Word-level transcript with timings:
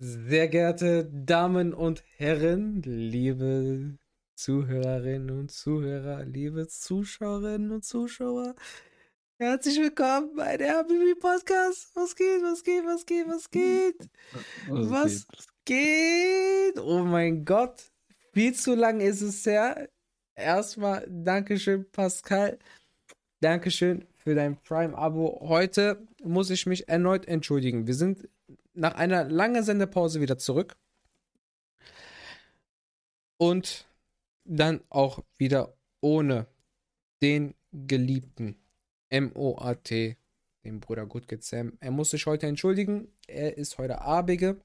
Sehr 0.00 0.46
geehrte 0.46 1.10
Damen 1.12 1.74
und 1.74 2.04
Herren, 2.18 2.82
liebe 2.82 3.98
Zuhörerinnen 4.36 5.36
und 5.36 5.50
Zuhörer, 5.50 6.24
liebe 6.24 6.68
Zuschauerinnen 6.68 7.72
und 7.72 7.84
Zuschauer, 7.84 8.54
herzlich 9.40 9.76
willkommen 9.80 10.36
bei 10.36 10.56
der 10.56 10.76
Habibi 10.76 11.16
Podcast. 11.16 11.90
Was 11.96 12.14
geht, 12.14 12.40
was 12.42 12.62
geht, 12.62 12.84
was 12.84 13.06
geht, 13.06 13.26
was 13.26 13.50
geht? 13.50 14.08
Was, 14.68 14.88
was 14.88 15.26
geht? 15.64 16.74
geht? 16.74 16.78
Oh 16.78 17.02
mein 17.02 17.44
Gott, 17.44 17.90
viel 18.32 18.54
zu 18.54 18.76
lang 18.76 19.00
ist 19.00 19.20
es 19.20 19.44
her. 19.46 19.88
Erstmal 20.36 21.08
Dankeschön, 21.10 21.90
Pascal. 21.90 22.60
Dankeschön 23.40 24.06
für 24.14 24.36
dein 24.36 24.62
Prime-Abo. 24.62 25.40
Heute 25.48 26.06
muss 26.22 26.50
ich 26.50 26.66
mich 26.66 26.88
erneut 26.88 27.26
entschuldigen. 27.26 27.88
Wir 27.88 27.94
sind 27.94 28.28
nach 28.78 28.94
einer 28.94 29.24
langen 29.24 29.62
Sendepause 29.62 30.20
wieder 30.20 30.38
zurück. 30.38 30.76
Und 33.36 33.86
dann 34.44 34.82
auch 34.88 35.22
wieder 35.36 35.76
ohne 36.00 36.46
den 37.22 37.54
geliebten 37.72 38.56
MOAT, 39.10 39.90
den 39.90 40.80
Bruder 40.80 41.06
Goodkid 41.06 41.44
Sam. 41.44 41.76
Er 41.80 41.90
muss 41.90 42.10
sich 42.10 42.26
heute 42.26 42.46
entschuldigen. 42.46 43.12
Er 43.26 43.58
ist 43.58 43.78
heute 43.78 44.00
Abige. 44.00 44.60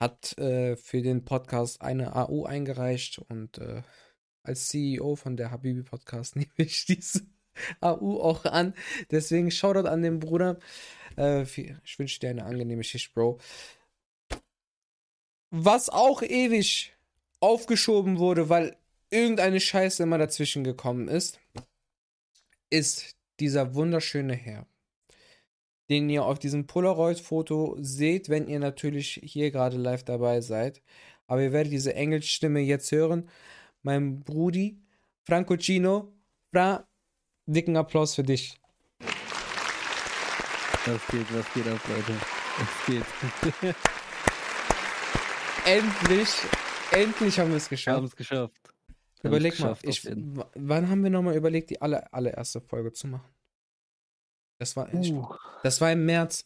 Hat 0.00 0.36
äh, 0.38 0.76
für 0.76 1.00
den 1.02 1.24
Podcast 1.24 1.80
eine 1.80 2.16
AU 2.16 2.44
eingereicht 2.44 3.18
und 3.28 3.58
äh, 3.58 3.82
als 4.42 4.68
CEO 4.68 5.14
von 5.14 5.36
der 5.36 5.52
Habibi 5.52 5.84
Podcast 5.84 6.34
nehme 6.36 6.50
ich 6.56 6.86
diese 6.86 7.22
AU 7.80 8.20
auch 8.20 8.44
an. 8.44 8.74
Deswegen 9.10 9.50
Shoutout 9.50 9.88
an 9.88 10.02
den 10.02 10.20
Bruder. 10.20 10.58
Äh, 11.16 11.42
ich 11.42 11.98
wünsche 11.98 12.20
dir 12.20 12.30
eine 12.30 12.44
angenehme 12.44 12.84
Schicht, 12.84 13.14
Bro. 13.14 13.38
Was 15.50 15.90
auch 15.90 16.22
ewig 16.22 16.94
aufgeschoben 17.40 18.18
wurde, 18.18 18.48
weil 18.48 18.76
irgendeine 19.10 19.60
Scheiße 19.60 20.02
immer 20.02 20.18
dazwischen 20.18 20.64
gekommen 20.64 21.08
ist, 21.08 21.38
ist 22.70 23.16
dieser 23.38 23.74
wunderschöne 23.74 24.34
Herr, 24.34 24.66
den 25.90 26.08
ihr 26.08 26.24
auf 26.24 26.38
diesem 26.38 26.66
Polaroid-Foto 26.66 27.76
seht, 27.80 28.30
wenn 28.30 28.48
ihr 28.48 28.60
natürlich 28.60 29.20
hier 29.22 29.50
gerade 29.50 29.76
live 29.76 30.04
dabei 30.04 30.40
seid. 30.40 30.80
Aber 31.26 31.42
ihr 31.42 31.52
werdet 31.52 31.72
diese 31.72 31.94
Engelsstimme 31.94 32.60
jetzt 32.60 32.90
hören. 32.92 33.28
Mein 33.82 34.20
Brudi, 34.20 34.80
Franco 35.24 35.56
Cino, 35.56 36.12
Fra, 36.50 36.86
dicken 37.52 37.76
Applaus 37.76 38.14
für 38.14 38.22
dich. 38.22 38.58
Was 40.84 41.06
geht, 41.08 41.26
was 41.34 41.54
geht 41.54 41.68
ab, 41.68 41.80
Leute? 41.88 42.14
Was 42.58 42.86
geht? 42.86 43.76
endlich, 45.64 46.28
endlich 46.90 47.38
haben 47.38 47.50
wir 47.50 47.56
es 47.58 47.68
geschafft. 47.68 47.94
Wir 47.94 47.96
haben 47.96 48.06
es 48.06 48.16
geschafft. 48.16 48.60
Wir 49.20 49.30
Überleg 49.30 49.58
mal, 49.60 49.76
ich, 49.82 50.04
wann 50.04 50.88
haben 50.88 51.04
wir 51.04 51.10
nochmal 51.10 51.36
überlegt, 51.36 51.70
die 51.70 51.80
aller, 51.80 52.12
allererste 52.12 52.60
Folge 52.60 52.92
zu 52.92 53.06
machen? 53.06 53.32
Das 54.58 54.76
war, 54.76 54.92
uh. 54.92 55.34
das 55.62 55.80
war 55.80 55.92
im 55.92 56.04
März. 56.04 56.44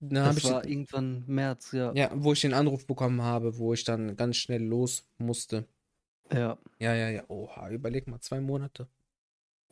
Dann 0.00 0.34
das 0.34 0.44
war 0.44 0.62
den, 0.62 0.72
irgendwann 0.72 1.24
März, 1.26 1.72
ja. 1.72 1.92
Ja, 1.94 2.10
wo 2.12 2.32
ich 2.32 2.40
den 2.40 2.54
Anruf 2.54 2.86
bekommen 2.86 3.22
habe, 3.22 3.58
wo 3.58 3.72
ich 3.72 3.84
dann 3.84 4.16
ganz 4.16 4.36
schnell 4.36 4.62
los 4.62 5.08
musste. 5.18 5.66
Ja. 6.32 6.58
Ja, 6.78 6.94
ja, 6.94 7.08
ja. 7.08 7.24
Oha, 7.28 7.70
überleg 7.70 8.06
mal, 8.08 8.20
zwei 8.20 8.40
Monate. 8.40 8.88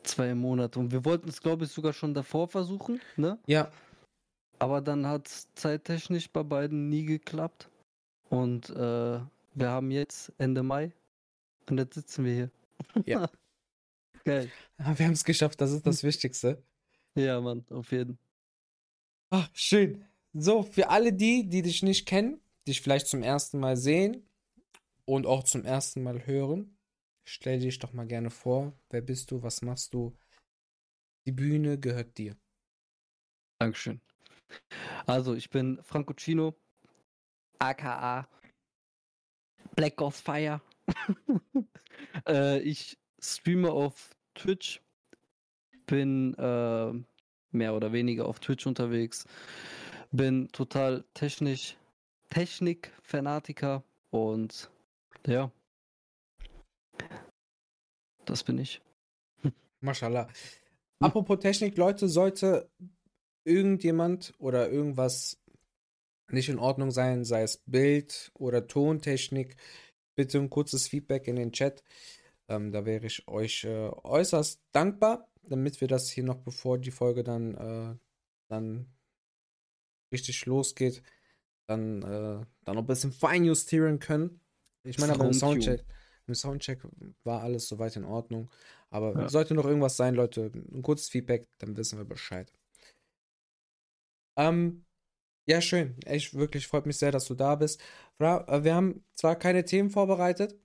Zwei 0.05 0.35
Monate. 0.35 0.79
Und 0.79 0.91
wir 0.91 1.03
wollten 1.03 1.29
es, 1.29 1.41
glaube 1.41 1.65
ich, 1.65 1.71
sogar 1.71 1.93
schon 1.93 2.13
davor 2.13 2.47
versuchen, 2.47 3.01
ne? 3.17 3.37
Ja. 3.47 3.71
Aber 4.59 4.81
dann 4.81 5.05
hat 5.05 5.27
es 5.27 5.47
zeittechnisch 5.55 6.29
bei 6.29 6.43
beiden 6.43 6.89
nie 6.89 7.05
geklappt. 7.05 7.69
Und 8.29 8.69
äh, 8.69 9.19
wir 9.55 9.69
haben 9.69 9.91
jetzt 9.91 10.31
Ende 10.37 10.63
Mai 10.63 10.91
und 11.69 11.77
jetzt 11.77 11.95
sitzen 11.95 12.25
wir 12.25 12.33
hier. 12.33 12.51
Ja. 13.05 13.29
Geil. 14.25 14.49
Wir 14.77 15.05
haben 15.05 15.13
es 15.13 15.23
geschafft, 15.23 15.61
das 15.61 15.71
ist 15.71 15.85
das 15.85 16.03
Wichtigste. 16.03 16.63
Ja, 17.15 17.39
Mann, 17.39 17.63
auf 17.69 17.91
jeden. 17.91 18.17
Ach, 19.29 19.49
schön. 19.53 20.05
So, 20.33 20.63
für 20.63 20.89
alle 20.89 21.13
die, 21.13 21.47
die 21.47 21.61
dich 21.61 21.83
nicht 21.83 22.05
kennen, 22.05 22.41
dich 22.67 22.81
vielleicht 22.81 23.07
zum 23.07 23.23
ersten 23.23 23.59
Mal 23.59 23.77
sehen 23.77 24.27
und 25.05 25.25
auch 25.25 25.43
zum 25.43 25.63
ersten 25.63 26.03
Mal 26.03 26.25
hören, 26.25 26.74
stell 27.25 27.59
dich 27.59 27.79
doch 27.79 27.93
mal 27.93 28.07
gerne 28.07 28.29
vor. 28.29 28.73
Wer 28.89 29.01
bist 29.01 29.31
du? 29.31 29.43
Was 29.43 29.61
machst 29.61 29.93
du? 29.93 30.17
Die 31.25 31.31
Bühne 31.31 31.79
gehört 31.79 32.17
dir. 32.17 32.37
Dankeschön. 33.59 33.99
Also, 35.05 35.33
ich 35.33 35.49
bin 35.49 35.81
Franco 35.83 36.13
Cino, 36.13 36.55
aka 37.59 38.27
Black 39.75 39.95
Ghost 39.97 40.21
Fire. 40.21 40.61
äh, 42.27 42.59
ich 42.59 42.97
streame 43.19 43.71
auf 43.71 44.15
Twitch, 44.35 44.81
bin 45.87 46.33
äh, 46.35 46.93
mehr 47.51 47.73
oder 47.73 47.91
weniger 47.91 48.25
auf 48.25 48.39
Twitch 48.39 48.67
unterwegs, 48.67 49.25
bin 50.11 50.49
total 50.49 51.03
technisch, 51.13 51.77
Technik-Fanatiker 52.29 53.83
und 54.11 54.69
ja, 55.25 55.51
das 58.29 58.43
bin 58.43 58.57
ich. 58.57 58.81
Mashallah. 59.81 60.27
Apropos 60.99 61.39
Technik, 61.39 61.77
Leute, 61.77 62.07
sollte 62.07 62.69
irgendjemand 63.43 64.33
oder 64.39 64.69
irgendwas 64.69 65.37
nicht 66.31 66.49
in 66.49 66.59
Ordnung 66.59 66.91
sein, 66.91 67.23
sei 67.23 67.43
es 67.43 67.57
Bild 67.65 68.31
oder 68.33 68.67
Tontechnik, 68.67 69.55
bitte 70.15 70.39
ein 70.39 70.49
kurzes 70.49 70.87
Feedback 70.87 71.27
in 71.27 71.35
den 71.35 71.51
Chat. 71.51 71.83
Ähm, 72.47 72.71
da 72.71 72.85
wäre 72.85 73.05
ich 73.05 73.27
euch 73.27 73.63
äh, 73.63 73.89
äußerst 73.89 74.61
dankbar, 74.71 75.29
damit 75.43 75.81
wir 75.81 75.87
das 75.87 76.09
hier 76.09 76.23
noch 76.23 76.37
bevor 76.37 76.77
die 76.77 76.91
Folge 76.91 77.23
dann, 77.23 77.55
äh, 77.55 77.95
dann 78.49 78.87
richtig 80.11 80.45
losgeht, 80.45 81.03
dann, 81.67 82.01
äh, 82.01 82.45
dann 82.63 82.75
noch 82.75 82.83
ein 82.83 82.87
bisschen 82.87 83.11
feinjustieren 83.11 83.99
können. 83.99 84.39
Ich 84.83 84.99
meine, 84.99 85.13
aber 85.13 85.25
im 85.25 85.33
Soundcheck, 85.33 85.83
im 86.27 86.35
Soundcheck 86.35 86.81
war 87.23 87.41
alles 87.41 87.67
soweit 87.67 87.95
in 87.95 88.05
Ordnung. 88.05 88.49
Aber 88.89 89.13
ja. 89.13 89.29
sollte 89.29 89.53
noch 89.53 89.65
irgendwas 89.65 89.97
sein, 89.97 90.15
Leute, 90.15 90.51
ein 90.53 90.81
kurzes 90.81 91.09
Feedback, 91.09 91.47
dann 91.59 91.77
wissen 91.77 91.97
wir 91.97 92.05
Bescheid. 92.05 92.51
Ähm, 94.37 94.85
ja, 95.47 95.61
schön. 95.61 95.95
Echt, 96.05 96.33
wirklich 96.33 96.67
freut 96.67 96.85
mich 96.85 96.97
sehr, 96.97 97.11
dass 97.11 97.25
du 97.25 97.35
da 97.35 97.55
bist. 97.55 97.81
Äh, 98.19 98.63
wir 98.63 98.75
haben 98.75 99.03
zwar 99.13 99.35
keine 99.35 99.63
Themen 99.65 99.89
vorbereitet, 99.89 100.55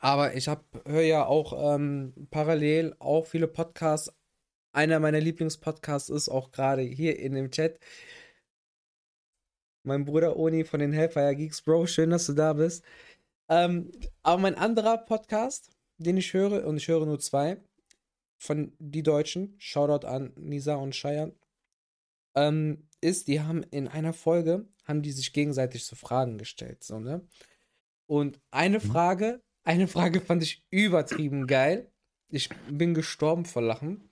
aber 0.00 0.34
ich 0.34 0.48
höre 0.48 1.02
ja 1.02 1.26
auch 1.26 1.74
ähm, 1.76 2.12
parallel 2.30 2.94
auch 2.98 3.26
viele 3.26 3.48
Podcasts. 3.48 4.12
Einer 4.72 5.00
meiner 5.00 5.20
Lieblingspodcasts 5.20 6.10
ist 6.10 6.28
auch 6.28 6.50
gerade 6.52 6.82
hier 6.82 7.18
in 7.18 7.34
dem 7.34 7.50
Chat. 7.50 7.78
Mein 9.84 10.04
Bruder 10.04 10.36
Oni 10.36 10.64
von 10.64 10.80
den 10.80 10.92
Hellfire 10.92 11.34
Geeks, 11.34 11.62
Bro, 11.62 11.86
schön, 11.86 12.10
dass 12.10 12.26
du 12.26 12.34
da 12.34 12.52
bist. 12.52 12.84
Ähm, 13.48 13.90
aber 14.22 14.40
mein 14.40 14.54
anderer 14.54 14.98
Podcast, 14.98 15.70
den 15.98 16.16
ich 16.16 16.32
höre, 16.32 16.66
und 16.66 16.76
ich 16.76 16.88
höre 16.88 17.06
nur 17.06 17.18
zwei, 17.18 17.58
von 18.38 18.72
die 18.78 19.02
Deutschen, 19.02 19.54
Shoutout 19.58 20.06
an 20.06 20.32
Nisa 20.36 20.74
und 20.74 20.94
Cheyenne, 20.94 21.34
ähm, 22.34 22.88
ist, 23.00 23.28
die 23.28 23.40
haben 23.40 23.62
in 23.64 23.88
einer 23.88 24.12
Folge, 24.12 24.66
haben 24.84 25.02
die 25.02 25.12
sich 25.12 25.32
gegenseitig 25.32 25.84
so 25.84 25.96
Fragen 25.96 26.38
gestellt, 26.38 26.82
so, 26.82 26.98
ne? 26.98 27.26
Und 28.06 28.40
eine 28.50 28.78
mhm. 28.78 28.82
Frage, 28.82 29.42
eine 29.64 29.88
Frage 29.88 30.20
fand 30.20 30.42
ich 30.42 30.66
übertrieben 30.70 31.46
geil. 31.46 31.90
Ich 32.28 32.48
bin 32.68 32.94
gestorben 32.94 33.44
vor 33.44 33.62
Lachen. 33.62 34.10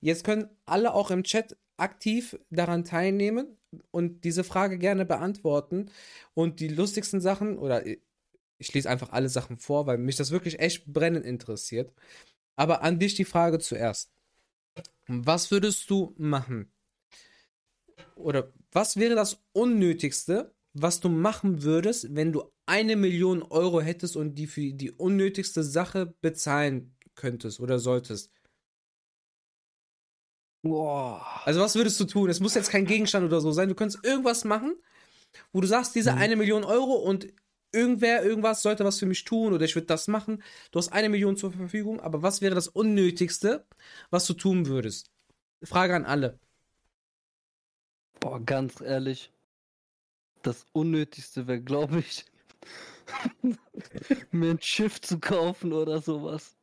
Jetzt 0.00 0.24
können 0.24 0.48
alle 0.66 0.94
auch 0.94 1.10
im 1.10 1.24
Chat 1.24 1.56
aktiv 1.76 2.38
daran 2.50 2.84
teilnehmen 2.84 3.56
und 3.90 4.24
diese 4.24 4.44
Frage 4.44 4.78
gerne 4.78 5.06
beantworten. 5.06 5.90
Und 6.34 6.60
die 6.60 6.68
lustigsten 6.68 7.20
Sachen, 7.20 7.58
oder 7.58 7.84
ich 8.60 8.72
lese 8.72 8.88
einfach 8.88 9.10
alle 9.10 9.28
Sachen 9.28 9.56
vor, 9.56 9.86
weil 9.86 9.98
mich 9.98 10.16
das 10.16 10.30
wirklich 10.30 10.60
echt 10.60 10.86
brennend 10.86 11.26
interessiert. 11.26 11.92
Aber 12.56 12.82
an 12.82 12.98
dich 12.98 13.14
die 13.14 13.24
Frage 13.24 13.58
zuerst. 13.58 14.12
Was 15.08 15.50
würdest 15.50 15.90
du 15.90 16.14
machen, 16.18 16.70
oder 18.14 18.52
was 18.72 18.96
wäre 18.96 19.14
das 19.14 19.42
Unnötigste, 19.52 20.54
was 20.72 21.00
du 21.00 21.08
machen 21.08 21.62
würdest, 21.62 22.14
wenn 22.14 22.32
du 22.32 22.44
eine 22.66 22.96
Million 22.96 23.42
Euro 23.42 23.80
hättest 23.80 24.16
und 24.16 24.36
die 24.36 24.46
für 24.46 24.72
die 24.72 24.92
unnötigste 24.92 25.64
Sache 25.64 26.14
bezahlen 26.20 26.96
könntest 27.16 27.60
oder 27.60 27.78
solltest? 27.78 28.30
Boah. 30.62 31.24
Also 31.44 31.60
was 31.60 31.74
würdest 31.74 31.98
du 31.98 32.04
tun? 32.04 32.28
Es 32.28 32.40
muss 32.40 32.54
jetzt 32.54 32.70
kein 32.70 32.84
Gegenstand 32.84 33.26
oder 33.26 33.40
so 33.40 33.50
sein. 33.50 33.68
Du 33.68 33.74
könntest 33.74 34.04
irgendwas 34.04 34.44
machen, 34.44 34.76
wo 35.52 35.60
du 35.60 35.66
sagst, 35.66 35.94
diese 35.94 36.12
mhm. 36.12 36.18
eine 36.18 36.36
Million 36.36 36.64
Euro 36.64 36.94
und 36.94 37.26
irgendwer, 37.72 38.24
irgendwas 38.24 38.62
sollte 38.62 38.84
was 38.84 38.98
für 38.98 39.06
mich 39.06 39.24
tun 39.24 39.52
oder 39.52 39.64
ich 39.64 39.74
würde 39.74 39.86
das 39.86 40.08
machen. 40.08 40.42
Du 40.70 40.78
hast 40.78 40.92
eine 40.92 41.08
Million 41.08 41.36
zur 41.36 41.52
Verfügung, 41.52 42.00
aber 42.00 42.22
was 42.22 42.40
wäre 42.40 42.54
das 42.54 42.68
Unnötigste, 42.68 43.66
was 44.10 44.26
du 44.26 44.34
tun 44.34 44.66
würdest? 44.66 45.10
Frage 45.62 45.94
an 45.94 46.04
alle. 46.06 46.38
Boah, 48.20 48.40
ganz 48.40 48.80
ehrlich. 48.80 49.32
das 50.42 50.66
Unnötigste 50.72 51.46
wäre, 51.46 51.60
glaube 51.60 52.00
ich, 52.00 52.24
mir 54.30 54.52
ein 54.52 54.62
Schiff 54.62 55.00
zu 55.00 55.18
kaufen 55.18 55.72
oder 55.72 56.00
sowas. 56.00 56.56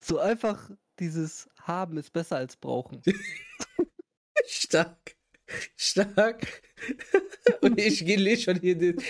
So 0.00 0.18
einfach 0.18 0.70
dieses 0.98 1.48
Haben 1.60 1.98
ist 1.98 2.12
besser 2.12 2.36
als 2.36 2.56
brauchen. 2.56 3.02
Stark. 4.46 5.16
Stark. 5.76 6.62
Und 7.62 7.78
ich 7.80 8.04
gehe 8.04 8.36
schon 8.36 8.60
hier 8.60 8.76
den 8.76 9.02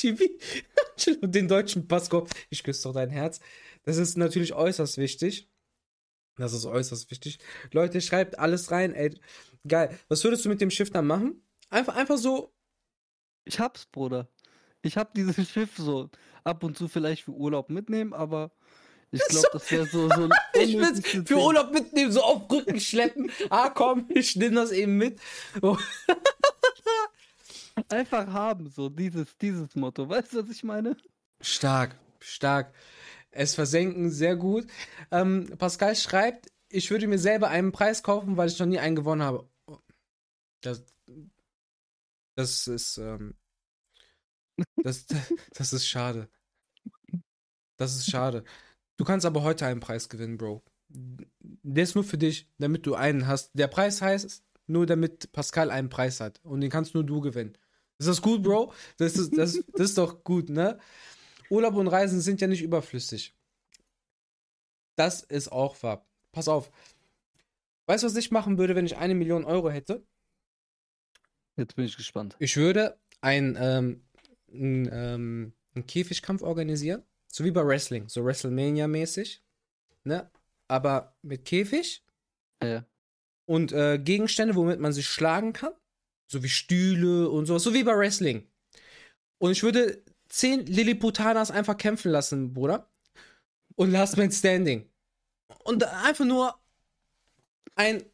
Chibi 0.96 1.18
und 1.20 1.34
den 1.34 1.48
deutschen 1.48 1.86
Pasco. 1.86 2.26
Ich 2.48 2.62
küsse 2.62 2.84
doch 2.84 2.94
dein 2.94 3.10
Herz. 3.10 3.40
Das 3.84 3.96
ist 3.96 4.16
natürlich 4.16 4.54
äußerst 4.54 4.98
wichtig. 4.98 5.48
Das 6.36 6.52
ist 6.52 6.64
äußerst 6.64 7.10
wichtig. 7.10 7.38
Leute, 7.72 8.00
schreibt 8.00 8.38
alles 8.38 8.70
rein, 8.70 8.94
ey. 8.94 9.18
Geil. 9.66 9.98
Was 10.08 10.24
würdest 10.24 10.44
du 10.44 10.48
mit 10.48 10.60
dem 10.60 10.70
Schiff 10.70 10.90
dann 10.90 11.06
machen? 11.06 11.42
Einfach, 11.68 11.96
einfach 11.96 12.16
so. 12.16 12.54
Ich 13.44 13.60
hab's, 13.60 13.86
Bruder. 13.86 14.28
Ich 14.82 14.96
hab 14.96 15.14
dieses 15.14 15.36
Schiff 15.50 15.70
so 15.76 16.10
ab 16.44 16.64
und 16.64 16.76
zu 16.76 16.88
vielleicht 16.88 17.24
für 17.24 17.32
Urlaub 17.32 17.68
mitnehmen, 17.70 18.12
aber 18.14 18.50
ich 19.10 19.22
glaube, 19.28 19.48
das 19.52 19.70
wäre 19.70 19.86
so, 19.86 20.08
so 20.08 20.24
ein 20.24 20.30
Ich 20.54 20.76
will 20.76 21.24
für 21.26 21.36
Urlaub 21.36 21.72
mitnehmen, 21.72 22.12
so 22.12 22.22
auf 22.22 22.50
Rücken 22.50 22.80
schleppen. 22.80 23.30
ah, 23.50 23.70
komm, 23.70 24.06
ich 24.08 24.36
nehme 24.36 24.56
das 24.56 24.72
eben 24.72 24.96
mit. 24.96 25.20
Oh. 25.62 25.76
Einfach 27.88 28.26
haben, 28.28 28.68
so 28.70 28.88
dieses, 28.88 29.36
dieses 29.38 29.74
Motto. 29.74 30.08
Weißt 30.08 30.32
du, 30.32 30.42
was 30.42 30.50
ich 30.50 30.64
meine? 30.64 30.96
Stark, 31.40 31.98
stark. 32.18 32.74
Es 33.30 33.54
versenken, 33.54 34.10
sehr 34.10 34.36
gut. 34.36 34.66
Ähm, 35.10 35.54
Pascal 35.58 35.94
schreibt, 35.96 36.50
ich 36.68 36.90
würde 36.90 37.06
mir 37.06 37.18
selber 37.18 37.48
einen 37.48 37.72
Preis 37.72 38.02
kaufen, 38.02 38.36
weil 38.36 38.48
ich 38.48 38.58
noch 38.58 38.66
nie 38.66 38.78
einen 38.78 38.96
gewonnen 38.96 39.22
habe. 39.22 39.48
Das, 40.60 40.84
das 42.36 42.66
ist, 42.66 42.98
ähm, 42.98 43.34
das, 44.76 45.06
das 45.54 45.72
ist 45.72 45.86
schade. 45.86 46.28
Das 47.76 47.94
ist 47.96 48.10
schade. 48.10 48.44
Du 48.96 49.04
kannst 49.04 49.24
aber 49.24 49.42
heute 49.42 49.66
einen 49.66 49.80
Preis 49.80 50.08
gewinnen, 50.08 50.36
Bro. 50.36 50.62
Der 50.88 51.84
ist 51.84 51.94
nur 51.94 52.04
für 52.04 52.18
dich, 52.18 52.48
damit 52.58 52.84
du 52.84 52.94
einen 52.94 53.26
hast. 53.26 53.50
Der 53.54 53.68
Preis 53.68 54.02
heißt 54.02 54.44
nur, 54.66 54.86
damit 54.86 55.32
Pascal 55.32 55.70
einen 55.70 55.88
Preis 55.88 56.20
hat. 56.20 56.40
Und 56.42 56.60
den 56.60 56.70
kannst 56.70 56.94
nur 56.94 57.04
du 57.04 57.20
gewinnen. 57.20 57.56
Ist 58.00 58.08
das 58.08 58.22
gut, 58.22 58.42
Bro? 58.42 58.72
Das 58.96 59.16
ist, 59.16 59.36
das, 59.36 59.62
das 59.74 59.90
ist 59.90 59.98
doch 59.98 60.24
gut, 60.24 60.48
ne? 60.48 60.78
Urlaub 61.50 61.74
und 61.74 61.86
Reisen 61.86 62.22
sind 62.22 62.40
ja 62.40 62.46
nicht 62.46 62.62
überflüssig. 62.62 63.34
Das 64.96 65.22
ist 65.22 65.52
auch 65.52 65.82
wahr. 65.82 66.06
Pass 66.32 66.48
auf. 66.48 66.70
Weißt 67.86 68.02
du, 68.02 68.06
was 68.06 68.16
ich 68.16 68.30
machen 68.30 68.56
würde, 68.56 68.74
wenn 68.74 68.86
ich 68.86 68.96
eine 68.96 69.14
Million 69.14 69.44
Euro 69.44 69.68
hätte? 69.68 70.02
Jetzt 71.56 71.76
bin 71.76 71.84
ich 71.84 71.98
gespannt. 71.98 72.36
Ich 72.38 72.56
würde 72.56 72.98
ein, 73.20 73.58
ähm, 73.60 74.02
ein, 74.50 74.88
ähm, 74.90 75.52
einen 75.74 75.86
Käfigkampf 75.86 76.40
organisieren. 76.40 77.02
So 77.28 77.44
wie 77.44 77.50
bei 77.50 77.66
Wrestling. 77.66 78.08
So 78.08 78.24
WrestleMania-mäßig. 78.24 79.42
Ne? 80.04 80.30
Aber 80.68 81.16
mit 81.20 81.44
Käfig. 81.44 82.02
Ja. 82.62 82.86
Und 83.44 83.72
äh, 83.72 83.98
Gegenstände, 83.98 84.54
womit 84.54 84.80
man 84.80 84.94
sich 84.94 85.06
schlagen 85.06 85.52
kann. 85.52 85.74
So 86.30 86.42
wie 86.42 86.48
Stühle 86.48 87.28
und 87.28 87.46
sowas. 87.46 87.62
So 87.62 87.74
wie 87.74 87.82
bei 87.82 87.96
Wrestling. 87.96 88.48
Und 89.38 89.52
ich 89.52 89.62
würde 89.62 90.04
zehn 90.28 90.64
Lilliputanas 90.66 91.50
einfach 91.50 91.76
kämpfen 91.76 92.12
lassen, 92.12 92.52
Bruder. 92.54 92.88
Und 93.74 93.90
Last 93.90 94.16
Man 94.16 94.30
Standing. 94.30 94.88
Und 95.64 95.82
einfach 95.84 96.24
nur 96.24 96.54
ein 97.74 98.04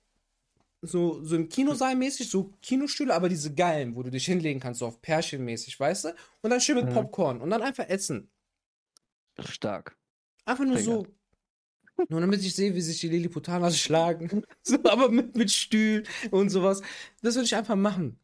so, 0.82 1.22
so 1.24 1.36
im 1.36 1.48
Kinosaal 1.48 1.96
mäßig, 1.96 2.30
so 2.30 2.52
Kinostühle, 2.62 3.14
aber 3.14 3.28
diese 3.28 3.54
geilen, 3.54 3.96
wo 3.96 4.02
du 4.02 4.10
dich 4.10 4.26
hinlegen 4.26 4.60
kannst, 4.60 4.80
so 4.80 4.86
auf 4.86 5.02
Pärchen 5.02 5.44
mäßig, 5.44 5.78
weißt 5.78 6.04
du? 6.04 6.08
Und 6.42 6.50
dann 6.50 6.60
schön 6.60 6.76
mit 6.76 6.86
mhm. 6.86 6.94
Popcorn 6.94 7.40
und 7.40 7.50
dann 7.50 7.62
einfach 7.62 7.88
essen. 7.88 8.30
Stark. 9.40 9.96
Einfach 10.44 10.64
nur 10.64 10.78
Finger. 10.78 10.96
so. 10.96 11.06
Nur 12.08 12.20
damit 12.20 12.44
ich 12.44 12.54
sehe, 12.54 12.74
wie 12.74 12.80
sich 12.80 13.00
die 13.00 13.08
Lilliputaner 13.08 13.70
schlagen. 13.72 14.44
so, 14.62 14.76
aber 14.84 15.10
mit, 15.10 15.36
mit 15.36 15.50
Stühlen 15.50 16.04
und 16.30 16.50
sowas. 16.50 16.82
Das 17.22 17.34
würde 17.34 17.46
ich 17.46 17.56
einfach 17.56 17.76
machen. 17.76 18.18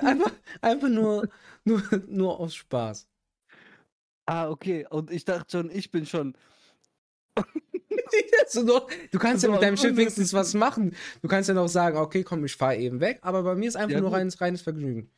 Einfach, 0.00 0.32
einfach 0.60 0.88
nur, 0.88 1.28
nur, 1.64 1.82
nur 2.06 2.38
aus 2.38 2.54
Spaß. 2.54 3.08
Ah, 4.26 4.50
okay. 4.50 4.86
Und 4.88 5.10
ich 5.10 5.24
dachte 5.24 5.50
schon, 5.50 5.70
ich 5.70 5.90
bin 5.90 6.06
schon. 6.06 6.34
du, 8.54 8.62
noch, 8.64 8.88
du 9.10 9.18
kannst 9.18 9.42
ja 9.42 9.50
mit 9.50 9.62
deinem 9.62 9.78
Schiff 9.78 9.96
wenigstens 9.96 10.34
was 10.34 10.52
machen. 10.52 10.94
Du 11.22 11.28
kannst 11.28 11.48
ja 11.48 11.54
noch 11.54 11.68
sagen, 11.68 11.96
okay, 11.96 12.22
komm, 12.22 12.44
ich 12.44 12.54
fahre 12.54 12.76
eben 12.76 13.00
weg. 13.00 13.18
Aber 13.22 13.42
bei 13.42 13.54
mir 13.54 13.68
ist 13.68 13.76
einfach 13.76 13.94
ja, 13.94 14.00
nur 14.00 14.12
reines, 14.12 14.40
reines 14.40 14.60
Vergnügen. 14.60 15.10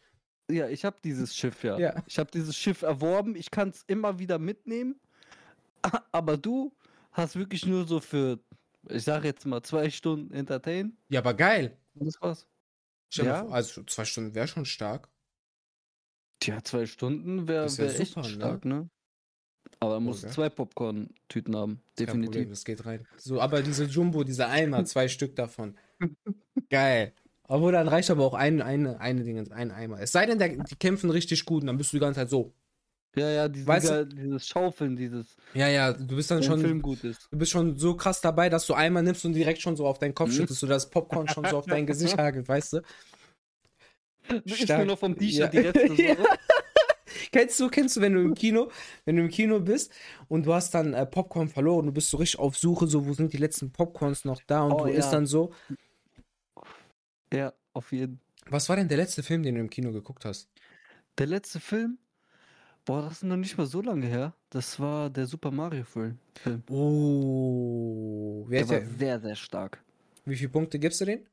Ja, 0.50 0.68
ich 0.68 0.84
habe 0.84 0.96
dieses 1.02 1.34
Schiff 1.34 1.64
ja. 1.64 1.78
ja. 1.78 2.02
Ich 2.06 2.18
habe 2.18 2.30
dieses 2.30 2.56
Schiff 2.56 2.82
erworben. 2.82 3.34
Ich 3.34 3.50
kann 3.50 3.70
es 3.70 3.82
immer 3.86 4.18
wieder 4.18 4.38
mitnehmen. 4.38 5.00
Aber 6.12 6.36
du 6.36 6.72
hast 7.14 7.36
wirklich 7.36 7.64
nur 7.64 7.86
so 7.86 8.00
für, 8.00 8.38
ich 8.88 9.04
sage 9.04 9.28
jetzt 9.28 9.46
mal, 9.46 9.62
zwei 9.62 9.88
Stunden 9.90 10.34
entertain. 10.34 10.96
Ja, 11.08 11.20
aber 11.20 11.34
geil. 11.34 11.78
Das 11.94 12.20
war's. 12.20 12.46
Ja. 13.12 13.44
Vor, 13.44 13.54
also 13.54 13.82
zwei 13.84 14.04
Stunden 14.04 14.34
wäre 14.34 14.48
schon 14.48 14.66
stark. 14.66 15.08
Tja, 16.40 16.62
zwei 16.62 16.86
Stunden 16.86 17.48
wäre 17.48 17.66
wär, 17.78 17.92
wär 17.92 18.00
echt 18.00 18.16
ne? 18.16 18.24
stark, 18.24 18.64
ne? 18.64 18.90
Aber 19.80 19.94
man 19.94 20.04
muss 20.04 20.24
okay. 20.24 20.32
zwei 20.32 20.48
Popcorn-Tüten 20.48 21.56
haben. 21.56 21.80
Definitiv. 21.98 22.32
Problem, 22.32 22.50
das 22.50 22.64
geht 22.64 22.84
rein. 22.84 23.06
So, 23.16 23.40
aber 23.40 23.62
diese 23.62 23.84
Jumbo, 23.84 24.24
diese 24.24 24.46
Eimer, 24.48 24.84
zwei 24.84 25.08
Stück 25.08 25.36
davon. 25.36 25.76
Geil. 26.70 27.14
Obwohl, 27.46 27.72
dann 27.72 27.88
reicht 27.88 28.10
aber 28.10 28.24
auch 28.24 28.34
ein, 28.34 28.62
eine, 28.62 29.00
eine 29.00 29.22
Ding, 29.22 29.52
ein 29.52 29.70
Eimer. 29.70 30.00
Es 30.00 30.12
sei 30.12 30.26
denn, 30.26 30.38
der, 30.38 30.48
die 30.48 30.76
kämpfen 30.76 31.10
richtig 31.10 31.44
gut 31.44 31.62
und 31.62 31.66
dann 31.68 31.76
bist 31.76 31.92
du 31.92 31.96
die 31.96 32.00
ganze 32.00 32.20
Zeit 32.20 32.30
so. 32.30 32.54
Ja, 33.16 33.30
ja, 33.30 33.48
du, 33.48 33.60
dieses 34.04 34.46
Schaufeln, 34.46 34.96
dieses. 34.96 35.36
Ja, 35.54 35.68
ja, 35.68 35.92
du 35.92 36.16
bist 36.16 36.30
dann 36.30 36.42
schon. 36.42 36.60
Film 36.60 36.82
gut 36.82 37.04
ist. 37.04 37.28
Du 37.30 37.38
bist 37.38 37.52
schon 37.52 37.76
so 37.76 37.96
krass 37.96 38.20
dabei, 38.20 38.48
dass 38.48 38.66
du 38.66 38.74
einmal 38.74 39.02
nimmst 39.02 39.24
und 39.24 39.34
direkt 39.34 39.60
schon 39.60 39.76
so 39.76 39.86
auf 39.86 39.98
deinen 39.98 40.14
Kopf 40.14 40.30
mhm. 40.30 40.34
schüttest, 40.34 40.60
so 40.60 40.66
das 40.66 40.90
Popcorn 40.90 41.28
schon 41.28 41.44
so 41.44 41.58
auf 41.58 41.66
dein 41.66 41.86
Gesicht 41.86 42.16
hagelt, 42.18 42.48
weißt 42.48 42.74
du? 42.74 42.82
Du 44.28 44.54
isst 44.54 44.68
nur 44.68 44.84
noch 44.84 44.98
vom 44.98 45.16
T-Shirt 45.16 45.52
ja. 45.54 45.60
die 45.60 45.68
Reste 45.68 46.16
so. 46.16 46.24
kennst 47.32 47.60
du, 47.60 47.68
kennst 47.68 47.96
du, 47.96 48.00
wenn 48.00 48.14
du 48.14 48.20
im 48.20 48.34
Kino, 48.34 48.70
wenn 49.04 49.16
du 49.16 49.22
im 49.22 49.28
Kino 49.28 49.60
bist 49.60 49.92
und 50.28 50.46
du 50.46 50.54
hast 50.54 50.74
dann 50.74 50.94
äh, 50.94 51.06
Popcorn 51.06 51.48
verloren, 51.48 51.86
du 51.86 51.92
bist 51.92 52.10
so 52.10 52.16
richtig 52.16 52.40
auf 52.40 52.56
Suche, 52.56 52.86
so 52.86 53.06
wo 53.06 53.12
sind 53.12 53.32
die 53.32 53.38
letzten 53.38 53.70
Popcorns 53.70 54.24
noch 54.24 54.40
da 54.46 54.62
und 54.62 54.72
oh, 54.72 54.84
du 54.84 54.92
ja. 54.92 54.98
isst 54.98 55.12
dann 55.12 55.26
so. 55.26 55.52
Ja, 57.32 57.52
auf 57.72 57.92
jeden. 57.92 58.20
Was 58.48 58.68
war 58.68 58.76
denn 58.76 58.88
der 58.88 58.96
letzte 58.96 59.22
Film, 59.22 59.42
den 59.42 59.54
du 59.54 59.60
im 59.60 59.70
Kino 59.70 59.92
geguckt 59.92 60.24
hast? 60.24 60.48
Der 61.18 61.26
letzte 61.26 61.60
Film? 61.60 61.98
Boah, 62.84 63.00
das 63.00 63.14
ist 63.14 63.22
noch 63.22 63.36
nicht 63.36 63.56
mal 63.56 63.66
so 63.66 63.80
lange 63.80 64.06
her. 64.06 64.34
Das 64.50 64.78
war 64.78 65.08
der 65.08 65.26
Super 65.26 65.50
Mario 65.50 65.84
Film. 65.84 66.18
Oh, 66.68 68.46
der 68.50 68.68
war 68.68 68.80
der? 68.80 68.86
sehr, 68.86 69.20
sehr 69.20 69.36
stark. 69.36 69.82
Wie 70.26 70.36
viele 70.36 70.50
Punkte 70.50 70.78
gibst 70.78 71.00
du 71.00 71.06
den? 71.06 71.26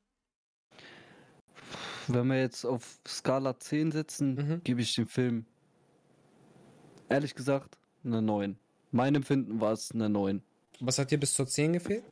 Wenn 2.07 2.27
wir 2.27 2.39
jetzt 2.39 2.65
auf 2.65 2.99
Skala 3.05 3.59
10 3.59 3.91
setzen, 3.91 4.35
mhm. 4.35 4.63
gebe 4.63 4.81
ich 4.81 4.95
dem 4.95 5.07
Film 5.07 5.45
ehrlich 7.09 7.35
gesagt 7.35 7.77
eine 8.03 8.21
9. 8.21 8.57
Mein 8.91 9.15
Empfinden 9.15 9.59
war 9.59 9.73
es 9.73 9.91
eine 9.91 10.09
9. 10.09 10.41
Was 10.79 10.99
hat 10.99 11.11
dir 11.11 11.19
bis 11.19 11.33
zur 11.33 11.47
10 11.47 11.73
gefehlt? 11.73 12.05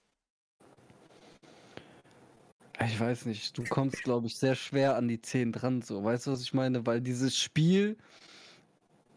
Ich 2.85 2.99
weiß 2.99 3.25
nicht, 3.25 3.57
du 3.57 3.63
kommst, 3.63 4.03
glaube 4.03 4.27
ich, 4.27 4.37
sehr 4.37 4.55
schwer 4.55 4.95
an 4.95 5.07
die 5.07 5.21
10 5.21 5.51
dran, 5.53 5.81
so. 5.81 6.03
Weißt 6.03 6.27
du, 6.27 6.31
was 6.31 6.41
ich 6.41 6.53
meine? 6.53 6.85
Weil 6.85 7.01
dieses 7.01 7.37
Spiel 7.37 7.97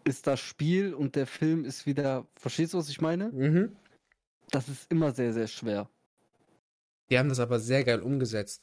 ist 0.04 0.26
das 0.26 0.40
Spiel 0.40 0.94
und 0.94 1.16
der 1.16 1.26
Film 1.26 1.64
ist 1.64 1.86
wieder. 1.86 2.26
Verstehst 2.36 2.74
du, 2.74 2.78
was 2.78 2.88
ich 2.88 3.00
meine? 3.00 3.30
Mhm. 3.30 3.76
Das 4.50 4.68
ist 4.68 4.90
immer 4.90 5.12
sehr, 5.12 5.32
sehr 5.32 5.46
schwer. 5.46 5.88
Die 7.10 7.18
haben 7.18 7.28
das 7.28 7.40
aber 7.40 7.58
sehr 7.58 7.84
geil 7.84 8.00
umgesetzt. 8.00 8.62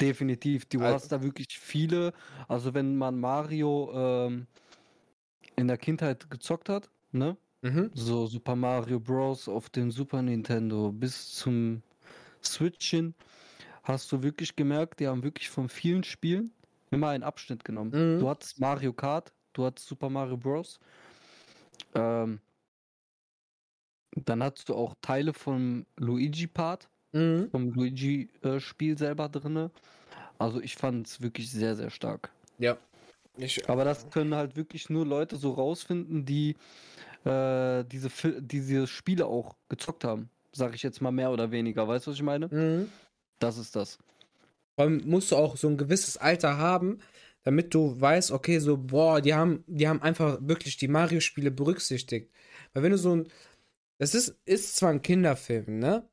Definitiv. 0.00 0.66
Du 0.66 0.80
also, 0.80 0.94
hast 0.94 1.12
da 1.12 1.22
wirklich 1.22 1.58
viele. 1.58 2.12
Also, 2.48 2.74
wenn 2.74 2.96
man 2.96 3.18
Mario 3.18 3.90
ähm, 3.94 4.46
in 5.56 5.68
der 5.68 5.78
Kindheit 5.78 6.30
gezockt 6.30 6.68
hat, 6.68 6.90
ne? 7.12 7.36
Mhm. 7.62 7.90
So 7.94 8.26
Super 8.26 8.56
Mario 8.56 9.00
Bros. 9.00 9.48
auf 9.48 9.70
dem 9.70 9.90
Super 9.90 10.22
Nintendo 10.22 10.92
bis 10.92 11.32
zum 11.32 11.82
Switch 12.42 12.94
hast 13.82 14.12
du 14.12 14.22
wirklich 14.22 14.54
gemerkt, 14.54 15.00
die 15.00 15.08
haben 15.08 15.22
wirklich 15.22 15.48
von 15.48 15.68
vielen 15.68 16.04
Spielen 16.04 16.52
immer 16.90 17.08
einen 17.08 17.22
Abschnitt 17.22 17.64
genommen. 17.64 17.90
Mhm. 17.90 18.20
Du 18.20 18.28
hattest 18.28 18.60
Mario 18.60 18.92
Kart, 18.92 19.32
du 19.54 19.64
hattest 19.64 19.88
Super 19.88 20.10
Mario 20.10 20.36
Bros. 20.36 20.78
Ähm, 21.94 22.40
dann 24.16 24.42
hattest 24.42 24.68
du 24.68 24.74
auch 24.74 24.94
Teile 25.00 25.32
vom 25.32 25.86
Luigi-Part, 25.96 26.88
mhm. 27.12 27.48
vom 27.50 27.70
Luigi-Spiel 27.72 28.92
äh, 28.92 28.98
selber 28.98 29.28
drin. 29.28 29.70
Also 30.38 30.60
ich 30.60 30.76
fand 30.76 31.06
es 31.06 31.20
wirklich 31.20 31.50
sehr, 31.50 31.74
sehr 31.74 31.90
stark. 31.90 32.30
Ja. 32.58 32.76
Ich, 33.36 33.68
Aber 33.68 33.84
das 33.84 34.08
können 34.10 34.34
halt 34.34 34.54
wirklich 34.54 34.90
nur 34.90 35.04
Leute 35.04 35.36
so 35.36 35.52
rausfinden, 35.52 36.24
die 36.24 36.56
äh, 37.24 37.84
diese, 37.84 38.10
diese 38.40 38.86
Spiele 38.86 39.26
auch 39.26 39.56
gezockt 39.68 40.04
haben. 40.04 40.30
Sag 40.52 40.74
ich 40.74 40.84
jetzt 40.84 41.00
mal 41.00 41.10
mehr 41.10 41.32
oder 41.32 41.50
weniger. 41.50 41.88
Weißt 41.88 42.06
du, 42.06 42.12
was 42.12 42.16
ich 42.16 42.22
meine? 42.22 42.46
Mhm. 42.48 42.92
Das 43.40 43.58
ist 43.58 43.74
das. 43.74 43.98
Vor 44.76 44.84
allem 44.84 45.02
musst 45.04 45.32
du 45.32 45.36
auch 45.36 45.56
so 45.56 45.68
ein 45.68 45.76
gewisses 45.76 46.16
Alter 46.16 46.58
haben, 46.58 47.00
damit 47.44 47.74
du 47.74 48.00
weißt, 48.00 48.32
okay, 48.32 48.58
so, 48.58 48.76
boah, 48.76 49.20
die 49.20 49.34
haben, 49.34 49.62
die 49.66 49.86
haben 49.86 50.02
einfach 50.02 50.38
wirklich 50.40 50.76
die 50.76 50.88
Mario-Spiele 50.88 51.50
berücksichtigt. 51.50 52.32
Weil 52.72 52.82
wenn 52.82 52.92
du 52.92 52.98
so 52.98 53.14
ein, 53.14 53.28
das 53.98 54.14
ist, 54.14 54.36
ist 54.44 54.76
zwar 54.76 54.90
ein 54.90 55.02
Kinderfilm, 55.02 55.78
ne? 55.78 56.08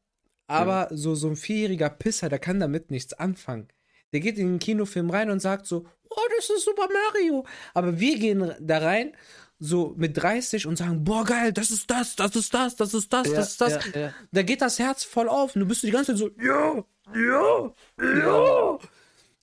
Aber 0.48 0.90
ja. 0.92 0.98
so, 0.98 1.16
so 1.16 1.30
ein 1.30 1.38
vierjähriger 1.38 1.90
Pisser, 1.90 2.28
der 2.28 2.40
kann 2.40 2.60
damit 2.60 2.92
nichts 2.92 3.14
anfangen. 3.14 3.70
Der 4.12 4.20
geht 4.20 4.38
in 4.38 4.48
den 4.48 4.60
Kinofilm 4.60 5.10
rein 5.10 5.32
und 5.32 5.42
sagt 5.42 5.66
so, 5.66 5.86
oh, 6.10 6.28
das 6.36 6.50
ist 6.50 6.66
Super 6.66 6.90
Mario. 6.92 7.46
Aber 7.74 8.00
wir 8.00 8.20
gehen 8.20 8.54
da 8.60 8.80
rein, 8.80 9.16
so 9.58 9.94
mit 9.96 10.18
30 10.18 10.68
und 10.68 10.78
sagen, 10.78 11.04
boah, 11.04 11.24
geil, 11.24 11.54
das 11.54 11.72
ist 11.72 11.90
das, 11.90 12.16
das 12.16 12.36
ist 12.36 12.54
das, 12.54 12.76
das 12.76 12.94
ist 12.94 13.14
das, 13.14 13.28
ja, 13.28 13.36
das 13.36 13.52
ist 13.52 13.62
das. 13.62 13.94
Ja. 13.94 14.14
Da 14.32 14.42
geht 14.42 14.62
das 14.62 14.80
Herz 14.80 15.04
voll 15.04 15.30
auf 15.30 15.56
und 15.56 15.62
du 15.62 15.68
bist 15.68 15.84
die 15.84 15.92
ganze 15.92 16.14
Zeit 16.14 16.18
so, 16.18 16.30
ja, 16.42 16.84
ja, 17.16 17.74
ja. 18.18 18.80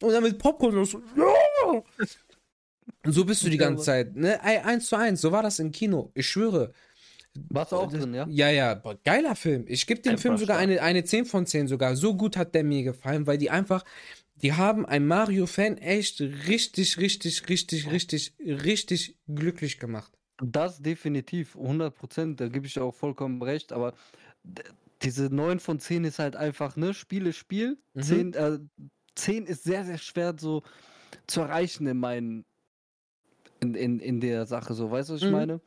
Und 0.00 0.12
dann 0.12 0.22
mit 0.22 0.38
Popcorn 0.38 0.84
so, 0.84 1.00
ja. 1.16 1.24
Und 3.04 3.12
so 3.12 3.24
bist 3.24 3.44
du 3.44 3.50
die 3.50 3.56
ganze 3.56 3.84
Zeit, 3.84 4.16
ne? 4.16 4.42
Eins 4.42 4.86
zu 4.86 4.96
eins, 4.96 5.20
so 5.20 5.32
war 5.32 5.42
das 5.42 5.58
im 5.58 5.70
Kino. 5.70 6.10
Ich 6.14 6.28
schwöre. 6.28 6.72
Warst 7.50 7.72
du 7.72 7.76
auch 7.76 7.90
drin, 7.90 8.14
ja? 8.14 8.26
Ja, 8.28 8.50
ja, 8.50 8.74
boah, 8.74 8.96
geiler 9.04 9.36
Film. 9.36 9.64
Ich 9.68 9.86
gebe 9.86 10.00
dem 10.00 10.12
einfach 10.12 10.22
Film 10.22 10.38
sogar 10.38 10.58
eine, 10.58 10.82
eine 10.82 11.04
10 11.04 11.26
von 11.26 11.46
10 11.46 11.68
sogar. 11.68 11.96
So 11.96 12.16
gut 12.16 12.36
hat 12.36 12.54
der 12.54 12.64
mir 12.64 12.82
gefallen, 12.82 13.26
weil 13.26 13.38
die 13.38 13.50
einfach, 13.50 13.84
die 14.36 14.54
haben 14.54 14.86
ein 14.86 15.06
Mario-Fan 15.06 15.78
echt 15.78 16.20
richtig, 16.20 16.98
richtig, 16.98 17.48
richtig, 17.48 17.90
richtig, 17.90 18.34
richtig 18.40 19.16
glücklich 19.28 19.78
gemacht. 19.78 20.12
Das 20.42 20.80
definitiv, 20.80 21.56
100 21.56 21.94
Prozent, 21.94 22.40
da 22.40 22.48
gebe 22.48 22.66
ich 22.66 22.78
auch 22.78 22.94
vollkommen 22.94 23.42
recht, 23.42 23.72
aber 23.72 23.94
diese 25.02 25.34
9 25.34 25.60
von 25.60 25.80
10 25.80 26.04
ist 26.04 26.18
halt 26.18 26.36
einfach, 26.36 26.76
ne, 26.76 26.94
Spiele, 26.94 27.32
Spiel. 27.32 27.78
Mhm. 27.94 28.02
10, 28.02 28.34
äh, 28.34 28.58
10 29.14 29.46
ist 29.46 29.64
sehr, 29.64 29.84
sehr 29.84 29.98
schwer 29.98 30.34
so 30.38 30.62
zu 31.28 31.42
erreichen 31.42 31.86
in 31.86 31.98
meinen, 31.98 32.44
in, 33.60 33.74
in, 33.74 34.00
in 34.00 34.20
der 34.20 34.46
Sache, 34.46 34.74
so, 34.74 34.90
weißt 34.90 35.10
du, 35.10 35.14
was 35.14 35.20
ich 35.22 35.28
mhm. 35.28 35.32
meine? 35.32 35.60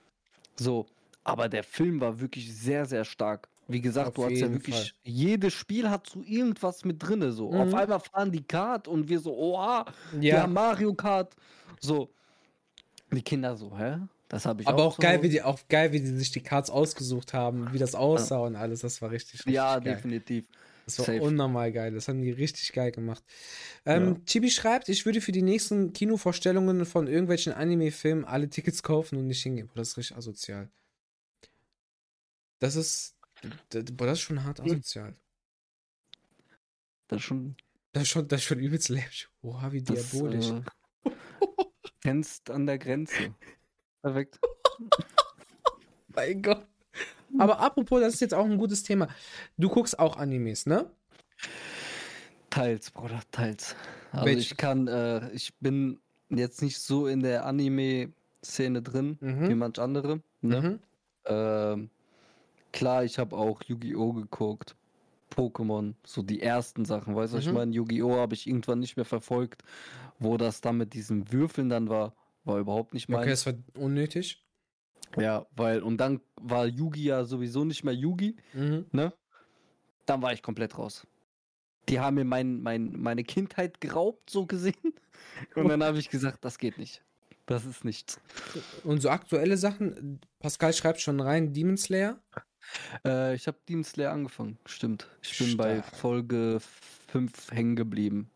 So, 0.57 0.85
aber 1.23 1.47
der 1.47 1.63
Film 1.63 2.01
war 2.01 2.19
wirklich 2.19 2.53
sehr, 2.53 2.85
sehr 2.85 3.05
stark. 3.05 3.47
Wie 3.67 3.79
gesagt, 3.79 4.09
Auf 4.09 4.15
du 4.15 4.25
hast 4.25 4.39
ja 4.39 4.51
wirklich, 4.51 4.75
Fall. 4.75 4.91
jedes 5.03 5.53
Spiel 5.53 5.89
hat 5.89 6.07
so 6.07 6.21
irgendwas 6.25 6.83
mit 6.83 7.01
drinne, 7.01 7.31
so. 7.31 7.51
Mhm. 7.51 7.61
Auf 7.61 7.73
einmal 7.73 7.99
fahren 8.01 8.31
die 8.31 8.43
Kart 8.43 8.87
und 8.87 9.07
wir 9.07 9.19
so, 9.19 9.33
oha, 9.33 9.85
ja, 10.19 10.45
Mario 10.45 10.93
Kart. 10.93 11.33
So. 11.79 12.09
Die 13.11 13.21
Kinder 13.21 13.55
so, 13.55 13.77
hä? 13.77 13.97
Das 14.27 14.45
habe 14.45 14.61
ich 14.61 14.67
Aber 14.67 14.83
auch, 14.83 14.93
auch 14.93 14.99
geil, 14.99 15.21
wie 15.23 15.29
die, 15.29 15.41
auch 15.41 15.59
geil, 15.67 15.91
wie 15.91 15.99
die 15.99 16.07
sich 16.07 16.31
die 16.31 16.41
Cards 16.41 16.69
ausgesucht 16.69 17.33
haben, 17.33 17.73
wie 17.73 17.77
das 17.77 17.95
aussah 17.95 18.39
ja. 18.39 18.45
und 18.45 18.55
alles. 18.55 18.79
Das 18.81 19.01
war 19.01 19.11
richtig, 19.11 19.41
richtig 19.41 19.53
Ja, 19.53 19.79
geil. 19.79 19.95
definitiv. 19.95 20.45
Das 20.97 21.07
war 21.07 21.15
Safe. 21.15 21.21
unnormal 21.21 21.71
geil. 21.71 21.93
Das 21.93 22.07
haben 22.07 22.21
die 22.21 22.31
richtig 22.31 22.71
geil 22.73 22.91
gemacht. 22.91 23.23
Ähm, 23.85 24.15
ja. 24.15 24.21
Chibi 24.25 24.49
schreibt, 24.49 24.89
ich 24.89 25.05
würde 25.05 25.21
für 25.21 25.31
die 25.31 25.41
nächsten 25.41 25.93
Kinovorstellungen 25.93 26.85
von 26.85 27.07
irgendwelchen 27.07 27.53
Anime-Filmen 27.53 28.25
alle 28.25 28.49
Tickets 28.49 28.83
kaufen 28.83 29.17
und 29.17 29.27
nicht 29.27 29.41
hingehen. 29.41 29.69
Das 29.75 29.89
ist 29.89 29.97
richtig 29.97 30.17
asozial. 30.17 30.69
Das 32.59 32.75
ist, 32.75 33.15
das, 33.69 33.85
das 33.85 34.11
ist 34.13 34.21
schon 34.21 34.43
hart 34.43 34.59
asozial. 34.59 35.15
Das 37.07 37.19
ist 37.19 37.25
schon. 37.25 37.55
Das 37.93 38.03
ist 38.03 38.09
schon, 38.09 38.27
das 38.27 38.39
ist 38.39 38.45
schon 38.45 38.59
übelst 38.59 38.89
läppisch. 38.89 39.29
Oha, 39.41 39.71
wie 39.71 39.81
diabolisch. 39.81 40.47
Das, 41.03 41.13
äh, 41.13 41.15
grenzt 42.01 42.49
an 42.49 42.65
der 42.65 42.77
Grenze. 42.77 43.35
Perfekt. 44.01 44.39
mein 46.07 46.41
Gott. 46.41 46.70
Aber 47.39 47.59
apropos, 47.59 48.01
das 48.01 48.15
ist 48.15 48.19
jetzt 48.19 48.33
auch 48.33 48.45
ein 48.45 48.57
gutes 48.57 48.83
Thema. 48.83 49.07
Du 49.57 49.69
guckst 49.69 49.97
auch 49.99 50.17
Animes, 50.17 50.65
ne? 50.65 50.89
Teils, 52.49 52.91
Bruder, 52.91 53.21
teils. 53.31 53.75
Also 54.11 54.25
Welch? 54.25 54.51
ich 54.51 54.57
kann, 54.57 54.87
äh, 54.87 55.31
ich 55.31 55.53
bin 55.59 55.99
jetzt 56.29 56.61
nicht 56.61 56.79
so 56.79 57.07
in 57.07 57.21
der 57.21 57.45
Anime-Szene 57.45 58.81
drin 58.81 59.17
mhm. 59.21 59.49
wie 59.49 59.55
manch 59.55 59.79
andere. 59.79 60.21
Ne? 60.41 60.61
Mhm. 60.61 60.79
Ähm, 61.25 61.89
klar, 62.71 63.03
ich 63.03 63.19
habe 63.19 63.35
auch 63.35 63.63
Yu-Gi-Oh! 63.63 64.13
geguckt. 64.13 64.75
Pokémon, 65.33 65.93
so 66.05 66.21
die 66.21 66.41
ersten 66.41 66.83
Sachen, 66.83 67.15
weißt 67.15 67.33
du, 67.33 67.37
mhm. 67.37 67.43
ich 67.43 67.51
meine, 67.53 67.71
Yu-Gi-Oh! 67.71 68.17
habe 68.17 68.33
ich 68.33 68.47
irgendwann 68.47 68.79
nicht 68.79 68.97
mehr 68.97 69.05
verfolgt, 69.05 69.63
wo 70.19 70.35
das 70.35 70.59
dann 70.59 70.77
mit 70.77 70.93
diesen 70.93 71.31
Würfeln 71.31 71.69
dann 71.69 71.87
war, 71.87 72.13
war 72.43 72.59
überhaupt 72.59 72.93
nicht 72.93 73.07
mein. 73.07 73.21
Okay, 73.21 73.31
es 73.31 73.45
war 73.45 73.53
unnötig. 73.75 74.43
Ja, 75.17 75.45
weil, 75.55 75.81
und 75.81 75.97
dann 75.97 76.21
war 76.39 76.65
Yugi 76.65 77.03
ja 77.03 77.25
sowieso 77.25 77.65
nicht 77.65 77.83
mehr 77.83 77.93
Yugi, 77.93 78.35
mhm. 78.53 78.85
ne? 78.91 79.13
Dann 80.05 80.21
war 80.21 80.33
ich 80.33 80.41
komplett 80.41 80.77
raus. 80.77 81.05
Die 81.89 81.99
haben 81.99 82.15
mir 82.15 82.25
mein, 82.25 82.61
mein, 82.61 82.93
meine 82.99 83.23
Kindheit 83.23 83.81
geraubt, 83.81 84.29
so 84.29 84.45
gesehen. 84.45 84.75
Und 85.55 85.69
dann 85.69 85.83
habe 85.83 85.97
ich 85.99 86.09
gesagt, 86.09 86.43
das 86.43 86.57
geht 86.57 86.77
nicht. 86.77 87.03
Das 87.45 87.65
ist 87.65 87.83
nichts. 87.85 88.19
Und 88.83 89.01
so 89.01 89.09
aktuelle 89.09 89.57
Sachen, 89.57 90.19
Pascal 90.39 90.73
schreibt 90.73 91.01
schon 91.01 91.19
rein, 91.19 91.53
Demon 91.53 91.77
Slayer? 91.77 92.19
Äh, 93.05 93.35
ich 93.35 93.47
habe 93.47 93.57
Demon 93.67 93.83
Slayer 93.83 94.11
angefangen, 94.11 94.57
stimmt. 94.65 95.07
Ich 95.21 95.37
bin 95.37 95.47
Stark. 95.47 95.57
bei 95.57 95.81
Folge 95.81 96.59
5 97.07 97.51
hängen 97.51 97.75
geblieben. 97.75 98.29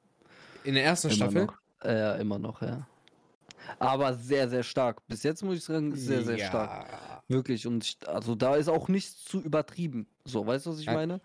In 0.63 0.73
der 0.73 0.83
ersten 0.83 1.07
immer 1.07 1.15
Staffel? 1.15 1.45
Noch. 1.45 1.55
Ja, 1.83 2.15
immer 2.15 2.39
noch, 2.39 2.61
ja. 2.61 2.87
Aber 3.79 4.13
sehr, 4.13 4.49
sehr 4.49 4.63
stark. 4.63 5.05
Bis 5.07 5.23
jetzt 5.23 5.43
muss 5.43 5.57
ich 5.57 5.63
sagen, 5.63 5.95
sehr, 5.95 6.23
sehr 6.23 6.37
ja. 6.37 6.47
stark. 6.47 6.87
Wirklich. 7.27 7.67
Und 7.67 7.97
also 8.07 8.35
da 8.35 8.55
ist 8.55 8.67
auch 8.67 8.87
nichts 8.87 9.23
zu 9.23 9.41
übertrieben. 9.41 10.07
So, 10.23 10.45
weißt 10.45 10.65
du, 10.65 10.71
was 10.71 10.79
ich 10.79 10.87
meine? 10.87 11.21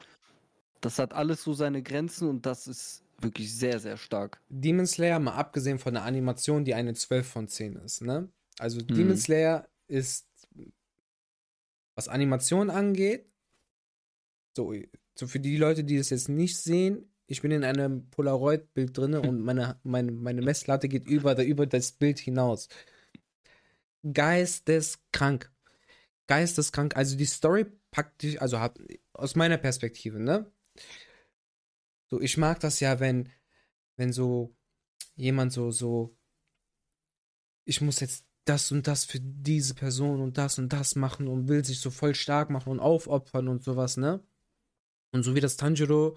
Das 0.80 0.98
hat 0.98 1.12
alles 1.12 1.42
so 1.42 1.52
seine 1.52 1.82
Grenzen 1.82 2.28
und 2.28 2.46
das 2.46 2.66
ist 2.66 3.02
wirklich 3.20 3.54
sehr, 3.54 3.78
sehr 3.78 3.96
stark. 3.96 4.40
Demon 4.48 4.86
Slayer, 4.86 5.18
mal 5.18 5.34
abgesehen 5.34 5.78
von 5.78 5.94
der 5.94 6.04
Animation, 6.04 6.64
die 6.64 6.74
eine 6.74 6.94
12 6.94 7.26
von 7.26 7.48
10 7.48 7.76
ist, 7.76 8.02
ne? 8.02 8.28
Also 8.58 8.80
Demon 8.80 9.08
mhm. 9.08 9.16
Slayer 9.16 9.68
ist, 9.88 10.26
was 11.94 12.08
Animation 12.08 12.70
angeht, 12.70 13.26
so, 14.56 14.74
so 15.14 15.26
für 15.26 15.40
die 15.40 15.56
Leute, 15.56 15.84
die 15.84 15.98
das 15.98 16.10
jetzt 16.10 16.28
nicht 16.28 16.58
sehen, 16.58 17.09
ich 17.30 17.42
bin 17.42 17.52
in 17.52 17.62
einem 17.62 18.10
Polaroid-Bild 18.10 18.98
drin 18.98 19.14
und 19.14 19.40
meine, 19.44 19.78
meine, 19.84 20.10
meine 20.10 20.42
Messlatte 20.42 20.88
geht 20.88 21.06
über, 21.06 21.40
über 21.42 21.64
das 21.64 21.92
Bild 21.92 22.18
hinaus. 22.18 22.68
Geisteskrank. 24.12 25.52
Geisteskrank. 26.26 26.96
Also 26.96 27.16
die 27.16 27.26
Story 27.26 27.66
packt 27.92 28.22
dich, 28.22 28.42
also 28.42 28.58
hab, 28.58 28.78
aus 29.12 29.36
meiner 29.36 29.58
Perspektive, 29.58 30.18
ne? 30.18 30.50
So, 32.08 32.20
ich 32.20 32.36
mag 32.36 32.58
das 32.58 32.80
ja, 32.80 32.98
wenn, 32.98 33.28
wenn 33.96 34.12
so 34.12 34.52
jemand 35.14 35.52
so, 35.52 35.70
so, 35.70 36.16
ich 37.64 37.80
muss 37.80 38.00
jetzt 38.00 38.24
das 38.44 38.72
und 38.72 38.88
das 38.88 39.04
für 39.04 39.20
diese 39.20 39.74
Person 39.74 40.20
und 40.20 40.36
das 40.36 40.58
und 40.58 40.72
das 40.72 40.96
machen 40.96 41.28
und 41.28 41.46
will 41.46 41.64
sich 41.64 41.78
so 41.78 41.90
voll 41.90 42.16
stark 42.16 42.50
machen 42.50 42.70
und 42.70 42.80
aufopfern 42.80 43.46
und 43.46 43.62
sowas, 43.62 43.96
ne? 43.96 44.20
Und 45.12 45.22
so 45.22 45.36
wie 45.36 45.40
das 45.40 45.56
Tanjiro 45.56 46.16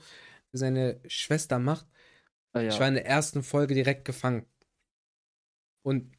seine 0.54 1.02
Schwester 1.08 1.60
macht. 1.60 1.86
Ah, 2.54 2.62
ja. 2.62 2.70
Ich 2.70 2.80
war 2.80 2.88
in 2.88 2.94
der 2.94 3.06
ersten 3.06 3.44
Folge 3.44 3.74
direkt 3.74 4.06
gefangen. 4.06 4.46
Und 5.82 6.16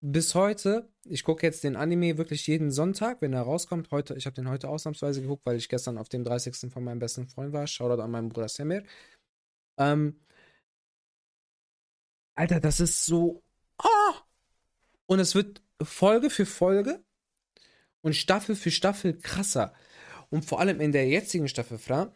bis 0.00 0.34
heute, 0.34 0.92
ich 1.04 1.24
gucke 1.24 1.46
jetzt 1.46 1.64
den 1.64 1.76
Anime 1.76 2.18
wirklich 2.18 2.46
jeden 2.46 2.70
Sonntag, 2.70 3.22
wenn 3.22 3.32
er 3.32 3.42
rauskommt. 3.42 3.90
Heute, 3.90 4.14
ich 4.14 4.26
habe 4.26 4.34
den 4.34 4.48
heute 4.48 4.68
ausnahmsweise 4.68 5.22
geguckt, 5.22 5.46
weil 5.46 5.56
ich 5.56 5.68
gestern 5.68 5.96
auf 5.98 6.10
dem 6.10 6.24
30. 6.24 6.70
von 6.70 6.84
meinem 6.84 6.98
besten 6.98 7.26
Freund 7.26 7.52
war. 7.52 7.66
Shoutout 7.66 8.02
an 8.02 8.10
meinen 8.10 8.28
Bruder 8.28 8.48
Semir. 8.48 8.84
Ähm, 9.78 10.20
Alter, 12.34 12.60
das 12.60 12.80
ist 12.80 13.06
so. 13.06 13.42
Oh! 13.82 14.14
Und 15.06 15.20
es 15.20 15.34
wird 15.34 15.62
Folge 15.82 16.30
für 16.30 16.46
Folge 16.46 17.02
und 18.02 18.14
Staffel 18.14 18.56
für 18.56 18.70
Staffel 18.70 19.18
krasser. 19.18 19.72
Und 20.30 20.44
vor 20.44 20.60
allem 20.60 20.80
in 20.80 20.92
der 20.92 21.08
jetzigen 21.08 21.48
Staffel, 21.48 21.78
Fra, 21.78 22.14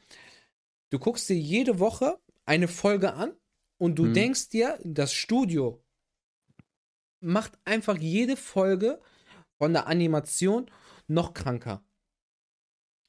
Du 0.90 0.98
guckst 0.98 1.28
dir 1.28 1.36
jede 1.36 1.78
Woche 1.78 2.18
eine 2.46 2.68
Folge 2.68 3.14
an 3.14 3.32
und 3.78 3.98
du 3.98 4.04
hm. 4.04 4.14
denkst 4.14 4.48
dir, 4.48 4.78
das 4.84 5.12
Studio 5.12 5.82
macht 7.20 7.58
einfach 7.64 7.98
jede 7.98 8.36
Folge 8.36 9.00
von 9.58 9.72
der 9.72 9.86
Animation 9.86 10.70
noch 11.08 11.34
kranker. 11.34 11.82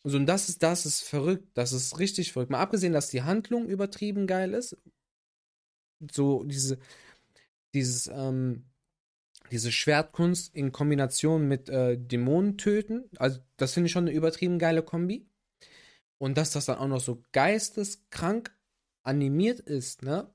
So, 0.03 0.17
und 0.17 0.25
das 0.25 0.49
ist, 0.49 0.63
das 0.63 0.85
ist 0.85 1.01
verrückt. 1.01 1.49
Das 1.53 1.73
ist 1.73 1.99
richtig 1.99 2.31
verrückt. 2.31 2.51
Mal 2.51 2.61
abgesehen, 2.61 2.93
dass 2.93 3.09
die 3.09 3.23
Handlung 3.23 3.67
übertrieben 3.67 4.27
geil 4.27 4.53
ist. 4.53 4.77
So, 6.11 6.43
diese, 6.45 6.79
dieses, 7.73 8.07
ähm, 8.07 8.65
diese 9.51 9.71
Schwertkunst 9.71 10.55
in 10.55 10.71
Kombination 10.71 11.47
mit 11.47 11.69
äh, 11.69 11.97
Dämonen 11.97 12.57
töten. 12.57 13.09
Also, 13.17 13.39
das 13.57 13.73
finde 13.73 13.87
ich 13.87 13.91
schon 13.91 14.07
eine 14.07 14.15
übertrieben 14.15 14.57
geile 14.57 14.83
Kombi. 14.83 15.27
Und 16.19 16.37
dass 16.37 16.51
das 16.51 16.65
dann 16.65 16.77
auch 16.77 16.87
noch 16.87 16.99
so 16.99 17.23
geisteskrank 17.31 18.55
animiert 19.03 19.59
ist, 19.59 20.03
ne? 20.03 20.31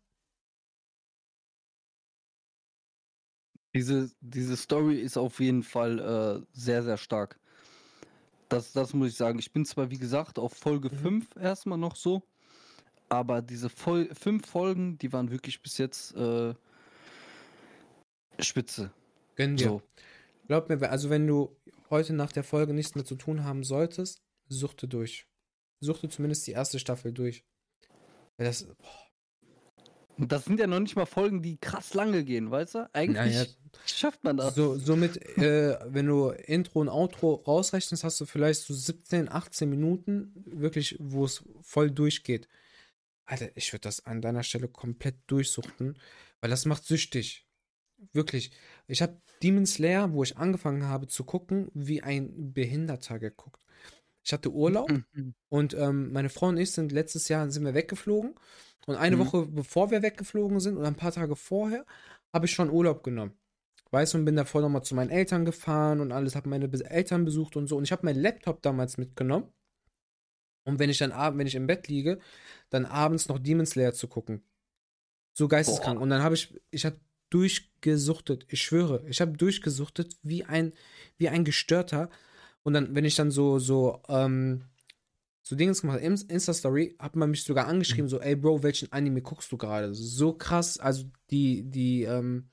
Diese, 3.74 4.10
diese 4.20 4.56
Story 4.56 5.00
ist 5.00 5.16
auf 5.16 5.40
jeden 5.40 5.62
Fall 5.62 5.98
äh, 5.98 6.46
sehr, 6.52 6.82
sehr 6.82 6.96
stark. 6.96 7.38
Das, 8.48 8.72
das 8.72 8.94
muss 8.94 9.08
ich 9.08 9.16
sagen. 9.16 9.38
Ich 9.38 9.52
bin 9.52 9.64
zwar, 9.64 9.90
wie 9.90 9.98
gesagt, 9.98 10.38
auf 10.38 10.54
Folge 10.54 10.90
mhm. 10.90 10.98
5 10.98 11.36
erstmal 11.36 11.78
noch 11.78 11.96
so, 11.96 12.22
aber 13.08 13.42
diese 13.42 13.68
Fol 13.68 14.08
fünf 14.14 14.46
Folgen, 14.46 14.96
die 14.98 15.12
waren 15.12 15.30
wirklich 15.30 15.60
bis 15.60 15.78
jetzt 15.78 16.14
äh, 16.14 16.54
Spitze. 18.38 18.92
Gönn 19.34 19.56
dir. 19.56 19.68
So. 19.68 19.82
Glaub 20.46 20.68
mir, 20.68 20.90
also 20.90 21.10
wenn 21.10 21.26
du 21.26 21.56
heute 21.90 22.12
nach 22.12 22.32
der 22.32 22.44
Folge 22.44 22.74
nichts 22.74 22.94
mehr 22.94 23.04
zu 23.04 23.16
tun 23.16 23.44
haben 23.44 23.64
solltest, 23.64 24.22
suchte 24.48 24.88
durch. 24.88 25.26
Suchte 25.84 26.08
zumindest 26.08 26.46
die 26.46 26.52
erste 26.52 26.78
Staffel 26.78 27.12
durch. 27.12 27.44
Das, 28.36 28.66
das 30.18 30.44
sind 30.44 30.60
ja 30.60 30.66
noch 30.66 30.80
nicht 30.80 30.96
mal 30.96 31.06
Folgen, 31.06 31.42
die 31.42 31.56
krass 31.56 31.94
lange 31.94 32.24
gehen, 32.24 32.50
weißt 32.50 32.74
du? 32.74 32.90
Eigentlich 32.92 33.34
ja, 33.34 33.44
schafft 33.86 34.24
man 34.24 34.36
das. 34.36 34.54
So, 34.54 34.76
somit, 34.76 35.16
äh, 35.38 35.78
wenn 35.86 36.06
du 36.06 36.30
Intro 36.30 36.80
und 36.80 36.88
Outro 36.88 37.34
rausrechnest, 37.34 38.04
hast 38.04 38.20
du 38.20 38.26
vielleicht 38.26 38.62
so 38.62 38.74
17, 38.74 39.28
18 39.28 39.68
Minuten, 39.68 40.32
wirklich, 40.46 40.96
wo 40.98 41.24
es 41.24 41.44
voll 41.62 41.90
durchgeht. 41.90 42.48
Alter, 43.26 43.56
ich 43.56 43.72
würde 43.72 43.82
das 43.82 44.04
an 44.06 44.20
deiner 44.20 44.42
Stelle 44.42 44.68
komplett 44.68 45.16
durchsuchten, 45.26 45.98
weil 46.40 46.50
das 46.50 46.66
macht 46.66 46.84
süchtig. 46.84 47.46
Wirklich. 48.12 48.50
Ich 48.86 49.00
habe 49.00 49.20
Demon 49.42 49.66
Slayer, 49.66 50.12
wo 50.12 50.22
ich 50.22 50.36
angefangen 50.36 50.84
habe 50.84 51.06
zu 51.06 51.24
gucken, 51.24 51.70
wie 51.74 52.02
ein 52.02 52.52
Behinderter 52.52 53.18
geguckt. 53.18 53.64
Ich 54.24 54.32
hatte 54.32 54.50
Urlaub 54.50 54.90
mhm. 54.90 55.34
und 55.50 55.74
ähm, 55.74 56.12
meine 56.12 56.30
Frau 56.30 56.48
und 56.48 56.56
ich 56.56 56.72
sind 56.72 56.92
letztes 56.92 57.28
Jahr 57.28 57.48
sind 57.50 57.64
wir 57.64 57.74
weggeflogen. 57.74 58.34
Und 58.86 58.96
eine 58.96 59.16
mhm. 59.16 59.20
Woche 59.20 59.46
bevor 59.46 59.90
wir 59.90 60.02
weggeflogen 60.02 60.60
sind 60.60 60.76
oder 60.76 60.88
ein 60.88 60.96
paar 60.96 61.12
Tage 61.12 61.36
vorher, 61.36 61.84
habe 62.32 62.46
ich 62.46 62.52
schon 62.52 62.70
Urlaub 62.70 63.02
genommen. 63.02 63.32
Weißt 63.90 64.14
du, 64.14 64.18
und 64.18 64.24
bin 64.24 64.34
davor 64.34 64.60
nochmal 64.60 64.82
zu 64.82 64.94
meinen 64.94 65.10
Eltern 65.10 65.44
gefahren 65.44 66.00
und 66.00 66.10
alles, 66.10 66.34
habe 66.34 66.48
meine 66.48 66.70
Eltern 66.90 67.24
besucht 67.24 67.56
und 67.56 67.68
so. 67.68 67.76
Und 67.76 67.84
ich 67.84 67.92
habe 67.92 68.04
meinen 68.04 68.20
Laptop 68.20 68.60
damals 68.62 68.98
mitgenommen. 68.98 69.46
Und 70.64 70.78
wenn 70.78 70.90
ich 70.90 70.98
dann 70.98 71.12
abends, 71.12 71.38
wenn 71.38 71.46
ich 71.46 71.54
im 71.54 71.66
Bett 71.66 71.88
liege, 71.88 72.18
dann 72.70 72.86
abends 72.86 73.28
noch 73.28 73.38
Demon 73.38 73.66
Slayer 73.66 73.92
zu 73.92 74.08
gucken. 74.08 74.42
So 75.34 75.48
geisteskrank. 75.48 75.98
Boah. 75.98 76.02
Und 76.02 76.10
dann 76.10 76.22
habe 76.22 76.34
ich, 76.34 76.58
ich 76.70 76.84
habe 76.84 76.98
durchgesuchtet. 77.30 78.46
Ich 78.48 78.62
schwöre, 78.62 79.04
ich 79.08 79.20
habe 79.20 79.36
durchgesuchtet 79.36 80.16
wie 80.22 80.44
ein, 80.44 80.72
wie 81.18 81.28
ein 81.28 81.44
Gestörter. 81.44 82.08
Und 82.64 82.72
dann, 82.72 82.94
wenn 82.94 83.04
ich 83.04 83.14
dann 83.14 83.30
so, 83.30 83.58
so, 83.58 84.02
ähm, 84.08 84.64
so 85.42 85.54
Dinge 85.54 85.72
gemacht 85.74 86.02
habe, 86.02 86.04
Insta-Story, 86.04 86.96
hat 86.98 87.14
man 87.14 87.30
mich 87.30 87.44
sogar 87.44 87.68
angeschrieben, 87.68 88.06
mhm. 88.06 88.10
so, 88.10 88.20
ey 88.20 88.34
Bro, 88.34 88.62
welchen 88.62 88.90
Anime 88.90 89.22
guckst 89.22 89.52
du 89.52 89.56
gerade? 89.56 89.94
So 89.94 90.32
krass, 90.32 90.78
also 90.78 91.04
die, 91.30 91.62
die, 91.70 92.04
ähm, 92.04 92.48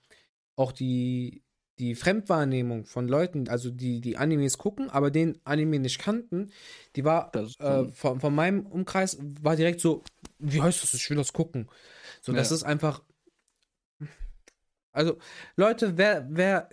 auch 0.56 0.74
die, 0.74 1.44
die 1.80 1.96
Fremdwahrnehmung 1.96 2.86
von 2.86 3.08
Leuten, 3.08 3.48
also 3.48 3.72
die, 3.72 4.01
die 4.01 4.18
Animes 4.18 4.58
gucken, 4.58 4.89
aber 4.89 5.10
den 5.10 5.39
Anime 5.46 5.80
nicht 5.80 5.98
kannten, 5.98 6.51
die 6.96 7.06
war 7.06 7.34
äh, 7.36 7.88
von, 7.94 8.20
von 8.20 8.36
meinem 8.36 8.68
Umkreis, 8.68 9.18
war 9.41 9.56
direkt 9.56 9.80
so, 9.80 10.03
wie 10.38 10.62
heißt 10.62 10.84
das? 10.84 10.94
Ich 10.94 11.10
will 11.10 11.18
das 11.18 11.34
gucken. 11.34 11.70
So, 12.22 12.34
ja. 12.34 12.38
das 12.38 12.51
ist 12.51 12.63
einfach. 12.63 13.01
Also, 14.91 15.18
Leute, 15.56 15.98
wer, 15.98 16.27
wer 16.30 16.70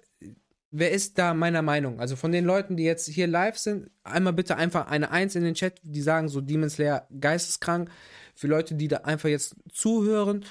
wer 0.71 0.91
ist 0.91 1.19
da 1.19 1.35
meiner 1.35 1.63
Meinung? 1.63 2.01
Also 2.01 2.17
von 2.17 2.33
den 2.33 2.45
Leuten, 2.45 2.77
die 2.77 2.85
jetzt 2.85 3.07
hier 3.09 3.27
live 3.27 3.59
sind, 3.59 3.91
einmal 4.05 4.33
bitte 4.33 4.57
einfach 4.57 4.89
eine 4.89 5.11
Eins 5.11 5.35
in 5.35 5.45
den 5.45 5.55
Chat, 5.55 5.81
die 5.83 6.03
sagen 6.03 6.29
so 6.29 6.41
Demon 6.41 6.71
Slayer 6.71 7.07
geisteskrank. 7.21 7.91
Für 8.35 8.47
Leute, 8.47 8.75
die 8.75 8.89
da 8.89 8.99
einfach 8.99 9.29
jetzt 9.29 9.57
zuhören, 9.73 10.45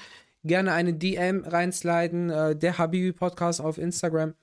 gerne 0.44 0.72
eine 0.72 0.92
DM 0.94 1.44
reinsliden, 1.44 2.30
äh, 2.30 2.56
der 2.56 2.78
Habibi 2.78 3.12
Podcast 3.12 3.60
auf 3.60 3.78
Instagram. 3.78 4.34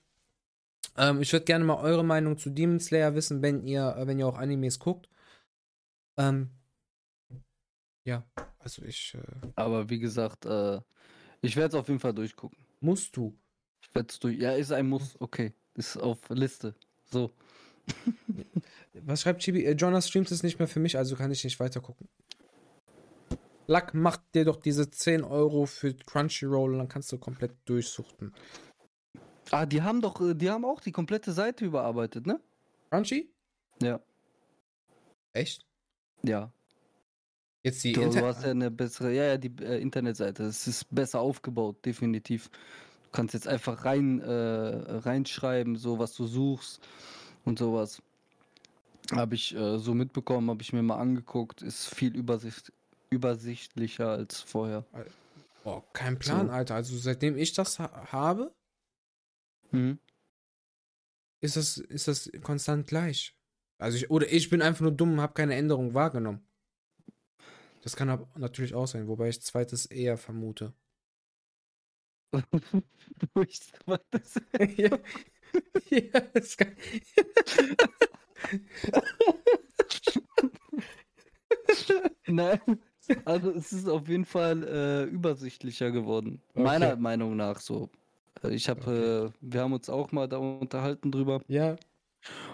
Ähm, 0.97 1.21
ich 1.21 1.31
würde 1.31 1.45
gerne 1.45 1.65
mal 1.65 1.77
eure 1.77 2.03
Meinung 2.03 2.37
zu 2.37 2.49
Demon 2.49 2.79
Slayer 2.79 3.15
wissen, 3.15 3.41
wenn 3.41 3.61
ihr, 3.63 3.95
äh, 3.97 4.07
wenn 4.07 4.17
ihr 4.17 4.27
auch 4.27 4.37
Animes 4.37 4.79
guckt. 4.79 5.09
Ähm, 6.17 6.49
ja, 8.05 8.23
also 8.59 8.83
ich. 8.83 9.15
Äh, 9.15 9.47
Aber 9.55 9.89
wie 9.89 9.99
gesagt, 9.99 10.45
äh, 10.45 10.79
ich 11.41 11.55
werde 11.55 11.69
es 11.69 11.75
auf 11.75 11.87
jeden 11.87 11.99
Fall 11.99 12.13
durchgucken. 12.13 12.57
Musst 12.79 13.15
du? 13.17 13.37
Ich 13.81 13.93
werde 13.93 14.09
es 14.09 14.19
durch. 14.19 14.37
Ja, 14.39 14.53
ist 14.53 14.71
ein 14.71 14.87
Muss. 14.87 15.15
Okay. 15.19 15.53
Ist 15.75 15.97
auf 15.97 16.19
Liste. 16.29 16.73
So. 17.11 17.31
Was 18.93 19.21
schreibt 19.21 19.41
Chibi? 19.41 19.65
Äh, 19.65 19.73
Jonas 19.73 20.07
streamt 20.07 20.31
es 20.31 20.43
nicht 20.43 20.59
mehr 20.59 20.67
für 20.67 20.79
mich, 20.79 20.97
also 20.97 21.15
kann 21.15 21.31
ich 21.31 21.43
nicht 21.43 21.59
weiter 21.59 21.81
gucken. 21.81 22.07
Lack, 23.67 23.93
mach 23.93 24.17
dir 24.33 24.45
doch 24.45 24.57
diese 24.57 24.89
10 24.89 25.23
Euro 25.23 25.65
für 25.65 25.93
Crunchyroll 25.93 26.73
und 26.73 26.79
dann 26.79 26.87
kannst 26.87 27.11
du 27.11 27.17
komplett 27.17 27.51
durchsuchten. 27.65 28.33
Ah, 29.51 29.65
die 29.65 29.81
haben 29.81 30.01
doch, 30.01 30.21
äh, 30.21 30.33
die 30.33 30.49
haben 30.49 30.65
auch 30.65 30.81
die 30.81 30.91
komplette 30.91 31.31
Seite 31.31 31.65
überarbeitet, 31.65 32.25
ne? 32.25 32.39
Crunchy? 32.89 33.29
Ja. 33.81 33.99
Echt? 35.33 35.65
Ja. 36.23 36.51
Jetzt 37.63 37.83
die 37.83 37.93
du, 37.93 38.01
Inter 38.01 38.21
du 38.21 38.27
hast 38.27 38.43
ja 38.43 38.51
eine 38.51 38.69
bessere, 38.69 39.11
ja, 39.11 39.23
ja, 39.25 39.37
die 39.37 39.51
äh, 39.63 39.81
Internetseite. 39.81 40.43
Es 40.43 40.67
ist 40.67 40.85
besser 40.93 41.19
aufgebaut, 41.19 41.83
definitiv 41.83 42.49
kannst 43.15 43.33
jetzt 43.33 43.47
einfach 43.47 43.85
rein 43.85 44.19
äh, 44.19 44.29
reinschreiben, 44.29 45.77
so 45.77 45.97
was 45.97 46.13
du 46.13 46.27
suchst 46.27 46.85
und 47.45 47.57
sowas. 47.57 48.01
Habe 49.11 49.35
ich 49.35 49.55
äh, 49.55 49.77
so 49.77 49.93
mitbekommen, 49.93 50.49
habe 50.49 50.61
ich 50.61 50.73
mir 50.73 50.83
mal 50.83 50.97
angeguckt, 50.97 51.61
ist 51.61 51.87
viel 51.87 52.15
Übersicht, 52.15 52.73
übersichtlicher 53.09 54.09
als 54.09 54.41
vorher. 54.41 54.85
Boah, 55.63 55.83
kein 55.93 56.19
Plan, 56.19 56.47
so. 56.47 56.53
Alter. 56.53 56.75
Also 56.75 56.97
seitdem 56.97 57.37
ich 57.37 57.53
das 57.53 57.79
ha 57.79 58.11
habe, 58.11 58.53
mhm. 59.71 59.99
ist, 61.41 61.55
das, 61.55 61.77
ist 61.77 62.07
das 62.07 62.29
konstant 62.43 62.87
gleich. 62.87 63.35
Also 63.77 63.97
ich, 63.97 64.09
oder 64.09 64.31
ich 64.31 64.49
bin 64.49 64.61
einfach 64.61 64.81
nur 64.81 64.91
dumm 64.91 65.13
und 65.13 65.21
habe 65.21 65.33
keine 65.33 65.55
Änderung 65.55 65.93
wahrgenommen. 65.93 66.45
Das 67.81 67.95
kann 67.95 68.09
aber 68.09 68.27
natürlich 68.35 68.73
auch 68.73 68.87
sein, 68.87 69.07
wobei 69.07 69.29
ich 69.29 69.41
zweites 69.41 69.85
eher 69.85 70.17
vermute. 70.17 70.73
Durch 73.33 73.59
das. 73.85 74.41
ja. 74.77 74.97
ja, 75.89 76.19
das 76.33 76.57
kann. 76.57 76.75
Nein, 82.27 82.59
also 83.25 83.51
es 83.51 83.71
ist 83.71 83.87
auf 83.87 84.07
jeden 84.07 84.25
Fall 84.25 84.63
äh, 84.63 85.03
übersichtlicher 85.03 85.91
geworden. 85.91 86.41
Okay. 86.53 86.63
Meiner 86.63 86.95
Meinung 86.95 87.35
nach 87.35 87.59
so. 87.59 87.89
Äh, 88.43 88.53
ich 88.53 88.69
habe, 88.69 88.81
okay. 88.81 89.25
äh, 89.25 89.31
wir 89.41 89.61
haben 89.61 89.73
uns 89.73 89.89
auch 89.89 90.11
mal 90.11 90.27
da 90.27 90.37
unterhalten 90.37 91.11
drüber. 91.11 91.41
Ja. 91.47 91.75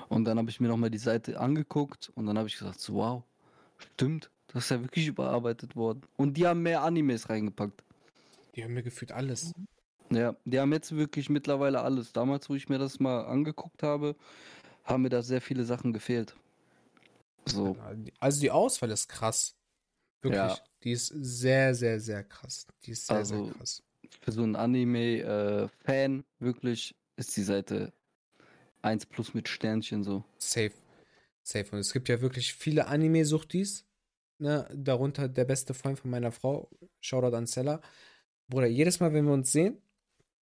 Und 0.10 0.26
dann 0.26 0.38
habe 0.38 0.50
ich 0.50 0.60
mir 0.60 0.68
nochmal 0.68 0.90
die 0.90 0.98
Seite 0.98 1.40
angeguckt 1.40 2.12
und 2.16 2.26
dann 2.26 2.38
habe 2.38 2.48
ich 2.48 2.58
gesagt, 2.58 2.82
so, 2.82 2.96
wow, 2.96 3.24
stimmt, 3.78 4.30
das 4.48 4.66
ist 4.66 4.72
ja 4.72 4.82
wirklich 4.82 5.08
überarbeitet 5.08 5.76
worden. 5.76 6.02
Und 6.18 6.36
die 6.36 6.46
haben 6.46 6.62
mehr 6.62 6.84
Animes 6.84 7.30
reingepackt. 7.30 7.84
Die 8.56 8.64
haben 8.64 8.74
mir 8.74 8.84
gefühlt 8.84 9.12
alles. 9.12 9.54
Ja, 10.12 10.36
die 10.44 10.60
haben 10.60 10.74
jetzt 10.74 10.96
wirklich 10.96 11.30
mittlerweile 11.30 11.82
alles. 11.82 12.12
Damals, 12.12 12.50
wo 12.50 12.56
ich 12.56 12.68
mir 12.68 12.78
das 12.78 13.00
mal 13.00 13.26
angeguckt 13.26 13.82
habe, 13.82 14.16
haben 14.84 15.04
mir 15.04 15.10
da 15.10 15.22
sehr 15.22 15.42
viele 15.42 15.64
Sachen 15.64 15.94
gefehlt. 15.94 16.36
So. 17.46 17.78
Also 18.20 18.42
die 18.42 18.52
Auswahl 18.52 18.92
ist 18.92 19.08
krass. 19.08 19.56
Wirklich. 20.22 20.42
Ja. 20.42 20.58
Die 20.84 20.92
ist 20.92 21.08
sehr, 21.08 21.74
sehr, 21.74 22.00
sehr 22.00 22.24
krass. 22.24 22.68
Die 22.84 22.92
ist 22.92 23.08
sehr, 23.08 23.18
also, 23.18 23.46
sehr 23.46 23.54
krass. 23.54 23.84
Für 24.22 24.32
so 24.32 24.44
einen 24.44 24.56
Anime-Fan 24.56 26.20
äh, 26.20 26.24
wirklich 26.40 26.96
ist 27.16 27.36
die 27.38 27.44
Seite 27.44 27.94
1 28.82 29.06
plus 29.08 29.34
mit 29.34 29.48
Sternchen 29.48 30.04
so. 30.04 30.24
Safe. 30.38 30.74
Safe. 31.44 31.66
Und 31.72 31.80
es 31.80 31.94
gibt 31.94 32.10
ja 32.10 32.22
wirklich 32.22 32.54
viele 32.54 32.88
Anime-Suchtis. 32.88 33.86
Ne? 34.40 34.68
Darunter 34.74 35.28
der 35.30 35.46
beste 35.46 35.74
Freund 35.74 36.00
von 36.00 36.12
meiner 36.12 36.32
Frau. 36.32 36.70
Shoutout 37.00 37.36
an 37.36 37.48
Seller. 37.48 37.82
Bruder, 38.52 38.68
jedes 38.68 39.00
Mal, 39.00 39.14
wenn 39.14 39.26
wir 39.26 39.34
uns 39.34 39.52
sehen, 39.52 39.82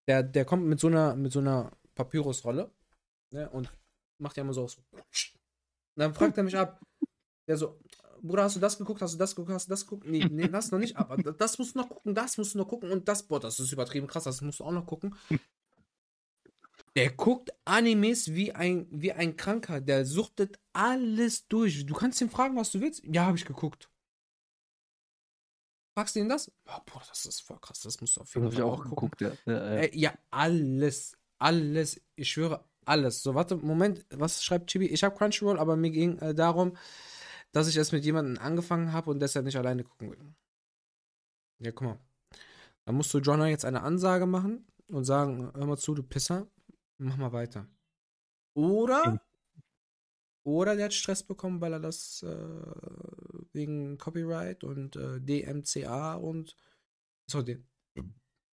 der, 0.07 0.23
der 0.23 0.43
kommt 0.43 0.65
mit 0.65 0.79
so 0.79 0.87
einer, 0.87 1.15
so 1.29 1.39
einer 1.39 1.71
Papyrusrolle 1.95 2.71
ne, 3.31 3.49
und 3.51 3.71
macht 4.17 4.35
ja 4.35 4.43
immer 4.43 4.53
so. 4.53 4.67
so. 4.67 4.81
Dann 5.95 6.13
fragt 6.13 6.37
er 6.37 6.43
mich 6.43 6.57
ab. 6.57 6.81
Der 7.47 7.55
so, 7.55 7.79
Bruder, 8.21 8.43
hast 8.43 8.55
du 8.55 8.59
das 8.59 8.77
geguckt? 8.77 9.01
Hast 9.01 9.13
du 9.13 9.17
das 9.17 9.35
geguckt? 9.35 9.53
Hast 9.53 9.67
du 9.67 9.69
das 9.69 9.85
geguckt? 9.85 10.07
Nee, 10.07 10.25
nee, 10.25 10.47
das 10.47 10.71
noch 10.71 10.79
nicht. 10.79 10.97
Aber 10.97 11.17
das 11.17 11.57
musst 11.59 11.75
du 11.75 11.79
noch 11.79 11.89
gucken, 11.89 12.15
das 12.15 12.37
musst 12.37 12.55
du 12.55 12.57
noch 12.57 12.67
gucken 12.67 12.91
und 12.91 13.07
das, 13.07 13.23
boah, 13.23 13.39
das 13.39 13.59
ist 13.59 13.71
übertrieben 13.71 14.07
krass, 14.07 14.23
das 14.23 14.41
musst 14.41 14.59
du 14.59 14.63
auch 14.65 14.71
noch 14.71 14.85
gucken. 14.85 15.15
Der 16.95 17.11
guckt 17.11 17.51
Animes 17.65 18.33
wie 18.33 18.53
ein, 18.53 18.87
wie 18.89 19.13
ein 19.13 19.37
Kranker. 19.37 19.79
Der 19.79 20.05
suchtet 20.05 20.59
alles 20.73 21.47
durch. 21.47 21.85
Du 21.85 21.93
kannst 21.93 22.19
ihn 22.21 22.29
fragen, 22.29 22.55
was 22.55 22.71
du 22.71 22.81
willst. 22.81 23.03
Ja, 23.05 23.25
habe 23.25 23.37
ich 23.37 23.45
geguckt. 23.45 23.88
Fragst 25.99 26.15
du 26.15 26.21
ihn 26.21 26.29
das? 26.29 26.49
Oh, 26.65 26.79
boah, 26.85 27.01
das 27.09 27.25
ist 27.25 27.41
voll 27.41 27.59
krass. 27.59 27.81
Das 27.81 27.99
musst 27.99 28.15
du 28.15 28.21
auf 28.21 28.33
jeden 28.33 28.49
Fall 28.53 28.61
auch, 28.61 28.79
auch 28.79 28.83
geguckt, 28.85 29.19
ja. 29.19 29.33
Ja, 29.45 29.53
ja. 29.53 29.81
Äh, 29.81 29.97
ja, 29.97 30.13
alles. 30.31 31.17
Alles. 31.39 32.01
Ich 32.15 32.29
schwöre, 32.31 32.63
alles. 32.85 33.21
So, 33.21 33.35
warte, 33.35 33.57
Moment. 33.57 34.05
Was 34.09 34.41
schreibt 34.41 34.69
Chibi? 34.69 34.85
Ich 34.85 35.03
habe 35.03 35.17
Crunchyroll, 35.17 35.59
aber 35.59 35.75
mir 35.75 35.91
ging 35.91 36.17
äh, 36.19 36.33
darum, 36.33 36.77
dass 37.51 37.67
ich 37.67 37.75
es 37.75 37.91
mit 37.91 38.05
jemandem 38.05 38.41
angefangen 38.41 38.93
habe 38.93 39.09
und 39.11 39.19
deshalb 39.19 39.43
nicht 39.43 39.57
alleine 39.57 39.83
gucken 39.83 40.11
will. 40.11 40.19
Ja, 41.59 41.73
guck 41.73 41.85
mal. 41.85 41.99
Da 42.85 42.93
musst 42.93 43.13
du 43.13 43.19
Jonah 43.19 43.49
jetzt 43.49 43.65
eine 43.65 43.83
Ansage 43.83 44.25
machen 44.25 44.65
und 44.87 45.03
sagen: 45.03 45.51
Hör 45.53 45.65
mal 45.65 45.77
zu, 45.77 45.95
du 45.95 46.03
Pisser, 46.03 46.47
mach 46.97 47.17
mal 47.17 47.33
weiter. 47.33 47.67
Oder 48.53 49.19
oder 50.43 50.77
der 50.77 50.85
hat 50.85 50.93
Stress 50.93 51.23
bekommen, 51.23 51.59
weil 51.59 51.73
er 51.73 51.79
das 51.81 52.23
äh, 52.23 53.18
wegen 53.53 53.97
Copyright 53.97 54.63
und 54.63 54.95
äh, 54.95 55.19
DMCA 55.19 56.15
und 56.15 56.55
ist 57.27 57.35
doch, 57.35 57.43
D 57.43 57.63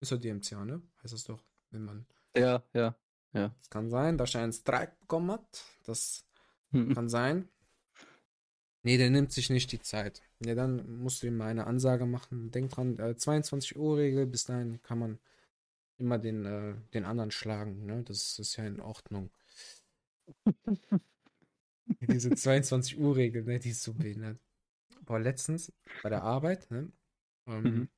ist 0.01 0.13
doch 0.13 0.19
DMCA, 0.19 0.65
ne? 0.65 0.83
Heißt 1.03 1.15
das 1.15 1.25
doch, 1.25 1.43
wenn 1.71 1.85
man. 1.85 2.07
Ja, 2.37 2.63
ja, 2.75 2.95
ja. 3.33 3.55
Das 3.59 3.71
kann 3.71 3.89
sein, 3.89 4.19
dass 4.19 4.35
er 4.35 4.43
einen 4.43 4.53
Streik 4.53 4.99
bekommen 5.01 5.31
hat. 5.31 5.65
Das 5.85 6.27
hm. 6.71 6.95
kann 6.95 7.09
sein. 7.09 7.49
Nee, 8.83 8.99
der 8.99 9.11
nimmt 9.11 9.33
sich 9.33 9.51
nicht 9.51 9.73
die 9.73 9.81
Zeit. 9.81 10.23
Ja, 10.45 10.55
dann 10.55 10.99
musst 10.99 11.23
du 11.23 11.27
ihm 11.27 11.37
mal 11.37 11.49
eine 11.49 11.67
Ansage 11.67 12.07
machen. 12.07 12.51
Denk 12.51 12.71
dran, 12.71 12.99
äh, 12.99 13.17
22 13.17 13.77
Uhr 13.77 13.97
Regel, 13.97 14.27
bis 14.27 14.45
dahin 14.45 14.81
kann 14.83 14.99
man 14.99 15.19
immer 15.99 16.19
den, 16.19 16.45
äh, 16.45 16.75
den 16.95 17.05
anderen 17.05 17.31
schlagen. 17.31 17.87
Ne? 17.87 18.03
Das 18.05 18.39
ist 18.39 18.57
ja 18.57 18.67
in 18.67 18.81
Ordnung. 18.81 19.31
Diese 22.01 22.31
22 22.31 22.99
Uhr 22.99 23.17
Regel, 23.17 23.45
ne, 23.45 23.59
die 23.59 23.71
ist 23.71 23.83
so 23.83 23.95
behindert. 23.95 24.39
Boah, 25.07 25.21
letztens 25.21 25.73
bei 26.03 26.11
der 26.11 26.23
Arbeit, 26.23 26.71
ne, 26.71 26.93
ähm, 27.47 27.63
mhm. 27.63 27.89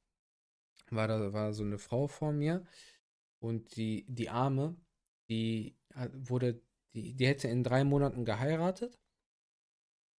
war 0.91 1.09
da 1.09 1.33
war 1.33 1.53
so 1.53 1.65
eine 1.65 1.79
Frau 1.79 2.07
vor 2.07 2.33
mir 2.33 2.65
und 3.41 3.77
die, 3.77 4.05
die 4.09 4.29
Arme, 4.29 4.77
die 5.31 5.77
wurde, 6.13 6.63
die, 6.95 7.15
die 7.15 7.27
hätte 7.27 7.49
in 7.49 7.65
drei 7.65 7.85
Monaten 7.85 8.25
geheiratet, 8.25 8.99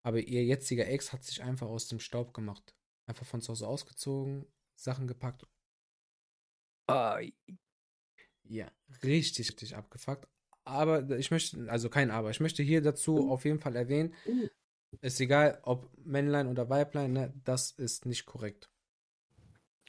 aber 0.03 0.21
ihr 0.21 0.45
jetziger 0.45 0.89
Ex 0.89 1.13
hat 1.13 1.25
sich 1.25 1.43
einfach 1.43 1.67
aus 1.67 1.89
dem 1.89 2.01
Staub 2.01 2.33
gemacht. 2.33 2.75
Einfach 3.07 3.27
von 3.27 3.41
zu 3.41 3.51
Hause 3.51 3.67
ausgezogen, 3.67 4.47
Sachen 4.75 5.07
gepackt. 5.07 5.47
Ai. 6.87 7.35
Ja, 8.45 8.71
richtig, 9.03 9.51
richtig 9.51 9.77
abgefuckt. 9.77 10.27
Aber 10.65 11.09
ich 11.19 11.31
möchte, 11.31 11.71
also 11.71 11.89
kein 11.91 12.11
Aber, 12.11 12.31
ich 12.31 12.41
möchte 12.41 12.63
hier 12.63 12.83
dazu 12.83 13.31
auf 13.31 13.45
jeden 13.45 13.59
Fall 13.59 13.77
erwähnen, 13.77 14.15
ist 15.01 15.21
egal, 15.21 15.59
ob 15.63 15.91
Männlein 16.05 16.49
oder 16.49 16.69
Weiblein, 16.71 17.13
ne, 17.13 17.33
das 17.45 17.71
ist 17.73 18.07
nicht 18.07 18.27
korrekt. 18.27 18.71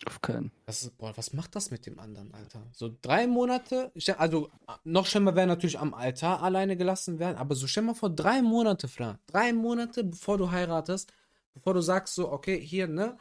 Auf 0.05 0.21
keinen. 0.21 0.51
Ist, 0.65 0.97
boah, 0.97 1.15
was 1.17 1.33
macht 1.33 1.55
das 1.55 1.71
mit 1.71 1.85
dem 1.85 1.99
anderen, 1.99 2.33
Alter? 2.33 2.65
So 2.71 2.95
drei 3.01 3.27
Monate, 3.27 3.91
also 4.17 4.49
noch 4.85 5.05
schlimmer 5.05 5.35
wäre 5.35 5.47
natürlich 5.47 5.77
am 5.77 5.93
Altar 5.93 6.41
alleine 6.41 6.77
gelassen 6.77 7.19
werden, 7.19 7.37
aber 7.37 7.53
so 7.55 7.67
stell 7.67 7.83
mal 7.83 7.95
vor, 7.95 8.09
drei 8.09 8.41
Monate, 8.41 8.87
Fra. 8.87 9.19
Drei 9.27 9.51
Monate, 9.51 10.05
bevor 10.05 10.37
du 10.37 10.51
heiratest, 10.51 11.11
bevor 11.53 11.73
du 11.73 11.81
sagst 11.81 12.15
so, 12.15 12.31
okay, 12.31 12.59
hier, 12.59 12.87
ne? 12.87 13.17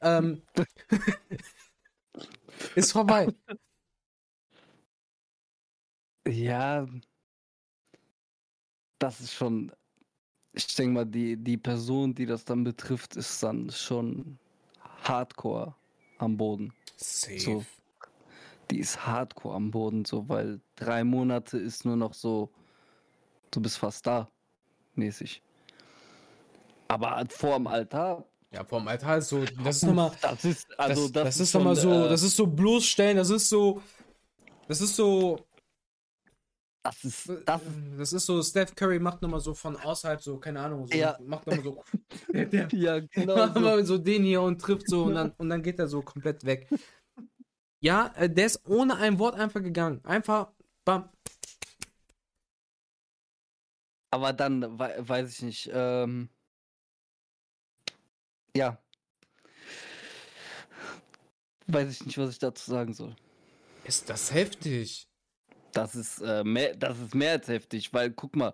Ähm, 0.00 0.42
ist 2.74 2.92
vorbei. 2.92 3.28
Ja, 6.26 6.86
das 8.98 9.20
ist 9.20 9.32
schon, 9.34 9.72
ich 10.58 10.74
denke 10.74 10.92
mal, 10.92 11.06
die, 11.06 11.36
die 11.36 11.56
Person, 11.56 12.14
die 12.14 12.26
das 12.26 12.44
dann 12.44 12.64
betrifft, 12.64 13.16
ist 13.16 13.42
dann 13.42 13.70
schon 13.70 14.38
hardcore 15.02 15.74
am 16.18 16.36
Boden. 16.36 16.72
Safe. 16.96 17.38
So, 17.38 17.64
die 18.70 18.80
ist 18.80 19.06
hardcore 19.06 19.54
am 19.54 19.70
Boden, 19.70 20.04
so, 20.04 20.28
weil 20.28 20.60
drei 20.74 21.04
Monate 21.04 21.58
ist 21.58 21.84
nur 21.84 21.96
noch 21.96 22.12
so, 22.12 22.50
du 23.50 23.60
bist 23.60 23.78
fast 23.78 24.06
da, 24.06 24.28
mäßig. 24.94 25.42
Aber 26.88 27.24
vor 27.28 27.56
dem 27.56 27.66
Altar. 27.66 28.24
Ja, 28.50 28.64
vor 28.64 28.80
dem 28.80 28.88
Altar 28.88 29.18
ist 29.18 29.28
so, 29.28 29.44
das 29.62 29.76
ist 29.76 29.84
nochmal. 29.84 30.10
Das 30.20 30.44
ist, 30.44 30.78
also, 30.78 31.02
das, 31.02 31.12
das, 31.12 31.24
das 31.24 31.34
ist, 31.36 31.40
ist 31.42 31.54
nochmal 31.54 31.76
so, 31.76 31.90
äh, 31.90 32.08
das 32.08 32.22
ist 32.22 32.36
so 32.36 32.46
bloßstellen, 32.46 33.16
das 33.16 33.30
ist 33.30 33.48
so, 33.48 33.80
das 34.66 34.80
ist 34.80 34.96
so, 34.96 35.38
das 36.82 37.04
ist, 37.04 37.30
das, 37.44 37.60
das 37.96 38.12
ist 38.12 38.26
so, 38.26 38.42
Steph 38.42 38.74
Curry 38.74 38.98
macht 38.98 39.20
nochmal 39.20 39.40
so 39.40 39.54
von 39.54 39.76
außerhalb 39.76 40.22
so, 40.22 40.38
keine 40.38 40.60
Ahnung, 40.60 40.86
so, 40.86 40.96
ja. 40.96 41.18
macht 41.24 41.46
nochmal 41.46 41.64
so, 41.64 41.84
der, 42.32 42.46
der, 42.46 42.68
ja, 42.72 43.00
genau. 43.00 43.36
Macht 43.36 43.86
so. 43.86 43.96
so 43.96 43.98
den 43.98 44.24
hier 44.24 44.42
und 44.42 44.60
trifft 44.60 44.88
so 44.88 45.04
und 45.04 45.14
dann, 45.14 45.32
und 45.38 45.48
dann 45.48 45.62
geht 45.62 45.78
er 45.78 45.88
so 45.88 46.02
komplett 46.02 46.44
weg. 46.44 46.68
Ja, 47.80 48.12
äh, 48.16 48.30
der 48.30 48.46
ist 48.46 48.66
ohne 48.66 48.96
ein 48.96 49.18
Wort 49.18 49.34
einfach 49.34 49.62
gegangen. 49.62 50.04
Einfach, 50.04 50.52
bam. 50.84 51.08
Aber 54.10 54.32
dann, 54.32 54.78
weiß 54.78 55.30
ich 55.30 55.42
nicht, 55.42 55.70
ähm, 55.72 56.30
ja. 58.56 58.82
Weiß 61.66 61.90
ich 61.90 62.06
nicht, 62.06 62.16
was 62.16 62.30
ich 62.30 62.38
dazu 62.38 62.70
sagen 62.70 62.94
soll. 62.94 63.14
Ist 63.84 64.08
das 64.08 64.32
heftig? 64.32 65.07
Das 65.72 65.94
ist, 65.94 66.20
äh, 66.20 66.44
mehr, 66.44 66.74
das 66.76 66.98
ist 66.98 67.14
mehr 67.14 67.32
als 67.32 67.48
heftig, 67.48 67.92
weil 67.92 68.10
guck 68.10 68.36
mal, 68.36 68.52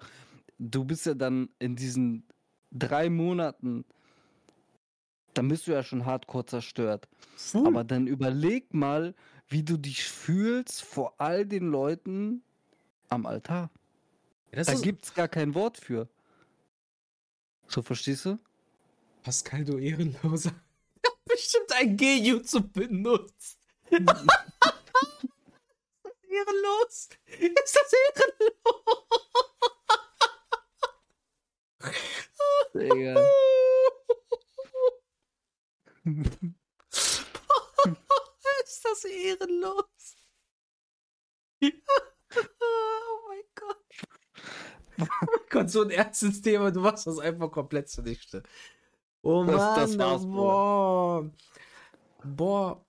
du 0.58 0.84
bist 0.84 1.06
ja 1.06 1.14
dann 1.14 1.48
in 1.58 1.76
diesen 1.76 2.26
drei 2.70 3.08
Monaten, 3.08 3.84
dann 5.32 5.48
bist 5.48 5.66
du 5.66 5.72
ja 5.72 5.82
schon 5.82 6.06
hardcore 6.06 6.46
zerstört. 6.46 7.08
Hm. 7.52 7.66
Aber 7.66 7.84
dann 7.84 8.06
überleg 8.06 8.72
mal, 8.74 9.14
wie 9.48 9.62
du 9.62 9.76
dich 9.76 10.04
fühlst 10.04 10.82
vor 10.82 11.14
all 11.18 11.46
den 11.46 11.68
Leuten 11.68 12.42
am 13.08 13.26
Altar. 13.26 13.70
Das 14.52 14.68
da 14.68 14.74
gibt 14.74 15.04
es 15.04 15.14
gar 15.14 15.28
kein 15.28 15.54
Wort 15.54 15.78
für. 15.78 16.08
So, 17.66 17.82
verstehst 17.82 18.24
du? 18.24 18.38
Pascal, 19.22 19.64
du 19.64 19.78
Ehrenloser. 19.78 20.52
bestimmt 21.24 21.72
ein 21.72 21.96
G-YouTube 21.96 22.72
benutzt. 22.72 23.58
ehrenlos? 26.34 27.08
Ist 27.26 27.76
das 27.76 27.92
ehrenlos? 27.92 29.04
Digga. 32.74 33.20
ist 38.64 38.84
das 38.84 39.04
ehrenlos? 39.04 40.16
oh 41.62 41.68
mein 43.28 43.42
Gott. 43.54 43.84
Oh 45.00 45.06
mein 45.20 45.40
Gott, 45.50 45.70
so 45.70 45.82
ein 45.82 45.90
ernstes 45.90 46.42
Thema, 46.42 46.70
du 46.70 46.80
machst 46.80 47.06
das 47.06 47.18
einfach 47.18 47.50
komplett 47.50 47.88
zunichte. 47.88 48.42
Oh 49.22 49.42
Mann, 49.44 49.56
das, 49.56 49.76
das 49.76 49.98
war's, 49.98 50.26
boah. 50.26 51.30
Boah, 52.24 52.84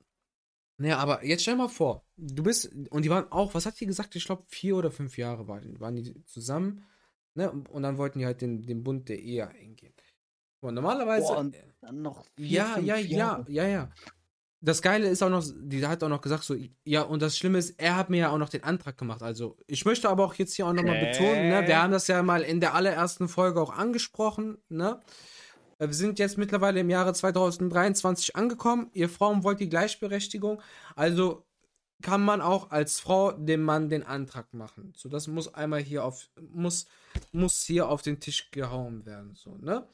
naja, 0.77 0.97
aber 0.97 1.23
jetzt 1.23 1.43
stell 1.43 1.55
mal 1.55 1.69
vor, 1.69 2.04
du 2.17 2.43
bist, 2.43 2.71
und 2.89 3.04
die 3.04 3.10
waren 3.10 3.32
auch, 3.32 3.54
was 3.54 3.65
hat 3.65 3.80
die 3.80 3.86
gesagt? 3.86 4.15
Ich 4.15 4.25
glaube, 4.25 4.43
vier 4.47 4.75
oder 4.75 4.91
fünf 4.91 5.17
Jahre 5.17 5.47
waren, 5.47 5.80
waren 5.80 5.95
die 5.95 6.23
zusammen, 6.25 6.86
ne? 7.34 7.51
Und 7.51 7.84
dann 7.84 7.97
wollten 7.97 8.19
die 8.19 8.25
halt 8.25 8.41
den, 8.41 8.62
den 8.65 8.84
Bund 8.84 9.10
der 9.10 9.19
Ehe 9.19 9.47
eingehen. 9.47 9.93
Und 10.62 10.75
normalerweise. 10.75 11.28
Boah, 11.28 11.38
und 11.38 11.56
dann 11.82 12.01
noch 12.01 12.25
vier, 12.36 12.47
ja, 12.47 12.80
ja, 12.80 12.97
Jahre. 12.97 13.45
ja, 13.49 13.63
ja, 13.63 13.69
ja. 13.69 13.91
Das 14.62 14.82
Geile 14.82 15.08
ist 15.10 15.21
auch 15.21 15.30
noch, 15.30 15.43
die 15.56 15.86
hat 15.86 16.04
auch 16.04 16.10
noch 16.10 16.21
gesagt, 16.21 16.43
so, 16.43 16.56
ja, 16.86 17.04
und 17.04 17.21
das 17.21 17.38
Schlimme 17.38 17.60
ist, 17.60 17.80
er 17.80 17.97
hat 17.97 18.10
mir 18.10 18.17
ja 18.17 18.30
auch 18.32 18.39
noch 18.39 18.49
den 18.49 18.63
Antrag 18.63 18.97
gemacht. 18.97 19.21
Also, 19.21 19.58
ich 19.67 19.86
möchte 19.86 20.10
aber 20.10 20.25
auch 20.25 20.34
jetzt 20.34 20.56
hier 20.56 20.65
auch 20.65 20.73
nochmal 20.73 20.97
okay. 20.97 21.12
betonen, 21.12 21.49
ne? 21.49 21.67
Wir 21.67 21.84
haben 21.84 21.91
das 21.91 22.08
ja 22.08 22.23
mal 22.23 22.41
in 22.41 22.62
der 22.62 22.73
allerersten 22.73 23.28
Folge 23.28 23.62
auch 23.62 23.69
angesprochen, 23.69 24.58
ne? 24.69 25.01
Äh, 25.78 25.88
wir 25.88 25.93
sind 25.93 26.19
jetzt 26.19 26.38
mittlerweile 26.38 26.80
im 26.80 26.89
Jahre 26.89 27.13
2023 27.13 28.36
angekommen. 28.36 28.89
Ihr 28.93 29.10
Frauen 29.10 29.43
wollt 29.43 29.60
die 29.60 29.69
Gleichberechtigung. 29.69 30.62
Also 30.95 31.44
kann 32.05 32.23
man 32.23 32.39
auch 32.39 32.69
als 32.69 32.99
Frau 32.99 33.31
dem 33.31 33.63
Mann 33.63 33.89
den 33.89 34.03
Antrag 34.03 34.53
machen. 34.53 34.93
So, 34.95 35.09
das 35.09 35.25
muss 35.25 35.51
einmal 35.55 35.81
hier 35.81 36.05
auf, 36.05 36.29
muss, 36.51 36.85
muss 37.31 37.63
hier 37.63 37.89
auf 37.89 38.03
den 38.03 38.19
Tisch 38.19 38.51
gehauen 38.51 39.07
werden. 39.07 39.33
So, 39.33 39.55
ne? 39.55 39.89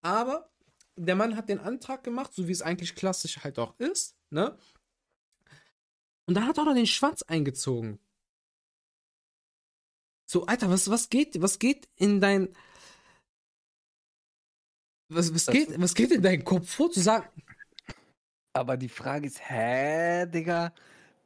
Aber 0.00 0.50
der 0.96 1.16
Mann 1.16 1.36
hat 1.36 1.50
den 1.50 1.60
Antrag 1.60 2.02
gemacht, 2.02 2.32
so 2.32 2.48
wie 2.48 2.52
es 2.52 2.62
eigentlich 2.62 2.94
klassisch 2.94 3.44
halt 3.44 3.58
auch 3.58 3.78
ist, 3.78 4.16
ne? 4.30 4.56
Und 6.24 6.32
dann 6.32 6.46
hat 6.46 6.56
er 6.56 6.62
auch 6.62 6.68
noch 6.68 6.74
den 6.74 6.86
Schwanz 6.86 7.20
eingezogen. 7.24 8.00
So, 10.24 10.46
Alter, 10.46 10.70
was, 10.70 10.88
was 10.88 11.10
geht, 11.10 11.42
was 11.42 11.58
geht 11.58 11.90
in 11.96 12.22
dein, 12.22 12.56
was, 15.10 15.34
was, 15.34 15.44
geht, 15.44 15.78
was 15.78 15.94
geht 15.94 16.10
in 16.10 16.22
deinem 16.22 16.42
Kopf 16.42 16.74
vor, 16.74 16.90
zu 16.90 17.00
sagen? 17.00 17.28
Aber 18.54 18.78
die 18.78 18.88
Frage 18.88 19.26
ist, 19.26 19.46
hä, 19.46 20.24
Digga, 20.24 20.72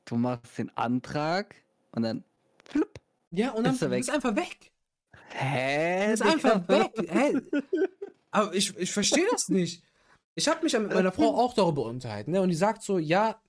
du 0.04 0.16
machst 0.16 0.58
den 0.58 0.74
Antrag 0.76 1.54
und 1.92 2.02
dann 2.02 2.24
flupp. 2.64 3.00
Ja, 3.30 3.52
und 3.52 3.64
dann 3.64 3.74
ist 3.74 3.82
er 3.82 3.90
weg. 3.90 4.00
ist 4.00 4.10
einfach 4.10 4.36
weg. 4.36 4.72
Hä? 5.30 6.12
Ist 6.12 6.22
einfach 6.22 6.66
weg. 6.68 6.92
Hä? 7.08 7.40
Aber 8.30 8.54
ich, 8.54 8.76
ich 8.76 8.92
verstehe 8.92 9.26
das 9.30 9.48
nicht. 9.48 9.82
Ich 10.34 10.48
habe 10.48 10.62
mich 10.62 10.72
mit 10.72 10.92
meiner 10.92 11.12
Frau 11.12 11.36
auch 11.36 11.54
darüber 11.54 11.84
unterhalten, 11.84 12.32
ne? 12.32 12.40
Und 12.40 12.48
die 12.48 12.56
sagt 12.56 12.82
so, 12.82 12.98
ja, 12.98 13.40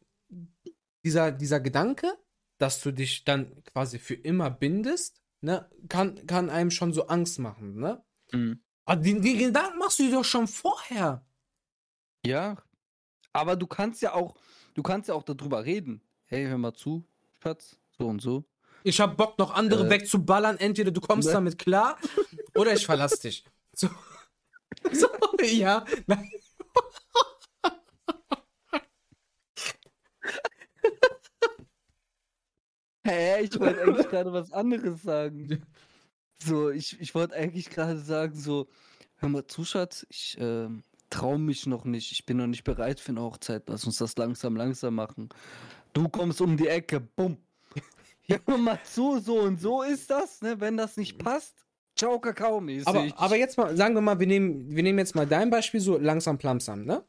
dieser, 1.04 1.32
dieser 1.32 1.60
Gedanke, 1.60 2.16
dass 2.58 2.82
du 2.82 2.92
dich 2.92 3.24
dann 3.26 3.64
quasi 3.64 4.00
für 4.00 4.14
immer 4.14 4.50
bindest, 4.50 5.22
ne, 5.42 5.70
kann, 5.90 6.26
kann 6.28 6.50
einem 6.50 6.72
schon 6.72 6.94
so 6.94 7.08
Angst 7.08 7.40
machen, 7.40 7.80
ne? 7.80 8.04
Mhm. 8.32 8.62
Aber 8.86 9.02
den, 9.02 9.22
den 9.22 9.40
Gedanken 9.40 9.80
machst 9.80 10.00
du 10.00 10.04
dir 10.04 10.12
doch 10.12 10.26
schon 10.26 10.48
vorher. 10.48 11.26
Ja. 12.26 12.58
Aber 13.34 13.56
du 13.56 13.66
kannst 13.68 14.02
ja 14.02 14.14
auch, 14.14 14.36
du 14.76 14.84
kannst 14.84 15.10
ja 15.10 15.16
auch 15.16 15.24
darüber 15.24 15.66
reden. 15.66 16.02
Hey, 16.28 16.46
hör 16.48 16.58
mal 16.58 16.74
zu, 16.74 17.06
Schatz, 17.42 17.78
so 17.98 18.08
und 18.08 18.20
so. 18.20 18.46
Ich 18.84 19.00
hab 19.00 19.16
Bock, 19.16 19.38
noch 19.38 19.54
andere 19.54 19.86
äh, 19.86 19.90
wegzuballern. 19.92 20.58
Entweder 20.58 20.90
du 20.90 21.00
kommst 21.00 21.28
ne? 21.28 21.34
damit 21.34 21.60
klar 21.60 21.98
oder 22.56 22.74
ich 22.74 22.86
verlass 22.86 23.20
dich. 23.20 23.46
So. 23.74 23.90
so 24.92 25.08
ja. 25.44 25.86
Nein. 26.08 26.30
Hä, 33.04 33.12
Hä, 33.38 33.44
ich 33.44 33.60
wollte 33.60 33.82
eigentlich 33.84 34.10
gerade 34.10 34.34
was 34.34 34.52
anderes 34.52 35.04
sagen. 35.04 35.64
So, 36.42 36.72
ich, 36.72 37.00
ich 37.00 37.14
wollte 37.14 37.36
eigentlich 37.36 37.70
gerade 37.70 38.00
sagen, 38.00 38.36
so, 38.36 38.68
hör 39.18 39.30
mal 39.30 39.46
zu, 39.46 39.64
Schatz, 39.64 40.06
ich 40.10 40.40
äh, 40.40 40.70
traue 41.10 41.40
mich 41.40 41.66
noch 41.66 41.86
nicht. 41.86 42.12
Ich 42.12 42.26
bin 42.26 42.38
noch 42.38 42.48
nicht 42.48 42.64
bereit 42.64 43.00
für 43.00 43.10
eine 43.10 43.22
Hochzeit. 43.22 43.64
Lass 43.68 43.86
uns 43.86 43.98
das 43.98 44.18
langsam, 44.18 44.56
langsam 44.56 44.96
machen. 44.96 45.30
Du 45.96 46.10
kommst 46.10 46.42
um 46.42 46.58
die 46.58 46.68
Ecke, 46.68 47.00
bumm. 47.00 47.38
Hör 48.28 48.58
mal 48.58 48.80
zu, 48.84 49.20
so 49.20 49.40
und 49.40 49.62
so 49.62 49.82
ist 49.82 50.10
das, 50.10 50.42
ne? 50.42 50.60
Wenn 50.60 50.76
das 50.76 50.98
nicht 50.98 51.18
passt, 51.18 51.56
ciao, 51.96 52.20
Kakao 52.20 52.60
mäßig. 52.60 52.88
Aber, 52.88 53.08
aber 53.16 53.38
jetzt 53.38 53.58
mal, 53.58 53.78
sagen 53.78 53.96
wir 53.96 54.02
mal, 54.02 54.20
wir 54.20 54.28
nehmen, 54.28 54.76
wir 54.76 54.84
nehmen 54.84 55.00
jetzt 55.00 55.16
mal 55.16 55.26
dein 55.26 55.50
Beispiel 55.50 55.80
so 55.80 55.98
langsam 55.98 56.38
plamsam, 56.38 56.84
ne? 56.84 57.06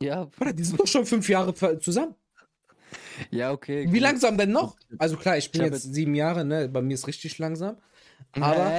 Ja. 0.00 0.30
Oder 0.40 0.52
die 0.52 0.62
sind 0.62 0.78
doch 0.78 0.86
schon 0.86 1.04
fünf 1.06 1.28
Jahre 1.28 1.54
zusammen. 1.80 2.14
Ja, 3.32 3.50
okay. 3.50 3.86
Wie 3.88 3.98
gut. 3.98 4.00
langsam 4.00 4.38
denn 4.38 4.52
noch? 4.52 4.76
Also 4.98 5.16
klar, 5.16 5.36
ich 5.36 5.50
bin 5.50 5.62
ich 5.62 5.72
jetzt 5.72 5.92
sieben 5.92 6.14
Jahre, 6.14 6.44
ne? 6.44 6.68
Bei 6.68 6.82
mir 6.82 6.94
ist 6.94 7.08
richtig 7.08 7.36
langsam. 7.38 7.78
Aber, 8.34 8.72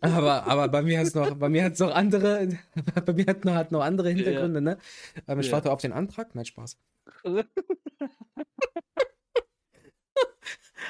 aber, 0.00 0.46
aber 0.46 0.68
bei 0.68 0.82
mir 0.82 0.98
hat 0.98 1.06
es 1.06 1.14
noch, 1.14 1.34
bei 1.34 1.48
mir 1.48 1.64
hat's 1.64 1.78
noch 1.80 1.94
andere, 1.94 2.48
bei 3.06 3.12
mir 3.12 3.26
hat 3.26 3.44
noch, 3.44 3.54
hat 3.54 3.72
noch 3.72 3.82
andere 3.82 4.10
Hintergründe, 4.10 4.58
ja. 4.60 4.64
ne? 4.64 4.78
Ähm, 5.26 5.40
ich 5.40 5.46
ja. 5.46 5.52
warte 5.52 5.72
auf 5.72 5.80
den 5.80 5.92
Antrag. 5.92 6.34
Nein, 6.34 6.44
Spaß. 6.44 6.76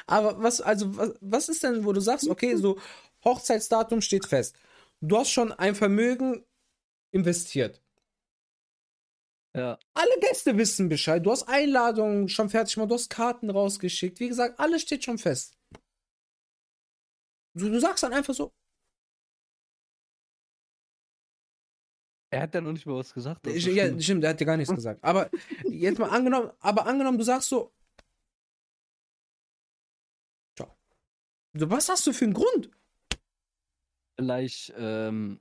aber 0.06 0.42
was, 0.42 0.60
also, 0.60 0.96
was, 0.96 1.14
was 1.20 1.48
ist 1.48 1.62
denn, 1.62 1.84
wo 1.84 1.92
du 1.92 2.00
sagst, 2.00 2.28
okay, 2.28 2.56
so 2.56 2.78
Hochzeitsdatum 3.24 4.00
steht 4.00 4.26
fest. 4.26 4.56
Du 5.00 5.18
hast 5.18 5.30
schon 5.30 5.52
ein 5.52 5.74
Vermögen 5.74 6.44
investiert. 7.10 7.80
Ja. 9.54 9.78
Alle 9.94 10.20
Gäste 10.20 10.58
wissen 10.58 10.88
Bescheid. 10.88 11.24
Du 11.24 11.30
hast 11.30 11.48
Einladungen 11.48 12.28
schon 12.28 12.50
fertig 12.50 12.74
gemacht, 12.74 12.90
du 12.90 12.94
hast 12.94 13.08
Karten 13.08 13.48
rausgeschickt. 13.48 14.20
Wie 14.20 14.28
gesagt, 14.28 14.60
alles 14.60 14.82
steht 14.82 15.04
schon 15.04 15.18
fest. 15.18 15.56
Du, 17.56 17.70
du 17.70 17.80
sagst 17.80 18.02
dann 18.02 18.12
einfach 18.12 18.34
so. 18.34 18.52
Er 22.30 22.42
hat 22.42 22.54
ja 22.54 22.60
noch 22.60 22.72
nicht 22.72 22.84
mal 22.84 22.96
was 22.96 23.14
gesagt. 23.14 23.46
Ich, 23.46 23.64
ja, 23.64 23.98
stimmt. 23.98 24.24
er 24.24 24.30
hat 24.30 24.40
ja 24.40 24.46
gar 24.46 24.58
nichts 24.58 24.74
gesagt. 24.74 25.02
Aber 25.02 25.30
jetzt 25.64 25.98
mal 25.98 26.10
angenommen, 26.10 26.50
aber 26.60 26.86
angenommen, 26.86 27.16
du 27.16 27.24
sagst 27.24 27.48
so. 27.48 27.72
Ciao. 30.54 30.76
So, 31.54 31.70
was 31.70 31.88
hast 31.88 32.06
du 32.06 32.12
für 32.12 32.26
einen 32.26 32.34
Grund? 32.34 32.70
Vielleicht, 34.18 34.74
ähm, 34.76 35.40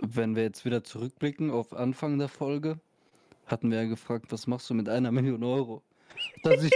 wenn 0.00 0.34
wir 0.34 0.42
jetzt 0.42 0.64
wieder 0.64 0.82
zurückblicken 0.82 1.52
auf 1.52 1.72
Anfang 1.72 2.18
der 2.18 2.28
Folge, 2.28 2.80
hatten 3.46 3.70
wir 3.70 3.82
ja 3.82 3.88
gefragt, 3.88 4.32
was 4.32 4.48
machst 4.48 4.68
du 4.70 4.74
mit 4.74 4.88
einer 4.88 5.12
Million 5.12 5.44
Euro? 5.44 5.84
Dass 6.42 6.64
ich, 6.64 6.72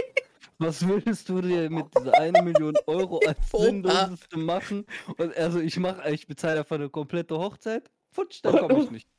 was 0.59 0.87
würdest 0.87 1.29
du 1.29 1.41
dir 1.41 1.69
mit 1.69 1.85
dieser 1.97 2.13
eine 2.19 2.41
Million 2.41 2.75
Euro 2.87 3.19
als 3.25 3.37
sinnloseste 3.51 4.37
machen? 4.37 4.85
Und 5.17 5.35
also 5.37 5.59
ich 5.59 5.77
mache, 5.77 6.09
ich 6.11 6.27
bezahle 6.27 6.59
einfach 6.59 6.75
eine 6.75 6.89
komplette 6.89 7.37
Hochzeit. 7.37 7.91
Futsch, 8.11 8.39
dann 8.43 8.57
komme 8.57 8.83
ich 8.83 8.91
nicht. 8.91 9.09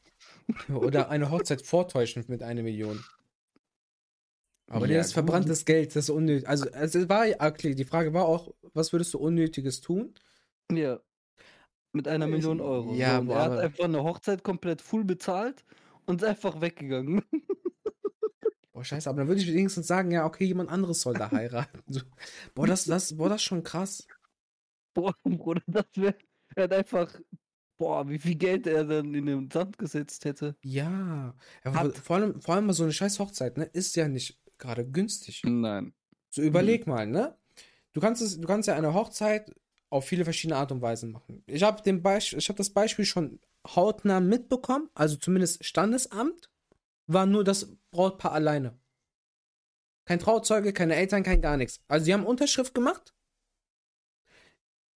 Oder 0.74 1.10
eine 1.10 1.30
Hochzeit 1.30 1.62
vortäuschen 1.62 2.24
mit 2.28 2.42
einer 2.42 2.62
Million. 2.62 3.04
Aber 4.70 4.86
ja, 4.86 4.98
das 4.98 5.08
ist 5.08 5.12
verbranntes 5.14 5.64
Geld, 5.64 5.96
das 5.96 6.04
ist 6.04 6.10
unnötig. 6.10 6.48
Also, 6.48 6.70
also 6.72 6.98
es 6.98 7.08
war 7.08 7.26
okay, 7.38 7.74
die 7.74 7.84
Frage 7.84 8.12
war 8.12 8.26
auch, 8.26 8.52
was 8.74 8.92
würdest 8.92 9.14
du 9.14 9.18
Unnötiges 9.18 9.80
tun? 9.80 10.14
Ja. 10.70 11.00
Mit 11.92 12.06
einer 12.06 12.26
Million 12.26 12.60
Euro. 12.60 12.94
Ja, 12.94 13.18
so, 13.18 13.24
boah, 13.24 13.36
er 13.36 13.42
hat 13.44 13.58
einfach 13.58 13.84
eine 13.84 14.02
Hochzeit 14.02 14.44
komplett 14.44 14.82
full 14.82 15.04
bezahlt 15.04 15.64
und 16.04 16.22
ist 16.22 16.28
einfach 16.28 16.60
weggegangen. 16.60 17.22
Boah, 18.78 18.84
scheiße, 18.84 19.10
aber 19.10 19.18
dann 19.18 19.26
würde 19.26 19.40
ich 19.40 19.52
wenigstens 19.52 19.88
sagen, 19.88 20.12
ja, 20.12 20.24
okay, 20.24 20.44
jemand 20.44 20.70
anderes 20.70 21.00
soll 21.00 21.14
da 21.14 21.28
heiraten. 21.32 21.82
So, 21.88 22.00
boah, 22.54 22.64
das, 22.64 22.84
das, 22.84 23.16
boah, 23.16 23.28
das 23.28 23.38
ist 23.38 23.42
schon 23.42 23.64
krass. 23.64 24.06
Boah, 24.94 25.12
Bruder, 25.24 25.62
das 25.66 25.86
wäre. 25.96 26.14
Hat 26.56 26.72
einfach. 26.72 27.12
Boah, 27.76 28.08
wie 28.08 28.20
viel 28.20 28.36
Geld 28.36 28.68
er 28.68 28.84
dann 28.84 29.12
in 29.14 29.26
den 29.26 29.50
Sand 29.50 29.78
gesetzt 29.78 30.24
hätte. 30.24 30.54
Ja. 30.62 31.34
ja 31.64 31.90
vor, 31.90 32.16
allem, 32.18 32.40
vor 32.40 32.54
allem 32.54 32.72
so 32.72 32.84
eine 32.84 32.92
scheiß 32.92 33.18
Hochzeit, 33.18 33.58
ne? 33.58 33.64
Ist 33.64 33.96
ja 33.96 34.06
nicht 34.06 34.38
gerade 34.58 34.88
günstig. 34.88 35.42
Nein. 35.44 35.92
So 36.30 36.42
überleg 36.42 36.86
mhm. 36.86 36.92
mal, 36.92 37.06
ne? 37.08 37.36
Du 37.94 38.00
kannst 38.00 38.22
es, 38.22 38.40
du 38.40 38.46
kannst 38.46 38.68
ja 38.68 38.76
eine 38.76 38.94
Hochzeit 38.94 39.52
auf 39.90 40.06
viele 40.06 40.22
verschiedene 40.22 40.56
Art 40.56 40.70
und 40.70 40.82
Weisen 40.82 41.10
machen. 41.10 41.42
Ich 41.46 41.64
habe 41.64 41.82
den 41.82 42.00
Beispiel, 42.00 42.38
ich 42.38 42.48
habe 42.48 42.58
das 42.58 42.70
Beispiel 42.70 43.04
schon 43.04 43.40
hautnah 43.66 44.20
mitbekommen, 44.20 44.88
also 44.94 45.16
zumindest 45.16 45.64
Standesamt, 45.64 46.48
war 47.08 47.26
nur 47.26 47.42
das 47.42 47.76
Brautpaar 47.90 48.32
alleine. 48.32 48.78
Kein 50.04 50.20
Trauzeuge, 50.20 50.72
keine 50.72 50.94
Eltern, 50.94 51.22
kein 51.22 51.42
gar 51.42 51.56
nichts. 51.56 51.82
Also 51.88 52.04
sie 52.04 52.14
haben 52.14 52.24
Unterschrift 52.24 52.74
gemacht. 52.74 53.14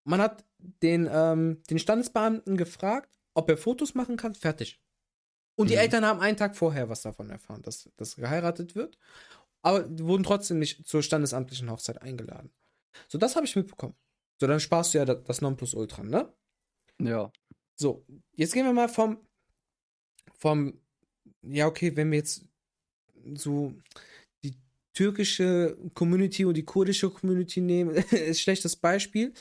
Man 0.04 0.20
hat 0.20 0.44
den, 0.58 1.08
ähm, 1.10 1.62
den 1.68 1.78
Standesbeamten 1.78 2.56
gefragt, 2.56 3.18
ob 3.34 3.48
er 3.48 3.56
Fotos 3.56 3.94
machen 3.94 4.16
kann, 4.16 4.34
fertig. 4.34 4.80
Und 5.54 5.68
die 5.68 5.74
mhm. 5.74 5.80
Eltern 5.80 6.04
haben 6.04 6.20
einen 6.20 6.36
Tag 6.36 6.56
vorher 6.56 6.88
was 6.88 7.02
davon 7.02 7.30
erfahren, 7.30 7.62
dass, 7.62 7.90
dass 7.96 8.16
geheiratet 8.16 8.74
wird. 8.74 8.98
Aber 9.62 9.86
wurden 10.00 10.24
trotzdem 10.24 10.58
nicht 10.58 10.86
zur 10.86 11.02
standesamtlichen 11.02 11.70
Hochzeit 11.70 12.00
eingeladen. 12.02 12.50
So, 13.08 13.18
das 13.18 13.36
habe 13.36 13.46
ich 13.46 13.56
mitbekommen. 13.56 13.94
So, 14.40 14.46
dann 14.46 14.60
sparst 14.60 14.92
du 14.92 14.98
ja 14.98 15.04
das 15.04 15.40
Nonplusultra, 15.40 16.02
ne? 16.02 16.32
Ja. 16.98 17.30
So, 17.76 18.04
jetzt 18.32 18.54
gehen 18.54 18.64
wir 18.64 18.72
mal 18.72 18.88
vom, 18.88 19.20
vom, 20.38 20.81
ja, 21.42 21.66
okay, 21.66 21.94
wenn 21.96 22.10
wir 22.10 22.18
jetzt 22.18 22.44
so 23.34 23.74
die 24.44 24.54
türkische 24.94 25.76
Community 25.94 26.44
und 26.44 26.54
die 26.56 26.64
kurdische 26.64 27.10
Community 27.10 27.60
nehmen, 27.60 27.94
ist 28.10 28.40
schlechtes 28.40 28.76
Beispiel. 28.76 29.32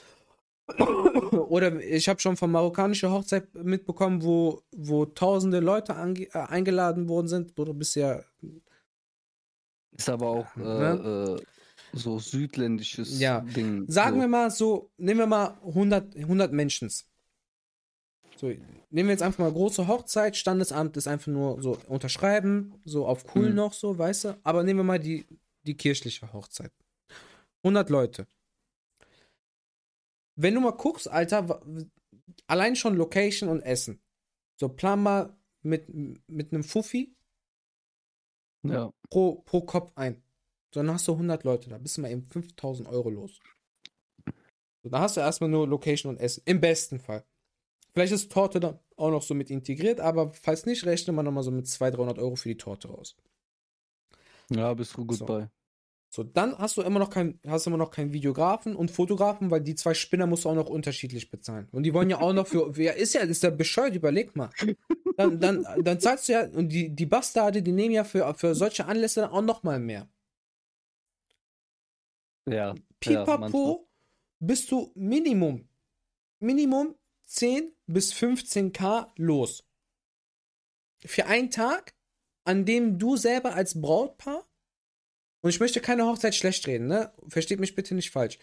Oder 0.78 1.82
ich 1.82 2.08
habe 2.08 2.20
schon 2.20 2.38
von 2.38 2.52
marokkanischer 2.52 3.12
Hochzeit 3.12 3.54
mitbekommen, 3.56 4.24
wo, 4.24 4.64
wo 4.72 5.06
tausende 5.06 5.60
Leute 5.60 5.94
äh, 5.94 6.38
eingeladen 6.38 7.10
worden 7.10 7.28
sind, 7.28 7.58
wo 7.58 7.66
du 7.66 7.74
bisher. 7.74 8.26
Ist 9.92 10.10
aber 10.10 10.28
auch 10.28 10.56
äh, 10.56 10.60
ne? 10.60 11.38
äh, 11.40 11.44
so 11.94 12.20
südländisches 12.20 13.20
ja. 13.20 13.42
Ding. 13.42 13.86
Sagen 13.88 14.16
so. 14.16 14.22
wir 14.22 14.28
mal 14.28 14.52
so, 14.52 14.92
nehmen 14.98 15.20
wir 15.20 15.28
mal 15.28 15.58
100, 15.66 16.16
100 16.16 16.54
Menschen. 16.54 16.90
So, 18.42 18.48
nehmen 18.48 19.08
wir 19.08 19.12
jetzt 19.12 19.22
einfach 19.22 19.38
mal 19.38 19.52
große 19.52 19.88
Hochzeit, 19.88 20.36
Standesamt 20.36 20.98
ist 20.98 21.08
einfach 21.08 21.28
nur 21.28 21.62
so 21.62 21.78
unterschreiben, 21.88 22.74
so 22.86 23.06
auf 23.06 23.36
cool 23.36 23.50
mhm. 23.50 23.56
noch 23.56 23.74
so, 23.74 24.00
weißt 24.00 24.24
du? 24.24 24.40
Aber 24.42 24.64
nehmen 24.64 24.80
wir 24.80 24.84
mal 24.84 25.00
die, 25.00 25.28
die 25.62 25.78
kirchliche 25.78 26.34
Hochzeit. 26.34 26.72
100 27.62 27.92
Leute. 27.92 28.26
Wenn 30.36 30.56
du 30.56 30.60
mal 30.60 30.72
guckst, 30.72 31.08
Alter, 31.08 31.62
allein 32.48 32.76
schon 32.76 32.96
Location 32.96 33.48
und 33.48 33.62
Essen. 33.62 34.02
So, 34.56 34.70
plan 34.70 35.04
mal 35.04 35.38
mit, 35.62 35.88
mit 36.28 36.52
einem 36.52 36.64
Fuffi 36.64 37.16
ja. 38.64 38.92
pro, 39.12 39.44
pro 39.44 39.62
Kopf 39.62 39.92
ein. 39.94 40.16
So, 40.74 40.80
dann 40.80 40.90
hast 40.90 41.08
du 41.08 41.12
100 41.12 41.44
Leute, 41.44 41.70
da 41.70 41.78
bist 41.78 41.98
du 41.98 42.02
mal 42.02 42.10
eben 42.10 42.24
5000 42.24 42.90
Euro 42.90 43.12
los. 43.12 43.40
So, 44.82 44.90
da 44.90 45.02
hast 45.02 45.16
du 45.16 45.22
erstmal 45.22 45.52
nur 45.52 45.68
Location 45.68 46.10
und 46.10 46.20
Essen. 46.20 46.42
Im 46.46 46.60
besten 46.60 46.98
Fall. 46.98 47.24
Vielleicht 47.94 48.14
ist 48.14 48.32
Torte 48.32 48.60
dann 48.60 48.80
auch 48.96 49.12
noch 49.12 49.22
so 49.22 49.34
mit 49.34 49.50
integriert, 49.50 50.00
aber 50.00 50.32
falls 50.32 50.66
nicht, 50.66 50.86
rechne 50.86 51.14
man 51.14 51.26
nochmal 51.26 51.44
so 51.44 51.52
mit 51.52 51.68
200, 51.68 51.98
300 51.98 52.20
Euro 52.20 52.36
für 52.36 52.50
die 52.50 52.58
Torte 52.58 52.88
raus. 52.88 53.16
Ja, 54.50 54.74
bist 54.74 54.96
du 54.96 55.06
gut 55.06 55.18
so. 55.18 55.26
bei. 55.26 55.50
So, 56.14 56.24
dann 56.24 56.58
hast 56.58 56.76
du 56.76 56.82
immer 56.82 57.00
noch 57.00 57.10
kein, 57.10 57.40
hast 57.48 57.68
immer 57.68 57.78
noch 57.78 57.90
keinen 57.90 58.12
Videografen 58.12 58.76
und 58.76 58.92
Fotografen, 58.92 59.50
weil 59.50 59.62
die 59.62 59.76
zwei 59.76 59.94
Spinner 59.94 60.28
musst 60.28 60.44
du 60.44 60.50
auch 60.50 60.56
noch 60.56 60.70
unterschiedlich 60.70 61.32
bezahlen. 61.32 61.70
Und 61.72 61.84
die 61.84 61.94
wollen 61.94 62.10
ja 62.10 62.20
auch 62.20 62.34
noch 62.34 62.48
für, 62.48 62.70
ja, 62.82 62.92
ist 62.92 63.14
ja, 63.14 63.22
ist 63.22 63.44
ja 63.44 63.50
bescheuert, 63.50 63.96
überleg 63.96 64.36
mal. 64.36 64.50
Dann, 65.16 65.40
dann, 65.40 65.66
dann 65.82 66.00
zahlst 66.02 66.28
du 66.28 66.34
ja, 66.34 66.46
und 66.48 66.68
die, 66.68 66.90
die 66.90 67.06
Bastarde, 67.06 67.64
die 67.64 67.72
nehmen 67.72 67.94
ja 67.94 68.04
für, 68.04 68.34
für 68.36 68.56
solche 68.56 68.86
Anlässe 68.88 69.22
dann 69.22 69.32
auch 69.32 69.42
noch 69.42 69.64
mal 69.64 69.80
mehr. 69.80 70.10
Ja. 72.50 72.76
Pipapo 73.00 73.88
ja, 73.88 74.08
bist 74.40 74.70
du 74.70 74.92
Minimum, 74.96 75.68
Minimum 76.40 76.96
10 77.24 77.72
bis 77.92 78.14
15k 78.14 79.12
los. 79.16 79.64
Für 81.06 81.26
einen 81.26 81.52
Tag, 81.52 81.96
an 82.44 82.66
dem 82.66 83.00
du 83.00 83.18
selber 83.18 83.54
als 83.54 83.80
Brautpaar, 83.80 84.48
und 85.44 85.50
ich 85.50 85.60
möchte 85.60 85.82
keine 85.82 86.06
Hochzeit 86.06 86.36
schlecht 86.36 86.68
reden, 86.68 86.88
ne? 86.88 87.12
Versteht 87.28 87.60
mich 87.60 87.74
bitte 87.74 87.96
nicht 87.96 88.12
falsch. 88.12 88.38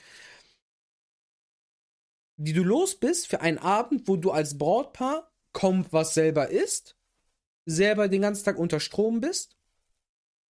Die 2.36 2.52
du 2.52 2.64
los 2.64 2.96
bist 2.98 3.28
für 3.28 3.40
einen 3.40 3.58
Abend, 3.58 4.08
wo 4.08 4.16
du 4.16 4.32
als 4.32 4.58
Brautpaar 4.58 5.32
kaum 5.52 5.86
was 5.90 6.14
selber 6.14 6.50
isst, 6.50 6.96
selber 7.66 8.08
den 8.08 8.22
ganzen 8.22 8.44
Tag 8.44 8.58
unter 8.58 8.80
Strom 8.80 9.20
bist 9.20 9.58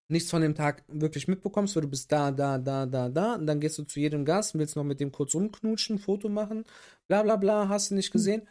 nichts 0.08 0.30
von 0.30 0.42
dem 0.42 0.54
Tag 0.54 0.84
wirklich 0.88 1.28
mitbekommst, 1.28 1.76
weil 1.76 1.82
du 1.82 1.88
bist 1.88 2.10
da, 2.10 2.30
da, 2.30 2.58
da, 2.58 2.86
da, 2.86 3.08
da, 3.08 3.34
und 3.34 3.46
dann 3.46 3.60
gehst 3.60 3.78
du 3.78 3.84
zu 3.84 4.00
jedem 4.00 4.24
Gast 4.24 4.54
und 4.54 4.60
willst 4.60 4.76
noch 4.76 4.84
mit 4.84 5.00
dem 5.00 5.12
kurz 5.12 5.34
umknutschen, 5.34 5.98
Foto 5.98 6.28
machen, 6.28 6.64
bla 7.06 7.22
bla 7.22 7.36
bla, 7.36 7.68
hast 7.68 7.90
du 7.90 7.94
nicht 7.94 8.10
gesehen. 8.10 8.48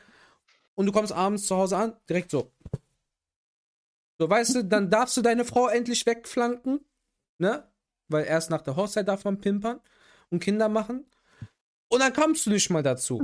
Und 0.78 0.86
du 0.86 0.92
kommst 0.92 1.12
abends 1.12 1.48
zu 1.48 1.56
Hause 1.56 1.78
an, 1.78 1.98
direkt 2.08 2.32
so. 2.32 2.52
So, 4.20 4.30
weißt 4.30 4.56
du, 4.56 4.64
dann 4.64 4.90
darfst 4.90 5.18
du 5.18 5.22
deine 5.22 5.46
Frau 5.46 5.68
endlich 5.68 6.06
wegflanken, 6.06 6.86
ne? 7.40 7.70
Weil 8.10 8.26
erst 8.26 8.50
nach 8.50 8.62
der 8.62 8.76
Hochzeit 8.76 9.08
darf 9.08 9.26
man 9.26 9.42
pimpern. 9.42 9.82
und 10.30 10.40
Kinder 10.40 10.70
machen. 10.70 11.10
Und 11.90 12.02
dann 12.02 12.14
kommst 12.14 12.46
du 12.46 12.50
nicht 12.50 12.70
mal 12.70 12.84
dazu. 12.84 13.22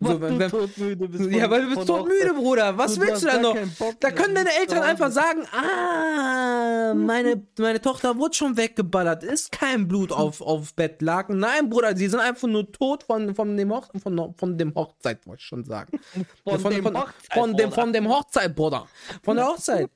So, 0.00 0.20
wenn, 0.20 0.38
wenn, 0.38 0.50
todmüde 0.50 1.08
bist. 1.08 1.30
Ja, 1.30 1.48
weil 1.48 1.62
du 1.62 1.74
bist 1.74 1.86
todmüde, 1.86 2.34
Bruder. 2.34 2.76
Was 2.76 2.98
willst 2.98 3.22
du 3.22 3.28
denn 3.28 3.42
noch? 3.42 3.56
Da 4.00 4.10
können 4.10 4.34
deine 4.34 4.52
Eltern 4.52 4.82
einfach 4.82 5.10
sagen, 5.10 5.46
ah, 5.52 6.94
meine, 6.94 7.46
meine 7.58 7.80
Tochter 7.80 8.16
wurde 8.18 8.34
schon 8.34 8.56
weggeballert. 8.56 9.22
Ist 9.22 9.52
kein 9.52 9.86
Blut 9.86 10.10
auf, 10.10 10.40
auf 10.40 10.74
Bettlaken. 10.74 11.38
Nein, 11.38 11.70
Bruder, 11.70 11.96
sie 11.96 12.08
sind 12.08 12.20
einfach 12.20 12.48
nur 12.48 12.70
tot 12.70 13.04
von, 13.04 13.34
von, 13.34 13.56
dem, 13.56 13.72
Hoch, 13.72 13.88
von, 14.02 14.34
von 14.36 14.58
dem 14.58 14.74
Hochzeit, 14.74 15.26
wollte 15.26 15.40
ich 15.40 15.46
schon 15.46 15.64
sagen. 15.64 15.98
Von, 16.44 16.60
von, 16.60 16.72
dem, 16.72 16.82
von, 16.82 16.96
Hochzeit, 16.96 17.32
von, 17.32 17.56
dem, 17.56 17.72
von 17.72 17.92
dem 17.92 18.08
Hochzeit, 18.08 18.54
Bruder. 18.54 18.86
Von 19.22 19.36
der 19.36 19.46
Hochzeit. 19.46 19.90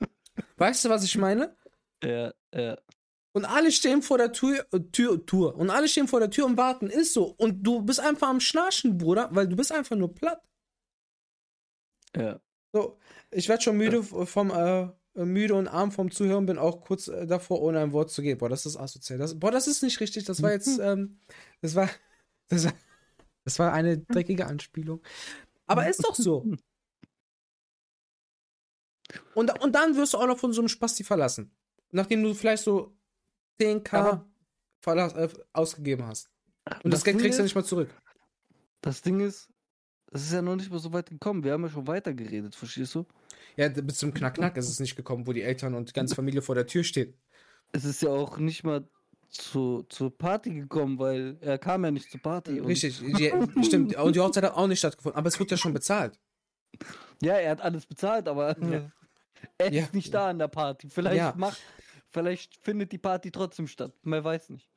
Weißt 0.56 0.84
du, 0.84 0.88
was 0.90 1.04
ich 1.04 1.16
meine? 1.16 1.54
Ja, 2.02 2.32
ja. 2.54 2.76
Und 3.38 3.44
alle 3.44 3.70
stehen 3.70 4.02
vor 4.02 4.18
der 4.18 4.32
Tür, 4.32 4.66
äh, 4.72 4.80
Tür, 4.90 5.24
Tür. 5.24 5.54
Und 5.54 5.70
alle 5.70 5.86
stehen 5.86 6.08
vor 6.08 6.18
der 6.18 6.28
Tür 6.28 6.44
und 6.44 6.56
warten. 6.56 6.90
Ist 6.90 7.12
so. 7.12 7.36
Und 7.36 7.62
du 7.62 7.82
bist 7.82 8.00
einfach 8.00 8.26
am 8.28 8.40
Schnarchen, 8.40 8.98
Bruder, 8.98 9.28
weil 9.30 9.46
du 9.46 9.54
bist 9.54 9.70
einfach 9.70 9.94
nur 9.94 10.12
platt. 10.12 10.42
Ja. 12.16 12.40
So, 12.72 12.98
ich 13.30 13.48
werde 13.48 13.62
schon 13.62 13.76
müde 13.76 14.02
vom, 14.02 14.50
äh, 14.50 14.88
müde 15.14 15.54
und 15.54 15.68
arm 15.68 15.92
vom 15.92 16.10
Zuhören, 16.10 16.46
bin 16.46 16.58
auch 16.58 16.80
kurz 16.80 17.06
äh, 17.06 17.28
davor, 17.28 17.62
ohne 17.62 17.78
ein 17.78 17.92
Wort 17.92 18.10
zu 18.10 18.22
gehen. 18.22 18.38
Boah, 18.38 18.48
das 18.48 18.66
ist 18.66 18.76
asozial. 18.76 19.20
Das, 19.20 19.38
boah, 19.38 19.52
das 19.52 19.68
ist 19.68 19.84
nicht 19.84 20.00
richtig. 20.00 20.24
Das 20.24 20.42
war 20.42 20.50
jetzt, 20.50 20.76
ähm, 20.82 21.20
das 21.60 21.76
war, 21.76 21.88
das 22.48 22.64
war, 22.64 22.72
das 23.44 23.60
war 23.60 23.72
eine 23.72 23.98
dreckige 23.98 24.46
Anspielung. 24.46 25.00
Aber 25.68 25.88
ist 25.88 26.04
doch 26.04 26.16
so. 26.16 26.44
Und, 29.34 29.62
und 29.62 29.74
dann 29.74 29.96
wirst 29.96 30.12
du 30.12 30.18
auch 30.18 30.26
noch 30.26 30.38
von 30.38 30.52
so 30.52 30.60
einem 30.60 30.68
Spasti 30.68 31.02
verlassen. 31.02 31.50
Nachdem 31.92 32.22
du 32.22 32.34
vielleicht 32.34 32.62
so 32.62 32.97
10k 33.60 34.22
Verlass, 34.80 35.14
äh, 35.14 35.28
ausgegeben 35.52 36.06
hast. 36.06 36.30
Und 36.84 36.92
das, 36.92 37.00
das 37.00 37.04
Geld 37.04 37.18
kriegst 37.18 37.38
du 37.38 37.42
nicht 37.42 37.54
mal 37.54 37.64
zurück. 37.64 37.90
Das 38.80 39.02
Ding 39.02 39.20
ist, 39.20 39.48
es 40.12 40.22
ist 40.22 40.32
ja 40.32 40.42
noch 40.42 40.56
nicht 40.56 40.70
mal 40.70 40.78
so 40.78 40.92
weit 40.92 41.10
gekommen. 41.10 41.42
Wir 41.44 41.52
haben 41.52 41.64
ja 41.64 41.70
schon 41.70 41.86
weiter 41.86 42.14
geredet, 42.14 42.54
verstehst 42.54 42.94
du? 42.94 43.06
Ja, 43.56 43.68
bis 43.68 43.98
zum 43.98 44.14
Knack-Knack 44.14 44.56
ist 44.56 44.68
es 44.68 44.80
nicht 44.80 44.96
gekommen, 44.96 45.26
wo 45.26 45.32
die 45.32 45.42
Eltern 45.42 45.74
und 45.74 45.88
die 45.88 45.92
ganze 45.92 46.14
Familie 46.14 46.42
vor 46.42 46.54
der 46.54 46.66
Tür 46.66 46.84
steht. 46.84 47.16
Es 47.72 47.84
ist 47.84 48.02
ja 48.02 48.10
auch 48.10 48.38
nicht 48.38 48.64
mal 48.64 48.88
zu, 49.28 49.84
zur 49.88 50.16
Party 50.16 50.54
gekommen, 50.54 50.98
weil 50.98 51.36
er 51.40 51.58
kam 51.58 51.84
ja 51.84 51.90
nicht 51.90 52.10
zur 52.10 52.20
Party. 52.20 52.60
Richtig, 52.60 53.00
die, 53.00 53.32
stimmt. 53.64 53.94
Und 53.96 54.16
die 54.16 54.20
Hochzeit 54.20 54.44
hat 54.44 54.54
auch 54.54 54.66
nicht 54.66 54.78
stattgefunden, 54.78 55.18
aber 55.18 55.28
es 55.28 55.38
wurde 55.38 55.50
ja 55.50 55.56
schon 55.56 55.74
bezahlt. 55.74 56.18
Ja, 57.20 57.34
er 57.34 57.50
hat 57.50 57.60
alles 57.60 57.84
bezahlt, 57.84 58.28
aber 58.28 58.56
ja. 58.58 58.90
er 59.58 59.66
ist 59.66 59.74
ja. 59.74 59.88
nicht 59.92 60.14
da 60.14 60.30
an 60.30 60.38
der 60.38 60.48
Party. 60.48 60.88
Vielleicht 60.88 61.16
ja. 61.16 61.34
macht 61.36 61.58
Vielleicht 62.10 62.56
findet 62.56 62.92
die 62.92 62.98
Party 62.98 63.30
trotzdem 63.30 63.66
statt. 63.66 63.92
Man 64.02 64.24
weiß 64.24 64.50
nicht. 64.50 64.68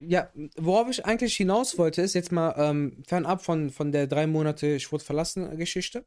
Ja, 0.00 0.30
worauf 0.56 0.90
ich 0.90 1.06
eigentlich 1.06 1.36
hinaus 1.36 1.78
wollte, 1.78 2.02
ist 2.02 2.14
jetzt 2.14 2.32
mal 2.32 2.54
ähm, 2.56 3.02
fernab 3.06 3.42
von, 3.42 3.70
von 3.70 3.92
der 3.92 4.08
drei 4.08 4.26
Monate 4.26 4.74
Ich 4.74 4.90
wurde 4.90 5.04
verlassen 5.04 5.56
Geschichte. 5.56 6.04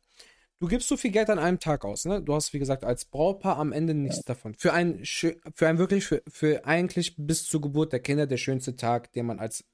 Du 0.59 0.67
gibst 0.67 0.87
so 0.87 0.97
viel 0.97 1.11
Geld 1.11 1.29
an 1.29 1.39
einem 1.39 1.59
Tag 1.59 1.83
aus, 1.83 2.05
ne? 2.05 2.21
Du 2.21 2.33
hast, 2.33 2.53
wie 2.53 2.59
gesagt, 2.59 2.85
als 2.85 3.05
Brautpaar 3.05 3.57
am 3.57 3.71
Ende 3.73 3.93
nichts 3.93 4.23
davon. 4.23 4.53
Für 4.55 4.73
ein, 4.73 5.03
für 5.03 5.67
ein 5.67 5.77
wirklich, 5.77 6.05
für, 6.05 6.23
für 6.29 6.65
eigentlich 6.65 7.15
bis 7.17 7.45
zur 7.45 7.61
Geburt 7.61 7.91
der 7.91 7.99
Kinder 7.99 8.25
der 8.25 8.37
schönste 8.37 8.75
Tag, 8.75 9.11
den 9.13 9.25
man 9.25 9.39
als 9.39 9.65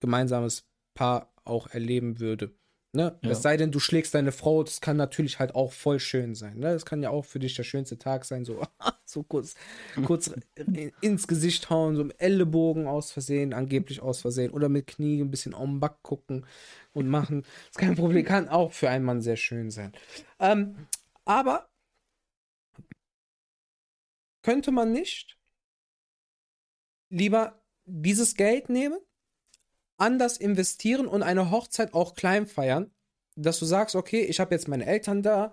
gemeinsames 0.00 0.64
Paar 0.94 1.32
auch 1.44 1.68
erleben 1.68 2.20
würde. 2.20 2.52
Ne? 2.94 3.18
Ja. 3.22 3.30
Es 3.30 3.42
sei 3.42 3.56
denn, 3.56 3.72
du 3.72 3.80
schlägst 3.80 4.14
deine 4.14 4.30
Frau, 4.30 4.62
das 4.62 4.80
kann 4.80 4.96
natürlich 4.96 5.40
halt 5.40 5.56
auch 5.56 5.72
voll 5.72 5.98
schön 5.98 6.36
sein. 6.36 6.58
Ne? 6.58 6.72
Das 6.72 6.86
kann 6.86 7.02
ja 7.02 7.10
auch 7.10 7.24
für 7.24 7.40
dich 7.40 7.56
der 7.56 7.64
schönste 7.64 7.98
Tag 7.98 8.24
sein, 8.24 8.44
so, 8.44 8.62
so 9.04 9.24
kurz, 9.24 9.56
kurz 10.04 10.30
ins 11.00 11.26
Gesicht 11.26 11.70
hauen, 11.70 11.96
so 11.96 12.02
im 12.02 12.12
Ellenbogen 12.18 12.86
aus 12.86 13.10
Versehen, 13.10 13.52
angeblich 13.52 14.00
aus 14.00 14.20
Versehen, 14.20 14.52
oder 14.52 14.68
mit 14.68 14.86
Knie 14.86 15.20
ein 15.20 15.30
bisschen 15.30 15.54
auf 15.54 15.64
den 15.64 15.80
Back 15.80 16.02
gucken 16.02 16.46
und 16.92 17.08
machen. 17.08 17.42
Das 17.42 17.70
ist 17.70 17.78
kein 17.78 17.96
Problem, 17.96 18.24
kann 18.24 18.48
auch 18.48 18.72
für 18.72 18.88
einen 18.88 19.04
Mann 19.04 19.20
sehr 19.20 19.36
schön 19.36 19.72
sein. 19.72 19.92
Ähm, 20.38 20.86
aber 21.24 21.68
könnte 24.42 24.70
man 24.70 24.92
nicht 24.92 25.36
lieber 27.08 27.60
dieses 27.86 28.36
Geld 28.36 28.68
nehmen 28.68 29.00
anders 29.96 30.36
investieren 30.36 31.06
und 31.06 31.22
eine 31.22 31.50
Hochzeit 31.50 31.94
auch 31.94 32.14
klein 32.14 32.46
feiern, 32.46 32.90
dass 33.36 33.58
du 33.58 33.64
sagst, 33.64 33.94
okay, 33.94 34.22
ich 34.22 34.40
habe 34.40 34.54
jetzt 34.54 34.68
meine 34.68 34.86
Eltern 34.86 35.22
da, 35.22 35.52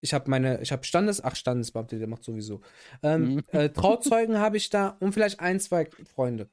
ich 0.00 0.14
habe 0.14 0.28
meine, 0.28 0.60
ich 0.60 0.72
habe 0.72 0.84
Standes, 0.84 1.22
ach 1.22 1.36
Standesbeamte, 1.36 1.98
der 1.98 2.08
macht 2.08 2.24
sowieso. 2.24 2.60
Ähm, 3.02 3.34
mhm. 3.34 3.42
äh, 3.52 3.70
Trauzeugen 3.70 4.38
habe 4.38 4.56
ich 4.56 4.68
da 4.68 4.96
und 5.00 5.12
vielleicht 5.12 5.40
ein, 5.40 5.60
zwei 5.60 5.88
Freunde. 6.04 6.50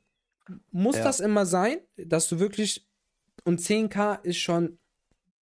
Muss 0.71 0.97
ja. 0.97 1.03
das 1.03 1.19
immer 1.19 1.45
sein, 1.45 1.77
dass 1.97 2.27
du 2.29 2.39
wirklich 2.39 2.87
und 3.43 3.59
10k 3.59 4.23
ist 4.23 4.37
schon 4.37 4.77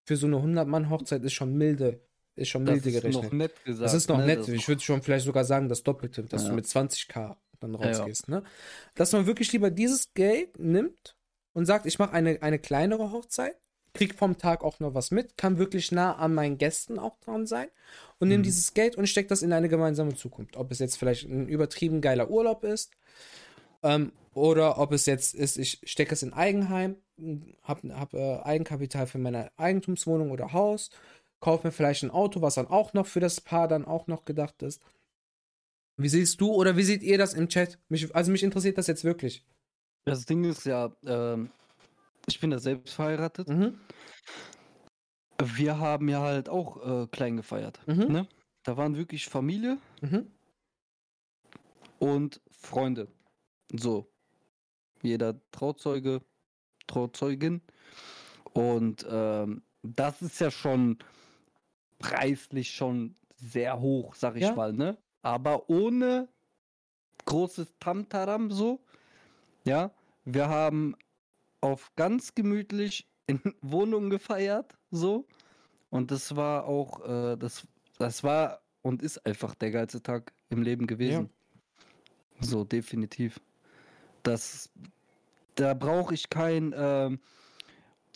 für 0.05 0.15
so 0.15 0.27
eine 0.27 0.37
100 0.37 0.67
Mann 0.67 0.89
Hochzeit 0.89 1.23
ist 1.23 1.33
schon 1.33 1.57
milde, 1.57 2.01
ist 2.35 2.49
schon 2.49 2.63
milde 2.63 2.91
gerechnet. 2.91 3.15
Das 3.15 3.23
ist 3.25 3.31
noch 3.31 3.37
nett 3.37 3.65
gesagt. 3.65 3.85
Das 3.85 3.93
ist 3.93 4.09
noch 4.09 4.17
ne? 4.19 4.25
nett. 4.25 4.47
Ich 4.47 4.67
würde 4.67 4.81
schon 4.81 5.01
vielleicht 5.01 5.25
sogar 5.25 5.43
sagen 5.43 5.67
das 5.67 5.83
Doppelte, 5.83 6.23
dass 6.23 6.43
ja. 6.43 6.49
du 6.49 6.55
mit 6.55 6.65
20k 6.65 7.35
dann 7.59 7.75
rausgehst. 7.75 8.27
Ja, 8.27 8.35
ne? 8.35 8.43
Dass 8.95 9.11
man 9.11 9.25
wirklich 9.25 9.51
lieber 9.51 9.69
dieses 9.69 10.13
Geld 10.13 10.57
nimmt 10.59 11.16
und 11.57 11.65
sagt, 11.65 11.87
ich 11.87 11.97
mache 11.97 12.13
eine, 12.13 12.43
eine 12.43 12.59
kleinere 12.59 13.11
Hochzeit, 13.11 13.57
krieg 13.95 14.13
vom 14.13 14.37
Tag 14.37 14.63
auch 14.63 14.79
noch 14.79 14.93
was 14.93 15.09
mit, 15.09 15.37
kann 15.37 15.57
wirklich 15.57 15.91
nah 15.91 16.15
an 16.15 16.35
meinen 16.35 16.59
Gästen 16.59 16.99
auch 16.99 17.17
dran 17.17 17.47
sein 17.47 17.67
und 18.19 18.27
mhm. 18.27 18.33
nehme 18.33 18.43
dieses 18.43 18.75
Geld 18.75 18.95
und 18.95 19.07
stecke 19.07 19.29
das 19.29 19.41
in 19.41 19.51
eine 19.51 19.67
gemeinsame 19.67 20.13
Zukunft. 20.13 20.55
Ob 20.55 20.71
es 20.71 20.77
jetzt 20.77 20.99
vielleicht 20.99 21.27
ein 21.27 21.47
übertrieben 21.47 21.99
geiler 21.99 22.29
Urlaub 22.29 22.63
ist 22.63 22.91
ähm, 23.81 24.11
oder 24.35 24.77
ob 24.77 24.91
es 24.91 25.07
jetzt 25.07 25.33
ist, 25.33 25.57
ich 25.57 25.81
stecke 25.83 26.13
es 26.13 26.21
in 26.21 26.31
Eigenheim, 26.31 26.97
habe 27.63 27.99
hab, 27.99 28.13
äh, 28.13 28.37
Eigenkapital 28.43 29.07
für 29.07 29.17
meine 29.17 29.49
Eigentumswohnung 29.57 30.29
oder 30.29 30.53
Haus, 30.53 30.91
kaufe 31.39 31.65
mir 31.65 31.71
vielleicht 31.71 32.03
ein 32.03 32.11
Auto, 32.11 32.43
was 32.43 32.53
dann 32.53 32.67
auch 32.67 32.93
noch 32.93 33.07
für 33.07 33.19
das 33.19 33.41
Paar 33.41 33.67
dann 33.67 33.83
auch 33.83 34.05
noch 34.05 34.25
gedacht 34.25 34.61
ist. 34.61 34.79
Wie 35.97 36.09
siehst 36.09 36.39
du 36.39 36.53
oder 36.53 36.77
wie 36.77 36.83
seht 36.83 37.01
ihr 37.01 37.17
das 37.17 37.33
im 37.33 37.49
Chat? 37.49 37.79
Mich, 37.89 38.13
also 38.15 38.31
mich 38.31 38.43
interessiert 38.43 38.77
das 38.77 38.85
jetzt 38.85 39.03
wirklich. 39.03 39.43
Das 40.07 40.25
Ding 40.25 40.45
ist 40.45 40.65
ja, 40.65 40.89
ähm, 41.05 41.49
ich 42.27 42.39
bin 42.39 42.49
da 42.49 42.59
selbst 42.59 42.93
verheiratet. 42.93 43.49
Mhm. 43.49 43.77
Wir 45.43 45.77
haben 45.77 46.07
ja 46.07 46.21
halt 46.21 46.47
auch 46.47 47.03
äh, 47.03 47.07
klein 47.07 47.35
gefeiert. 47.35 47.85
Mhm. 47.87 48.07
Ne? 48.07 48.27
Da 48.63 48.77
waren 48.77 48.95
wirklich 48.95 49.27
Familie 49.27 49.77
mhm. 49.99 50.31
und 51.99 52.39
Freunde. 52.49 53.09
So. 53.73 54.09
Jeder 55.01 55.35
Trauzeuge, 55.51 56.21
Trauzeugin. 56.87 57.61
Und 58.53 59.05
ähm, 59.09 59.61
das 59.83 60.21
ist 60.21 60.39
ja 60.39 60.51
schon 60.51 60.99
preislich 61.99 62.71
schon 62.71 63.17
sehr 63.35 63.81
hoch, 63.81 64.15
sag 64.15 64.37
ich 64.37 64.43
ja. 64.43 64.55
mal, 64.55 64.71
ne? 64.71 64.97
Aber 65.21 65.69
ohne 65.69 66.29
großes 67.25 67.75
Tamtaram 67.77 68.51
so. 68.51 68.79
Ja, 69.65 69.91
wir 70.27 70.49
haben 70.49 70.95
auf 71.61 71.91
ganz 71.95 72.35
gemütlich 72.35 73.07
in 73.27 73.39
Wohnungen 73.61 74.09
gefeiert, 74.09 74.77
so. 74.91 75.25
Und 75.89 76.11
das 76.11 76.35
war 76.35 76.65
auch, 76.65 77.03
äh, 77.07 77.37
das, 77.37 77.65
das 77.97 78.23
war 78.23 78.61
und 78.81 79.01
ist 79.01 79.25
einfach 79.25 79.55
der 79.55 79.71
geilste 79.71 80.03
Tag 80.03 80.33
im 80.49 80.61
Leben 80.61 80.85
gewesen. 80.85 81.29
Ja. 82.39 82.45
So, 82.45 82.63
definitiv. 82.65 83.39
Das, 84.23 84.69
da 85.55 85.73
brauche 85.73 86.13
ich 86.13 86.29
kein, 86.29 86.73
äh, 86.73 87.17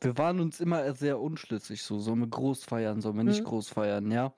wir 0.01 0.17
waren 0.17 0.39
uns 0.41 0.59
immer 0.59 0.93
sehr 0.93 1.19
unschlüssig, 1.19 1.81
so, 1.81 1.99
sollen 1.99 2.19
wir 2.19 2.27
groß 2.27 2.65
feiern, 2.65 3.01
sollen 3.01 3.17
wir 3.17 3.23
nicht 3.23 3.41
mhm. 3.41 3.47
groß 3.47 3.69
feiern, 3.69 4.11
ja. 4.11 4.33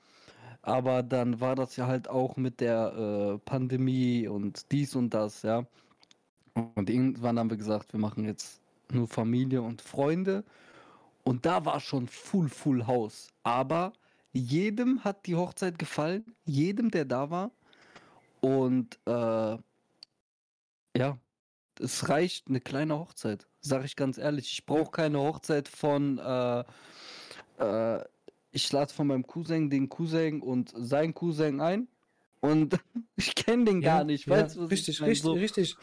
Aber 0.62 1.04
dann 1.04 1.42
war 1.42 1.56
das 1.56 1.76
ja 1.76 1.88
halt 1.88 2.08
auch 2.08 2.38
mit 2.38 2.62
der 2.62 2.94
äh, 2.94 3.38
Pandemie 3.40 4.28
und 4.28 4.72
dies 4.72 4.96
und 4.96 5.14
das, 5.14 5.42
ja. 5.42 5.66
Und 6.54 6.90
irgendwann 6.90 7.40
haben 7.40 7.50
wir 7.50 7.58
gesagt, 7.58 7.94
wir 7.94 8.00
machen 8.00 8.26
jetzt 8.26 8.62
nur 8.92 9.08
Familie 9.08 9.62
und 9.62 9.82
Freunde. 9.82 10.44
Und 11.24 11.46
da 11.46 11.66
war 11.66 11.80
schon 11.80 12.08
full, 12.08 12.50
full 12.50 12.86
Haus. 12.86 13.30
Aber 13.44 13.94
jedem 14.34 15.04
hat 15.04 15.26
die 15.26 15.36
Hochzeit 15.36 15.80
gefallen, 15.80 16.36
jedem, 16.46 16.92
der 16.92 17.06
da 17.06 17.30
war. 17.30 17.52
Und 18.42 19.00
äh, 19.06 19.58
ja, 20.98 21.18
es 21.80 22.10
reicht 22.10 22.48
eine 22.50 22.60
kleine 22.60 23.00
Hochzeit, 23.00 23.48
sag 23.62 23.86
ich 23.86 23.96
ganz 23.96 24.18
ehrlich. 24.18 24.52
Ich 24.52 24.66
brauche 24.66 24.92
keine 24.92 25.20
Hochzeit 25.20 25.68
von, 25.68 26.18
äh, 26.20 26.64
äh, 27.60 28.04
ich 28.52 28.72
lade 28.72 28.94
von 28.94 29.08
meinem 29.08 29.26
Cousin 29.26 29.70
den 29.70 29.90
Cousin 29.90 30.42
und 30.42 30.74
sein 30.76 31.14
Cousin 31.14 31.62
ein. 31.62 31.88
Und 32.44 32.78
ich 33.16 33.36
kenne 33.36 33.64
den 33.64 33.82
ja, 33.82 33.98
gar 33.98 34.04
nicht. 34.04 34.28
Ja, 34.28 34.44
weißt, 34.44 34.60
richtig, 34.60 35.02
richtig, 35.02 35.22
so. 35.22 35.32
richtig. 35.32 35.78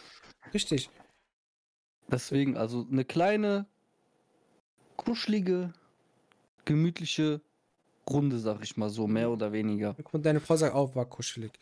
Richtig. 0.53 0.91
Deswegen, 2.09 2.59
also 2.59 2.87
eine 2.91 3.05
kleine, 3.05 3.67
kuschelige, 4.97 5.73
gemütliche 6.67 7.41
Runde, 8.09 8.39
sag 8.39 8.63
ich 8.63 8.77
mal 8.77 8.91
so, 8.91 9.07
mehr 9.07 9.31
oder 9.31 9.53
weniger. 9.53 9.97
Und 10.13 10.27
deine 10.27 10.41
Frau 10.41 10.57
sagt 10.57 10.75
auch, 10.75 10.95
war 10.95 11.07
kuschelig. 11.07 11.53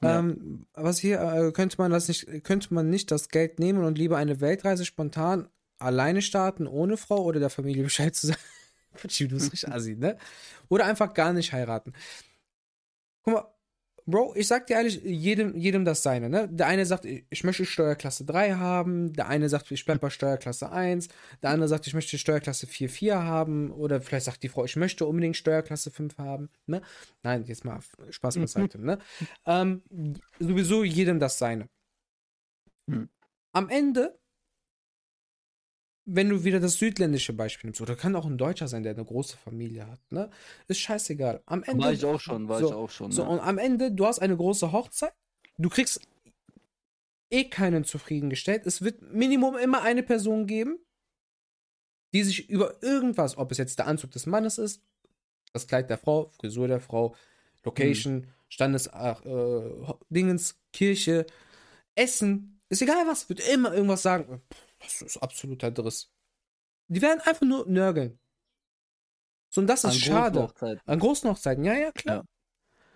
Ja. 0.00 0.20
Ähm, 0.20 0.64
was 0.72 1.00
hier, 1.00 1.20
äh, 1.20 1.52
könnte 1.52 1.76
man 1.76 1.90
das 1.90 2.08
nicht, 2.08 2.44
könnte 2.44 2.72
man 2.72 2.88
nicht 2.88 3.10
das 3.10 3.28
Geld 3.28 3.58
nehmen 3.58 3.84
und 3.84 3.98
lieber 3.98 4.16
eine 4.16 4.40
Weltreise 4.40 4.86
spontan 4.86 5.48
alleine 5.78 6.22
starten, 6.22 6.66
ohne 6.66 6.96
Frau 6.96 7.22
oder 7.24 7.40
der 7.40 7.50
Familie 7.50 7.82
Bescheid 7.82 8.14
zu 8.14 8.28
sagen? 8.28 8.40
du 9.02 9.28
bist 9.28 9.52
richtig 9.52 9.68
assi, 9.72 9.96
ne? 9.96 10.16
Oder 10.70 10.86
einfach 10.86 11.12
gar 11.12 11.34
nicht 11.34 11.52
heiraten. 11.52 11.92
Guck 13.24 13.34
mal, 13.34 13.53
Bro, 14.06 14.34
ich 14.36 14.48
sag 14.48 14.66
dir 14.66 14.74
ehrlich, 14.74 15.00
jedem, 15.02 15.56
jedem 15.56 15.86
das 15.86 16.02
seine, 16.02 16.28
ne? 16.28 16.46
Der 16.50 16.66
eine 16.66 16.84
sagt, 16.84 17.06
ich 17.06 17.44
möchte 17.44 17.64
Steuerklasse 17.64 18.26
3 18.26 18.52
haben, 18.54 19.14
der 19.14 19.28
eine 19.28 19.48
sagt, 19.48 19.70
ich 19.70 19.86
bleib 19.86 20.02
bei 20.02 20.10
Steuerklasse 20.10 20.70
1, 20.70 21.08
der 21.42 21.50
andere 21.50 21.68
sagt, 21.68 21.86
ich 21.86 21.94
möchte 21.94 22.18
Steuerklasse 22.18 22.66
4, 22.66 22.90
4 22.90 23.22
haben, 23.22 23.70
oder 23.70 24.02
vielleicht 24.02 24.26
sagt 24.26 24.42
die 24.42 24.50
Frau, 24.50 24.64
ich 24.66 24.76
möchte 24.76 25.06
unbedingt 25.06 25.38
Steuerklasse 25.38 25.90
5 25.90 26.18
haben, 26.18 26.50
ne? 26.66 26.82
Nein, 27.22 27.44
jetzt 27.46 27.64
mal 27.64 27.80
Spaß 28.10 28.36
beiseite, 28.36 28.78
ne? 28.78 28.98
Ähm, 29.46 29.82
sowieso 30.38 30.84
jedem 30.84 31.18
das 31.18 31.38
seine. 31.38 31.70
Hm. 32.90 33.08
Am 33.52 33.70
Ende 33.70 34.18
wenn 36.06 36.28
du 36.28 36.44
wieder 36.44 36.60
das 36.60 36.74
südländische 36.74 37.32
Beispiel 37.32 37.68
nimmst, 37.68 37.80
oder 37.80 37.96
kann 37.96 38.14
auch 38.16 38.26
ein 38.26 38.38
Deutscher 38.38 38.68
sein, 38.68 38.82
der 38.82 38.94
eine 38.94 39.04
große 39.04 39.36
Familie 39.36 39.86
hat, 39.86 40.00
ne? 40.10 40.30
Ist 40.68 40.80
scheißegal. 40.80 41.42
Am 41.46 41.62
Ende. 41.62 41.84
War 41.84 41.92
ich 41.92 42.04
auch 42.04 42.20
schon, 42.20 42.48
war 42.48 42.60
so, 42.60 42.68
ich 42.68 42.74
auch 42.74 42.90
schon. 42.90 43.10
So, 43.10 43.24
ne? 43.24 43.30
und 43.30 43.40
am 43.40 43.58
Ende, 43.58 43.90
du 43.90 44.06
hast 44.06 44.18
eine 44.18 44.36
große 44.36 44.72
Hochzeit, 44.72 45.14
du 45.58 45.68
kriegst 45.68 46.00
eh 47.30 47.44
keinen 47.44 47.84
zufriedengestellt. 47.84 48.66
Es 48.66 48.82
wird 48.82 49.02
Minimum 49.02 49.56
immer 49.56 49.82
eine 49.82 50.02
Person 50.02 50.46
geben, 50.46 50.78
die 52.12 52.22
sich 52.22 52.48
über 52.48 52.82
irgendwas, 52.82 53.38
ob 53.38 53.50
es 53.50 53.58
jetzt 53.58 53.78
der 53.78 53.86
Anzug 53.86 54.12
des 54.12 54.26
Mannes 54.26 54.58
ist, 54.58 54.82
das 55.52 55.66
Kleid 55.66 55.88
der 55.88 55.98
Frau, 55.98 56.30
Frisur 56.38 56.68
der 56.68 56.80
Frau, 56.80 57.14
Location, 57.64 58.22
hm. 58.22 58.28
Standes, 58.48 58.86
äh, 58.88 59.14
Dingens, 60.10 60.60
Kirche, 60.72 61.26
Essen, 61.94 62.60
ist 62.68 62.82
egal 62.82 63.06
was, 63.06 63.28
wird 63.28 63.48
immer 63.48 63.72
irgendwas 63.72 64.02
sagen. 64.02 64.42
Das 64.84 65.02
ist 65.02 65.16
absoluter 65.18 65.70
Driss. 65.70 66.10
Die 66.88 67.02
werden 67.02 67.20
einfach 67.20 67.42
nur 67.42 67.66
nörgeln. 67.66 68.18
So, 69.48 69.60
und 69.60 69.66
das 69.66 69.84
ist 69.84 69.92
An 69.92 69.98
schade. 69.98 70.38
Großen 70.40 70.80
An 70.84 70.98
großen 70.98 71.30
Hochzeiten, 71.30 71.64
ja, 71.64 71.74
ja, 71.74 71.92
klar. 71.92 72.16
Ja. 72.16 72.24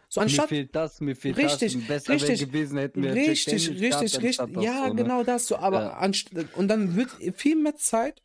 So 0.08 0.20
anstatt. 0.20 0.50
Mir 0.50 0.56
fehlt 0.56 0.74
das, 0.74 1.00
mir 1.00 1.16
fehlt 1.16 1.36
richtig, 1.36 1.74
das. 1.74 1.86
Besser 1.86 2.14
richtig, 2.14 2.40
gewesen, 2.40 2.78
hätten 2.78 3.02
wir 3.02 3.14
richtig, 3.14 3.68
richtig, 3.68 4.22
richtig. 4.22 4.62
Ja, 4.62 4.86
so, 4.86 4.94
ne? 4.94 5.02
genau 5.02 5.22
das 5.22 5.46
so. 5.46 5.56
Aber 5.56 5.82
ja. 5.82 6.48
und 6.54 6.68
dann 6.68 6.96
wird 6.96 7.10
viel 7.36 7.56
mehr 7.56 7.76
Zeit 7.76 8.22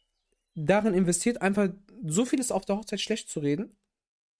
darin 0.55 0.93
investiert, 0.93 1.41
einfach 1.41 1.69
so 2.05 2.25
vieles 2.25 2.51
auf 2.51 2.65
der 2.65 2.77
Hochzeit 2.77 3.01
schlecht 3.01 3.29
zu 3.29 3.39
reden. 3.39 3.75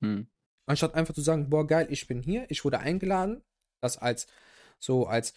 Hm. 0.02 0.28
Anstatt 0.66 0.96
einfach 0.96 1.14
zu 1.14 1.22
sagen, 1.22 1.50
boah, 1.50 1.68
geil, 1.68 1.88
ich 1.90 2.08
bin 2.08 2.22
hier, 2.22 2.46
ich 2.50 2.64
wurde 2.64 2.80
eingeladen. 2.80 3.44
Das 3.82 3.98
als 3.98 4.28
so 4.80 5.06
als 5.06 5.34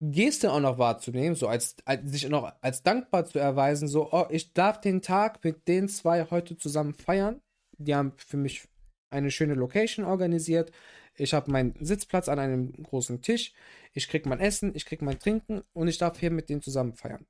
Geste 0.00 0.52
auch 0.52 0.60
noch 0.60 0.78
wahrzunehmen, 0.78 1.34
so 1.34 1.46
als, 1.46 1.76
als 1.84 2.10
sich 2.10 2.26
noch 2.28 2.54
als 2.62 2.82
dankbar 2.82 3.26
zu 3.26 3.38
erweisen, 3.38 3.86
so, 3.86 4.10
oh, 4.12 4.26
ich 4.30 4.54
darf 4.54 4.80
den 4.80 5.02
Tag 5.02 5.44
mit 5.44 5.68
den 5.68 5.88
zwei 5.88 6.24
heute 6.30 6.56
zusammen 6.56 6.94
feiern. 6.94 7.42
Die 7.76 7.94
haben 7.94 8.12
für 8.16 8.38
mich 8.38 8.66
eine 9.10 9.30
schöne 9.30 9.54
Location 9.54 10.06
organisiert. 10.06 10.72
Ich 11.16 11.34
habe 11.34 11.50
meinen 11.50 11.74
Sitzplatz 11.84 12.28
an 12.30 12.38
einem 12.38 12.72
großen 12.82 13.20
Tisch. 13.20 13.52
Ich 13.92 14.08
krieg 14.08 14.24
mein 14.24 14.40
Essen, 14.40 14.74
ich 14.74 14.86
krieg 14.86 15.02
mein 15.02 15.18
Trinken 15.18 15.62
und 15.74 15.88
ich 15.88 15.98
darf 15.98 16.18
hier 16.18 16.30
mit 16.30 16.48
denen 16.48 16.62
zusammen 16.62 16.94
feiern. 16.94 17.26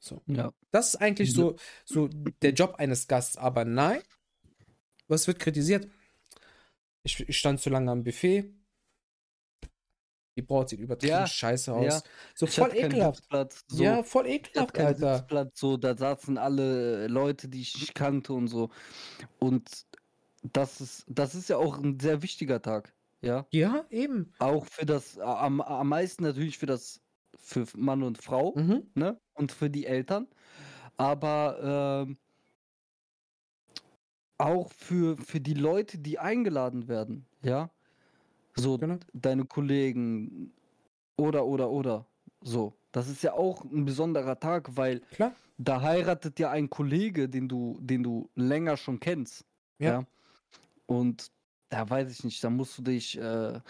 So. 0.00 0.22
Ja. 0.26 0.52
Das 0.72 0.88
ist 0.88 0.96
eigentlich 0.96 1.32
so, 1.32 1.54
so 1.84 2.08
der 2.08 2.52
Job 2.52 2.74
eines 2.78 3.06
Gasts. 3.06 3.36
Aber 3.36 3.64
nein, 3.64 4.00
was 5.06 5.28
wird 5.28 5.38
kritisiert? 5.38 5.88
Ich, 7.04 7.20
ich 7.28 7.38
stand 7.38 7.60
zu 7.60 7.70
lange 7.70 7.92
am 7.92 8.02
Buffet 8.02 8.52
die 10.36 10.42
Braut 10.42 10.68
sieht 10.68 10.80
übertrieben 10.80 11.10
ja, 11.10 11.26
scheiße 11.26 11.72
aus. 11.72 11.84
Ja. 11.84 12.02
So 12.34 12.46
ich 12.46 12.54
voll 12.54 12.74
ekelhaft. 12.74 13.24
So, 13.68 13.82
ja, 13.82 14.02
voll 14.02 14.26
ekelhaft, 14.26 14.78
Alter. 14.78 15.16
Sitzplatz, 15.18 15.60
so, 15.60 15.76
da 15.76 15.96
saßen 15.96 16.38
alle 16.38 17.06
Leute, 17.08 17.48
die 17.48 17.60
ich 17.60 17.78
nicht 17.78 17.94
kannte 17.94 18.32
und 18.32 18.48
so. 18.48 18.70
Und 19.38 19.86
das 20.42 20.80
ist, 20.80 21.04
das 21.08 21.34
ist 21.34 21.48
ja 21.48 21.58
auch 21.58 21.78
ein 21.78 22.00
sehr 22.00 22.22
wichtiger 22.22 22.62
Tag. 22.62 22.92
Ja, 23.20 23.46
ja 23.50 23.84
eben. 23.90 24.32
Auch 24.38 24.66
für 24.66 24.86
das, 24.86 25.18
am, 25.18 25.60
am 25.60 25.88
meisten 25.88 26.22
natürlich 26.24 26.58
für 26.58 26.66
das, 26.66 27.00
für 27.38 27.66
Mann 27.76 28.02
und 28.02 28.18
Frau, 28.18 28.54
mhm. 28.56 28.90
ne? 28.94 29.20
Und 29.34 29.52
für 29.52 29.70
die 29.70 29.86
Eltern. 29.86 30.26
Aber 30.96 32.04
ähm, 32.06 32.18
auch 34.38 34.72
für, 34.72 35.16
für 35.16 35.40
die 35.40 35.54
Leute, 35.54 35.98
die 35.98 36.18
eingeladen 36.18 36.88
werden, 36.88 37.26
ja. 37.42 37.70
So, 38.54 38.78
genau. 38.78 38.98
deine 39.12 39.44
Kollegen 39.44 40.52
oder, 41.16 41.44
oder, 41.46 41.70
oder. 41.70 42.06
So, 42.42 42.74
das 42.90 43.08
ist 43.08 43.22
ja 43.22 43.32
auch 43.32 43.64
ein 43.64 43.84
besonderer 43.84 44.38
Tag, 44.38 44.76
weil 44.76 45.00
Klar. 45.12 45.32
da 45.58 45.80
heiratet 45.80 46.38
ja 46.38 46.50
ein 46.50 46.68
Kollege, 46.68 47.28
den 47.28 47.48
du, 47.48 47.78
den 47.80 48.02
du 48.02 48.28
länger 48.34 48.76
schon 48.76 49.00
kennst. 49.00 49.44
Ja. 49.78 49.90
ja? 49.90 50.06
Und 50.86 51.30
da 51.68 51.88
weiß 51.88 52.10
ich 52.10 52.24
nicht, 52.24 52.42
da 52.44 52.50
musst 52.50 52.76
du 52.78 52.82
dich, 52.82 53.18
äh, 53.18 53.60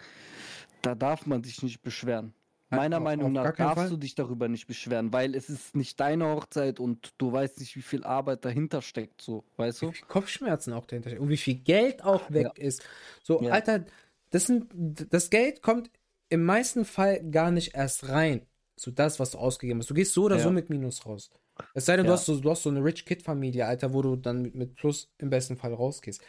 da 0.83 0.95
darf 0.95 1.27
man 1.27 1.45
sich 1.45 1.63
nicht 1.63 1.83
beschweren. 1.83 2.35
Meiner 2.71 2.97
auf, 2.97 3.03
Meinung 3.03 3.33
nach 3.33 3.55
darfst 3.55 3.77
Fall. 3.77 3.91
du 3.91 3.97
dich 3.99 4.15
darüber 4.15 4.49
nicht 4.49 4.67
beschweren, 4.67 5.13
weil 5.13 5.35
es 5.35 5.51
ist 5.51 5.77
nicht 5.77 6.01
deine 6.01 6.27
Hochzeit 6.27 6.81
und 6.81 7.13
du 7.19 7.31
weißt 7.31 7.61
nicht, 7.61 7.77
wie 7.77 7.83
viel 7.83 8.03
Arbeit 8.03 8.45
dahinter 8.47 8.81
steckt, 8.81 9.21
so, 9.21 9.45
weißt 9.57 9.83
du? 9.83 9.91
Wie 9.91 9.97
viel 9.97 10.09
Kopfschmerzen 10.09 10.73
auch 10.73 10.87
dahinter 10.87 11.11
stecken 11.11 11.23
und 11.23 11.29
wie 11.29 11.37
viel 11.37 11.57
Geld 11.57 12.03
auch 12.03 12.31
weg 12.31 12.51
ja. 12.57 12.65
ist. 12.65 12.83
So, 13.23 13.43
ja. 13.43 13.53
Alter, 13.53 13.85
das, 14.33 14.47
sind, 14.47 14.69
das 15.13 15.31
Geld 15.31 15.63
kommt 15.63 15.91
im 16.29 16.45
meisten 16.45 16.85
Fall 16.85 17.23
gar 17.31 17.51
nicht 17.51 17.75
erst 17.75 18.09
rein. 18.09 18.47
So 18.77 18.91
das, 18.91 19.21
was 19.21 19.33
du 19.33 19.39
ausgegeben 19.39 19.81
hast. 19.81 19.91
Du 19.91 19.95
gehst 19.95 20.15
so 20.15 20.25
oder 20.25 20.37
ja. 20.37 20.43
so 20.43 20.51
mit 20.51 20.71
Minus 20.71 21.07
raus. 21.07 21.31
Es 21.75 21.85
sei 21.85 21.97
denn, 21.97 22.07
ja. 22.07 22.11
du, 22.11 22.15
hast 22.15 22.27
so, 22.27 22.41
du 22.41 22.51
hast 22.51 22.63
so 22.63 22.71
eine 22.71 22.83
Rich 22.83 23.05
Kid-Familie, 23.05 23.67
Alter, 23.67 23.93
wo 23.93 24.01
du 24.01 24.17
dann 24.17 24.43
mit, 24.43 24.55
mit 24.55 24.75
Plus 24.75 25.13
im 25.19 25.31
besten 25.31 25.57
Fall 25.57 25.75
rausgehst. 25.75 26.23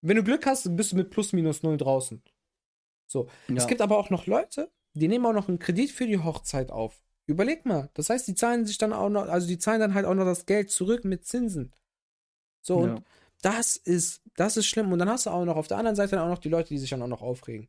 Wenn 0.00 0.16
du 0.16 0.22
Glück 0.22 0.46
hast, 0.46 0.76
bist 0.76 0.92
du 0.92 0.96
mit 0.96 1.10
Plus 1.10 1.32
minus 1.32 1.62
null 1.62 1.76
draußen. 1.76 2.22
So. 3.06 3.28
Ja. 3.48 3.56
Es 3.56 3.66
gibt 3.66 3.80
aber 3.80 3.98
auch 3.98 4.10
noch 4.10 4.26
Leute, 4.26 4.70
die 4.94 5.08
nehmen 5.08 5.26
auch 5.26 5.32
noch 5.32 5.48
einen 5.48 5.58
Kredit 5.58 5.90
für 5.90 6.06
die 6.06 6.18
Hochzeit 6.18 6.70
auf. 6.70 7.02
Überleg 7.26 7.66
mal. 7.66 7.90
Das 7.94 8.10
heißt, 8.10 8.28
die 8.28 8.34
zahlen 8.34 8.66
sich 8.66 8.78
dann 8.78 8.92
auch 8.92 9.08
noch, 9.08 9.28
also 9.28 9.46
die 9.48 9.58
zahlen 9.58 9.80
dann 9.80 9.94
halt 9.94 10.06
auch 10.06 10.14
noch 10.14 10.24
das 10.24 10.46
Geld 10.46 10.70
zurück 10.70 11.04
mit 11.04 11.24
Zinsen. 11.24 11.72
So, 12.60 12.76
und 12.76 13.02
das 13.42 13.76
ist, 13.76 14.22
das 14.36 14.56
ist 14.56 14.66
schlimm. 14.66 14.92
Und 14.92 14.98
dann 14.98 15.08
hast 15.08 15.26
du 15.26 15.30
auch 15.30 15.44
noch 15.44 15.56
auf 15.56 15.68
der 15.68 15.78
anderen 15.78 15.96
Seite 15.96 16.22
auch 16.22 16.28
noch 16.28 16.38
die 16.38 16.48
Leute, 16.48 16.68
die 16.68 16.78
sich 16.78 16.90
dann 16.90 17.02
auch 17.02 17.08
noch 17.08 17.22
aufregen. 17.22 17.68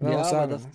Ja, 0.00 0.22
aber 0.22 0.46
das, 0.48 0.68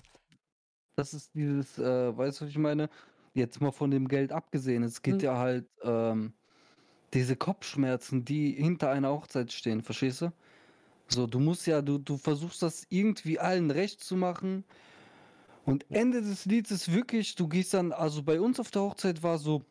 das 0.96 1.14
ist 1.14 1.34
dieses, 1.34 1.78
äh, 1.78 2.16
weißt 2.16 2.40
du, 2.40 2.44
was 2.44 2.50
ich 2.50 2.58
meine? 2.58 2.88
Jetzt 3.34 3.60
mal 3.60 3.70
von 3.70 3.90
dem 3.90 4.08
Geld 4.08 4.32
abgesehen, 4.32 4.82
es 4.82 5.02
geht 5.02 5.14
hm. 5.14 5.20
ja 5.20 5.38
halt 5.38 5.68
ähm, 5.82 6.32
diese 7.14 7.36
Kopfschmerzen, 7.36 8.24
die 8.24 8.52
hinter 8.52 8.90
einer 8.90 9.10
Hochzeit 9.10 9.52
stehen, 9.52 9.82
verstehst 9.82 10.22
du? 10.22 10.32
So, 11.08 11.26
du 11.26 11.40
musst 11.40 11.66
ja, 11.66 11.82
du, 11.82 11.98
du 11.98 12.16
versuchst 12.16 12.62
das 12.62 12.86
irgendwie 12.88 13.38
allen 13.38 13.70
recht 13.70 14.02
zu 14.02 14.16
machen. 14.16 14.64
Und 15.64 15.84
Ende 15.90 16.22
des 16.22 16.46
Lieds 16.46 16.70
ist 16.70 16.92
wirklich, 16.92 17.34
du 17.34 17.48
gehst 17.48 17.74
dann, 17.74 17.92
also 17.92 18.22
bei 18.22 18.40
uns 18.40 18.60
auf 18.60 18.70
der 18.70 18.82
Hochzeit 18.82 19.22
war 19.22 19.38
so, 19.38 19.62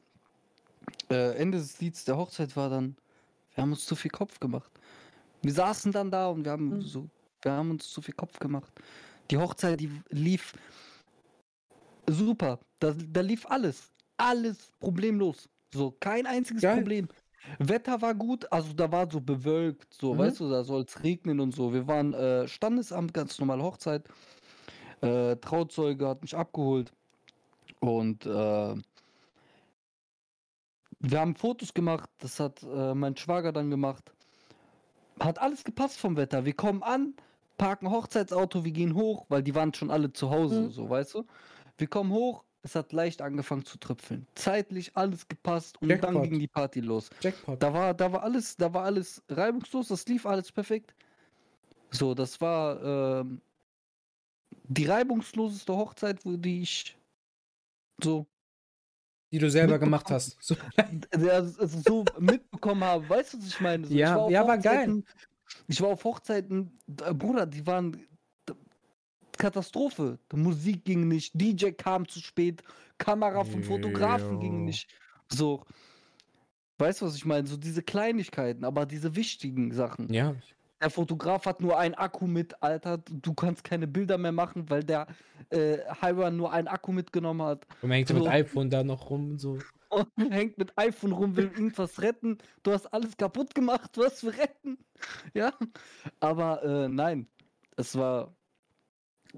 äh, 1.09 1.35
Ende 1.37 1.57
des 1.57 1.79
Lieds 1.79 2.05
der 2.05 2.17
Hochzeit 2.17 2.55
war 2.55 2.69
dann, 2.69 2.95
wir 3.59 3.63
haben 3.63 3.71
uns 3.73 3.85
zu 3.85 3.95
viel 3.97 4.11
Kopf 4.11 4.39
gemacht. 4.39 4.71
Wir 5.41 5.51
saßen 5.51 5.91
dann 5.91 6.09
da 6.09 6.29
und 6.29 6.45
wir 6.45 6.51
haben 6.53 6.77
mhm. 6.77 6.81
so, 6.81 7.09
wir 7.41 7.51
haben 7.51 7.71
uns 7.71 7.89
zu 7.89 8.01
viel 8.01 8.13
Kopf 8.13 8.39
gemacht. 8.39 8.71
Die 9.29 9.37
Hochzeit, 9.37 9.77
die 9.81 9.91
lief 10.11 10.53
super. 12.07 12.57
Da, 12.79 12.95
da 12.95 13.19
lief 13.19 13.45
alles. 13.47 13.91
Alles 14.15 14.71
problemlos. 14.79 15.49
So, 15.73 15.91
kein 15.99 16.25
einziges 16.25 16.61
Geil. 16.61 16.77
Problem. 16.77 17.09
Wetter 17.57 18.01
war 18.01 18.15
gut, 18.15 18.49
also 18.49 18.71
da 18.73 18.89
war 18.91 19.09
so 19.11 19.19
bewölkt, 19.19 19.93
so, 19.93 20.13
mhm. 20.13 20.19
weißt 20.19 20.39
du, 20.39 20.49
da 20.49 20.63
soll 20.63 20.83
es 20.83 21.03
regnen 21.03 21.41
und 21.41 21.53
so. 21.53 21.73
Wir 21.73 21.85
waren 21.85 22.13
äh, 22.13 22.47
Standesamt, 22.47 23.13
ganz 23.13 23.39
normal 23.39 23.61
Hochzeit. 23.61 24.07
Äh, 25.01 25.35
Trauzeuge 25.35 26.07
hat 26.07 26.21
mich 26.21 26.35
abgeholt 26.35 26.93
und 27.81 28.25
äh, 28.25 28.75
wir 30.99 31.19
haben 31.19 31.35
Fotos 31.35 31.73
gemacht, 31.73 32.09
das 32.19 32.39
hat 32.39 32.61
äh, 32.63 32.93
mein 32.93 33.15
Schwager 33.15 33.51
dann 33.51 33.69
gemacht. 33.69 34.11
Hat 35.19 35.39
alles 35.39 35.63
gepasst 35.63 35.97
vom 35.97 36.17
Wetter. 36.17 36.45
Wir 36.45 36.53
kommen 36.53 36.83
an, 36.83 37.13
parken 37.57 37.89
Hochzeitsauto, 37.89 38.63
wir 38.63 38.71
gehen 38.71 38.95
hoch, 38.95 39.25
weil 39.29 39.43
die 39.43 39.55
waren 39.55 39.73
schon 39.73 39.91
alle 39.91 40.11
zu 40.11 40.29
Hause, 40.29 40.61
mhm. 40.61 40.71
so 40.71 40.89
weißt 40.89 41.15
du. 41.15 41.25
Wir 41.77 41.87
kommen 41.87 42.11
hoch, 42.11 42.43
es 42.61 42.75
hat 42.75 42.91
leicht 42.91 43.21
angefangen 43.21 43.65
zu 43.65 43.77
tröpfeln. 43.77 44.27
Zeitlich 44.35 44.95
alles 44.95 45.27
gepasst 45.27 45.81
und 45.81 45.89
Jackpot. 45.89 46.15
dann 46.15 46.23
ging 46.23 46.39
die 46.39 46.47
Party 46.47 46.81
los. 46.81 47.09
Jackpot. 47.21 47.61
Da 47.61 47.73
war, 47.73 47.93
da 47.93 48.11
war 48.11 48.23
alles, 48.23 48.57
da 48.57 48.73
war 48.73 48.83
alles 48.83 49.23
reibungslos, 49.29 49.87
das 49.87 50.05
lief 50.07 50.25
alles 50.25 50.51
perfekt. 50.51 50.93
So, 51.91 52.13
das 52.13 52.39
war 52.41 53.21
ähm, 53.21 53.41
die 54.63 54.85
reibungsloseste 54.85 55.75
Hochzeit, 55.75 56.25
wo 56.25 56.35
die 56.35 56.61
ich 56.61 56.97
so 58.03 58.27
die 59.31 59.39
du 59.39 59.49
selber 59.49 59.79
gemacht 59.79 60.09
hast. 60.09 60.37
So. 60.41 60.55
Also 61.11 61.67
so 61.67 62.05
mitbekommen 62.19 62.83
habe. 62.83 63.07
Weißt 63.07 63.33
du, 63.33 63.37
was 63.39 63.47
ich 63.47 63.61
meine? 63.61 63.87
So, 63.87 63.93
ja, 63.93 64.25
ich 64.25 64.31
ja, 64.31 64.47
war 64.47 64.57
geil. 64.57 65.03
Ich 65.67 65.81
war 65.81 65.89
auf 65.89 66.03
Hochzeiten, 66.03 66.77
Bruder, 66.87 67.45
die 67.45 67.65
waren 67.65 67.97
Katastrophe. 69.37 70.19
Die 70.31 70.35
Musik 70.37 70.85
ging 70.85 71.07
nicht, 71.07 71.31
DJ 71.33 71.71
kam 71.71 72.07
zu 72.07 72.19
spät, 72.19 72.63
Kamera 72.97 73.43
vom 73.43 73.63
Fotografen 73.63 74.39
ging 74.39 74.65
nicht. 74.65 74.89
So. 75.29 75.65
Weißt 76.77 77.01
du, 77.01 77.07
was 77.07 77.15
ich 77.15 77.25
meine? 77.25 77.47
So 77.47 77.57
diese 77.57 77.83
Kleinigkeiten, 77.83 78.63
aber 78.63 78.85
diese 78.85 79.15
wichtigen 79.15 79.73
Sachen. 79.73 80.11
Ja. 80.13 80.35
Der 80.81 80.89
Fotograf 80.89 81.45
hat 81.45 81.61
nur 81.61 81.77
einen 81.77 81.95
Akku 81.95 82.25
mit, 82.25 82.61
Alter. 82.63 82.99
Du 82.99 83.33
kannst 83.33 83.63
keine 83.63 83.87
Bilder 83.87 84.17
mehr 84.17 84.31
machen, 84.31 84.69
weil 84.69 84.83
der 84.83 85.07
äh, 85.49 85.79
Hiram 86.01 86.37
nur 86.37 86.53
einen 86.53 86.67
Akku 86.67 86.91
mitgenommen 86.91 87.41
hat. 87.41 87.65
Und 87.81 87.89
man 87.89 87.97
hängt 87.97 88.07
so. 88.07 88.13
mit 88.13 88.27
iPhone 88.27 88.69
da 88.69 88.83
noch 88.83 89.09
rum 89.09 89.31
und 89.31 89.39
so. 89.39 89.59
Und 89.89 90.31
hängt 90.31 90.59
mit 90.59 90.77
iPhone 90.77 91.13
rum, 91.13 91.35
will 91.35 91.45
irgendwas 91.45 91.99
retten. 92.03 92.37
Du 92.61 92.71
hast 92.71 92.85
alles 92.93 93.17
kaputt 93.17 93.55
gemacht, 93.55 93.89
was 93.97 94.19
für 94.19 94.37
retten. 94.37 94.77
Ja. 95.33 95.51
Aber 96.19 96.61
äh, 96.63 96.87
nein, 96.87 97.25
es 97.75 97.95
war 97.95 98.35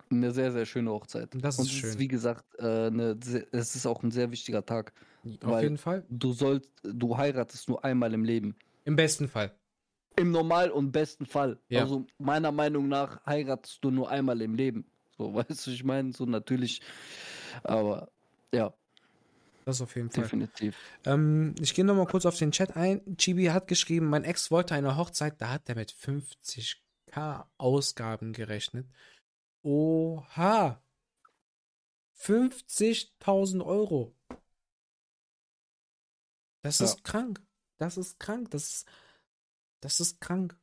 eine 0.10 0.32
sehr, 0.32 0.52
sehr 0.52 0.66
schöne 0.66 0.92
Hochzeit. 0.92 1.30
Das 1.36 1.56
ist 1.56 1.62
und 1.62 1.70
schön. 1.70 1.90
Ist, 1.92 2.00
wie 2.00 2.10
gesagt, 2.10 2.44
äh, 2.60 2.88
eine, 2.88 3.18
es 3.52 3.76
ist 3.76 3.86
auch 3.86 4.04
ein 4.04 4.12
sehr 4.12 4.32
wichtiger 4.32 4.66
Tag. 4.66 4.92
Auf 5.42 5.62
jeden 5.62 5.78
Fall. 5.78 6.06
Du 6.10 6.34
sollst, 6.34 6.70
du 6.84 7.18
heiratest 7.18 7.70
nur 7.70 7.86
einmal 7.86 8.14
im 8.14 8.26
Leben. 8.26 8.56
Im 8.84 8.96
besten 8.96 9.28
Fall. 9.28 9.56
Im 10.16 10.32
normal 10.32 10.72
und 10.72 10.92
besten 10.92 11.26
Fall. 11.26 11.60
Ja. 11.70 11.82
Also 11.82 12.06
meiner 12.18 12.52
Meinung 12.52 12.88
nach 12.88 13.26
heiratest 13.26 13.84
du 13.84 13.92
nur 13.92 14.10
einmal 14.10 14.42
im 14.42 14.56
Leben. 14.56 14.86
So, 15.18 15.34
weißt 15.34 15.68
du, 15.68 15.72
ich 15.72 15.84
meine, 15.84 16.14
so 16.14 16.26
natürlich. 16.26 16.82
Aber 17.64 18.12
ja. 18.54 18.74
Das 19.66 19.82
auf 19.82 19.96
jeden 19.96 20.10
Fall. 20.10 20.24
Definitiv. 20.24 20.76
Ähm, 21.06 21.56
ich 21.60 21.74
gehe 21.74 21.86
nochmal 21.86 22.08
kurz 22.08 22.26
auf 22.26 22.38
den 22.38 22.52
Chat 22.52 22.76
ein. 22.76 23.18
Chibi 23.18 23.46
hat 23.46 23.68
geschrieben, 23.68 24.08
mein 24.08 24.24
Ex 24.24 24.50
wollte 24.50 24.74
eine 24.74 24.98
Hochzeit, 24.98 25.40
da 25.40 25.50
hat 25.50 25.70
er 25.70 25.76
mit 25.76 25.92
50k 25.92 27.46
Ausgaben 27.58 28.34
gerechnet. 28.34 28.88
Oha. 29.62 30.82
50.000 32.20 33.66
Euro. 33.66 34.16
Das 36.62 36.80
ja. 36.80 36.86
ist 36.86 37.04
krank. 37.04 37.42
Das 37.78 37.98
ist 37.98 38.20
krank. 38.20 38.52
Das 38.52 38.64
ist, 38.64 38.88
das 39.82 40.00
ist 40.00 40.22
krank. 40.22 40.58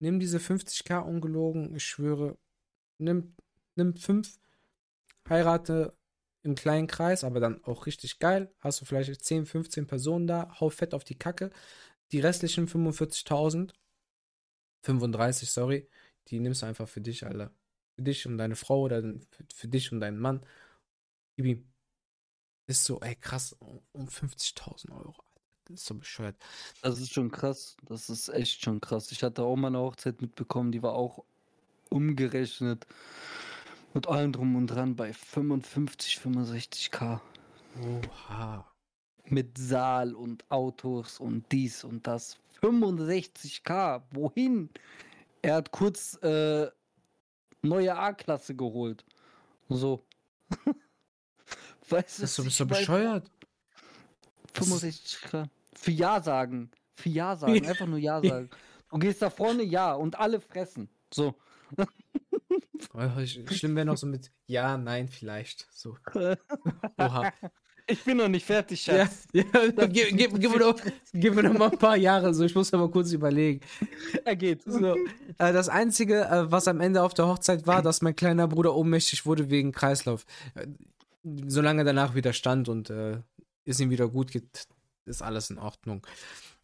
Nimm 0.00 0.20
diese 0.20 0.38
50k 0.38 1.00
ungelogen, 1.00 1.74
ich 1.74 1.84
schwöre. 1.84 2.38
Nimm, 2.98 3.34
nimm 3.76 3.96
fünf, 3.96 4.38
heirate 5.28 5.96
im 6.42 6.54
kleinen 6.54 6.86
Kreis, 6.86 7.24
aber 7.24 7.40
dann 7.40 7.62
auch 7.64 7.86
richtig 7.86 8.18
geil. 8.18 8.54
Hast 8.60 8.80
du 8.80 8.84
vielleicht 8.84 9.24
10, 9.24 9.46
15 9.46 9.86
Personen 9.86 10.26
da, 10.26 10.54
hau 10.60 10.70
fett 10.70 10.94
auf 10.94 11.04
die 11.04 11.18
Kacke. 11.18 11.50
Die 12.12 12.20
restlichen 12.20 12.68
45.000, 12.68 13.72
35, 14.84 15.50
sorry, 15.50 15.88
die 16.28 16.40
nimmst 16.40 16.62
du 16.62 16.66
einfach 16.66 16.88
für 16.88 17.00
dich, 17.00 17.26
Alter 17.26 17.52
für 18.00 18.04
dich 18.04 18.26
und 18.26 18.38
deine 18.38 18.56
Frau 18.56 18.80
oder 18.80 19.02
für, 19.02 19.44
für 19.54 19.68
dich 19.68 19.92
und 19.92 20.00
deinen 20.00 20.18
Mann. 20.18 20.44
Gib 21.36 21.46
ihm. 21.46 21.72
Ist 22.66 22.84
so, 22.84 23.00
ey, 23.00 23.16
krass, 23.16 23.52
um 23.92 24.08
50.000 24.08 24.90
Euro. 24.92 25.14
Das 25.70 25.82
ist 25.82 25.86
so 25.86 25.94
bescheuert. 25.94 26.36
Das 26.82 26.98
ist 26.98 27.12
schon 27.12 27.30
krass. 27.30 27.76
Das 27.86 28.10
ist 28.10 28.28
echt 28.28 28.62
schon 28.62 28.80
krass. 28.80 29.12
Ich 29.12 29.22
hatte 29.22 29.44
auch 29.44 29.54
mal 29.54 29.68
eine 29.68 29.78
Hochzeit 29.78 30.20
mitbekommen, 30.20 30.72
die 30.72 30.82
war 30.82 30.94
auch 30.94 31.24
umgerechnet 31.90 32.86
mit 33.94 34.08
allem 34.08 34.32
drum 34.32 34.56
und 34.56 34.66
dran 34.66 34.96
bei 34.96 35.12
55, 35.12 36.18
65k. 36.18 37.20
Oha. 37.82 38.66
Mit 39.26 39.56
Saal 39.58 40.14
und 40.14 40.44
Autos 40.50 41.20
und 41.20 41.44
dies 41.52 41.84
und 41.84 42.04
das. 42.06 42.38
65k. 42.62 44.02
Wohin? 44.10 44.70
Er 45.42 45.54
hat 45.54 45.70
kurz 45.70 46.14
äh, 46.22 46.68
neue 47.62 47.96
A-Klasse 47.96 48.56
geholt. 48.56 49.04
So. 49.68 50.04
weißt 51.88 52.18
du, 52.18 52.22
bist 52.22 52.38
du 52.38 52.44
bist 52.44 52.56
so 52.56 52.66
bescheuert? 52.66 53.30
65 54.52 55.20
Grad. 55.22 55.50
Für 55.80 55.92
Ja 55.92 56.20
sagen. 56.20 56.70
Für 56.94 57.08
Ja 57.08 57.36
sagen. 57.36 57.66
Einfach 57.66 57.86
nur 57.86 57.98
Ja 57.98 58.20
sagen. 58.22 58.50
Du 58.90 58.98
gehst 58.98 59.22
da 59.22 59.30
vorne, 59.30 59.62
ja, 59.62 59.94
und 59.94 60.18
alle 60.18 60.40
fressen. 60.40 60.90
So. 61.12 61.34
Schlimm 63.46 63.76
wäre 63.76 63.86
noch 63.86 63.96
so 63.96 64.06
mit 64.06 64.30
Ja, 64.46 64.76
nein, 64.76 65.08
vielleicht. 65.08 65.68
So. 65.70 65.96
Oha. 66.98 67.32
Ich 67.86 68.04
bin 68.04 68.18
noch 68.18 68.28
nicht 68.28 68.44
fertig, 68.44 68.82
Schatz. 68.82 69.26
Ja, 69.32 69.42
ja 69.54 69.86
gib, 69.86 70.16
gib, 70.16 70.38
gib, 70.38 70.52
mir 70.52 70.58
noch, 70.58 70.80
gib 71.12 71.34
mir 71.34 71.42
noch 71.42 71.58
mal 71.58 71.70
ein 71.70 71.78
paar 71.78 71.96
Jahre, 71.96 72.34
so 72.34 72.44
ich 72.44 72.54
muss 72.54 72.70
mal 72.70 72.90
kurz 72.90 73.12
überlegen. 73.12 73.60
Er 74.24 74.36
geht. 74.36 74.62
So. 74.64 74.94
Äh, 74.94 75.52
das 75.52 75.68
Einzige, 75.68 76.26
äh, 76.26 76.50
was 76.52 76.68
am 76.68 76.80
Ende 76.80 77.02
auf 77.02 77.14
der 77.14 77.26
Hochzeit 77.26 77.66
war, 77.66 77.80
dass 77.82 78.02
mein 78.02 78.14
kleiner 78.14 78.46
Bruder 78.48 78.76
ohnmächtig 78.76 79.24
wurde 79.24 79.50
wegen 79.50 79.72
Kreislauf. 79.72 80.24
Äh, 80.54 80.66
solange 81.46 81.84
danach 81.84 82.14
wieder 82.14 82.32
stand 82.32 82.68
und 82.68 82.90
äh, 82.90 83.22
es 83.64 83.80
ihm 83.80 83.90
wieder 83.90 84.08
gut 84.08 84.30
geht, 84.30 84.68
ist 85.10 85.22
alles 85.22 85.50
in 85.50 85.58
Ordnung. 85.58 86.06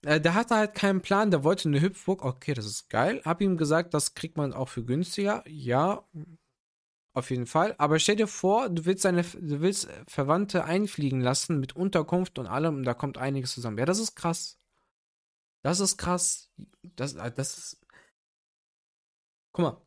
Äh, 0.02 0.20
der 0.20 0.34
hatte 0.34 0.56
halt 0.56 0.74
keinen 0.74 1.02
Plan, 1.02 1.30
der 1.30 1.44
wollte 1.44 1.68
eine 1.68 1.80
Hüpfburg. 1.80 2.24
Okay, 2.24 2.54
das 2.54 2.66
ist 2.66 2.88
geil. 2.88 3.20
Hab 3.24 3.40
ihm 3.40 3.56
gesagt, 3.56 3.92
das 3.94 4.14
kriegt 4.14 4.36
man 4.36 4.52
auch 4.52 4.68
für 4.68 4.84
günstiger. 4.84 5.44
Ja, 5.46 6.04
auf 7.16 7.30
jeden 7.30 7.46
Fall. 7.46 7.74
Aber 7.78 7.98
stell 7.98 8.16
dir 8.16 8.26
vor, 8.26 8.68
du 8.68 8.84
willst 8.84 9.04
deine, 9.04 9.22
du 9.22 9.60
willst 9.60 9.88
Verwandte 10.06 10.64
einfliegen 10.64 11.20
lassen 11.20 11.58
mit 11.58 11.74
Unterkunft 11.74 12.38
und 12.38 12.46
allem 12.46 12.76
und 12.76 12.82
da 12.84 12.94
kommt 12.94 13.18
einiges 13.18 13.52
zusammen. 13.52 13.78
Ja, 13.78 13.86
das 13.86 13.98
ist 13.98 14.16
krass. 14.16 14.58
Das 15.62 15.80
ist 15.80 15.96
krass. 15.96 16.50
Das, 16.82 17.14
äh, 17.14 17.32
das 17.32 17.58
ist. 17.58 17.86
Guck 19.52 19.62
mal. 19.62 19.80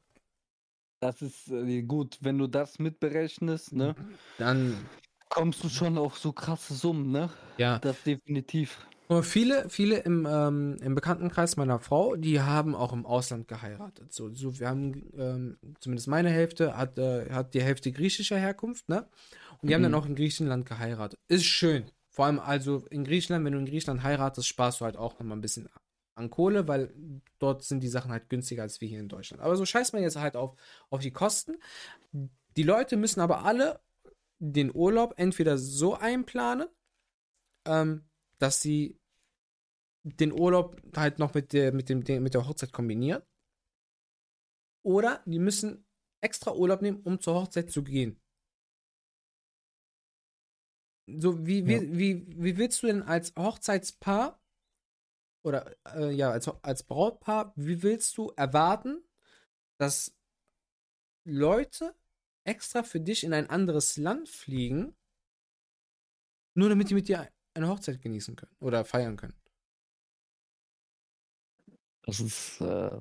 Das 1.01 1.21
ist 1.21 1.47
äh, 1.49 1.83
gut, 1.83 2.17
wenn 2.21 2.37
du 2.37 2.47
das 2.47 2.79
mitberechnest, 2.79 3.73
ne? 3.73 3.95
Dann 4.37 4.89
kommst 5.29 5.63
du 5.63 5.69
schon 5.69 5.97
auf 5.97 6.17
so 6.17 6.31
krasse 6.31 6.73
Summen, 6.73 7.11
ne? 7.11 7.29
Ja. 7.57 7.79
Das 7.79 8.03
definitiv. 8.03 8.85
Aber 9.07 9.23
viele, 9.23 9.67
viele 9.69 9.97
im, 9.97 10.27
ähm, 10.29 10.77
im 10.81 10.93
Bekanntenkreis 10.93 11.57
meiner 11.57 11.79
Frau, 11.79 12.15
die 12.15 12.41
haben 12.41 12.75
auch 12.75 12.93
im 12.93 13.07
Ausland 13.07 13.47
geheiratet. 13.47 14.13
So, 14.13 14.31
so 14.35 14.59
wir 14.59 14.67
haben, 14.67 15.09
ähm, 15.17 15.57
zumindest 15.79 16.07
meine 16.07 16.29
Hälfte, 16.29 16.77
hat, 16.77 16.99
äh, 16.99 17.31
hat 17.31 17.55
die 17.55 17.61
Hälfte 17.61 17.91
griechischer 17.91 18.37
Herkunft, 18.37 18.87
ne? 18.87 19.07
Und 19.61 19.63
die 19.63 19.67
mhm. 19.69 19.73
haben 19.73 19.83
dann 19.83 19.91
mhm. 19.93 19.97
auch 19.97 20.05
in 20.05 20.15
Griechenland 20.15 20.67
geheiratet. 20.67 21.19
Ist 21.27 21.45
schön. 21.45 21.89
Vor 22.07 22.25
allem 22.25 22.39
also 22.39 22.85
in 22.91 23.03
Griechenland, 23.03 23.45
wenn 23.45 23.53
du 23.53 23.59
in 23.59 23.65
Griechenland 23.65 24.03
heiratest, 24.03 24.47
sparst 24.47 24.81
du 24.81 24.85
halt 24.85 24.95
auch 24.95 25.13
nochmal 25.19 25.37
ein 25.37 25.41
bisschen 25.41 25.67
an 26.13 26.29
Kohle, 26.29 26.67
weil 26.67 26.93
dort 27.39 27.63
sind 27.63 27.81
die 27.81 27.87
Sachen 27.87 28.11
halt 28.11 28.29
günstiger 28.29 28.61
als 28.61 28.79
wir 28.79 28.87
hier 28.87 28.99
in 28.99 29.07
Deutschland. 29.07 29.41
Aber 29.41 29.55
so 29.55 29.65
scheißt 29.65 29.93
man 29.93 30.03
jetzt 30.03 30.17
halt 30.17 30.35
auf, 30.35 30.55
auf 30.91 31.01
die 31.01 31.11
Kosten. 31.11 31.55
Die 32.57 32.63
Leute 32.63 32.97
müssen 32.97 33.21
aber 33.21 33.45
alle 33.45 33.79
den 34.39 34.73
Urlaub 34.73 35.13
entweder 35.17 35.57
so 35.57 35.95
einplanen, 35.95 36.67
ähm, 37.67 38.09
dass 38.37 38.61
sie 38.61 38.99
den 40.03 40.31
Urlaub 40.31 40.81
halt 40.95 41.19
noch 41.19 41.33
mit 41.33 41.53
der, 41.53 41.73
mit 41.73 41.89
dem, 41.89 41.99
mit 41.99 42.33
der 42.33 42.47
Hochzeit 42.47 42.71
kombinieren. 42.71 43.21
Oder 44.83 45.21
die 45.25 45.39
müssen 45.39 45.85
extra 46.21 46.53
Urlaub 46.53 46.81
nehmen, 46.81 47.01
um 47.03 47.19
zur 47.19 47.35
Hochzeit 47.35 47.69
zu 47.69 47.83
gehen. 47.83 48.21
So, 51.07 51.45
wie, 51.45 51.59
ja. 51.59 51.81
wie, 51.81 51.97
wie, 51.97 52.43
wie 52.43 52.57
willst 52.57 52.81
du 52.83 52.87
denn 52.87 53.03
als 53.03 53.33
Hochzeitspaar 53.35 54.41
oder 55.43 55.75
äh, 55.95 56.11
ja, 56.11 56.31
als, 56.31 56.47
als 56.47 56.83
Brautpaar, 56.83 57.53
wie 57.55 57.81
willst 57.81 58.17
du 58.17 58.31
erwarten, 58.35 59.03
dass 59.79 60.15
Leute 61.25 61.95
extra 62.49 62.83
für 62.83 62.99
dich 62.99 63.23
in 63.23 63.33
ein 63.33 63.49
anderes 63.49 63.95
Land 63.97 64.27
fliegen, 64.27 64.95
nur 66.55 66.69
damit 66.69 66.89
die 66.89 66.95
mit 66.95 67.07
dir 67.07 67.29
eine 67.53 67.69
Hochzeit 67.69 68.01
genießen 68.01 68.35
können 68.35 68.55
oder 68.59 68.83
feiern 68.83 69.15
können? 69.15 69.35
Das 72.03 72.19
ist, 72.19 72.59
äh, 72.61 72.99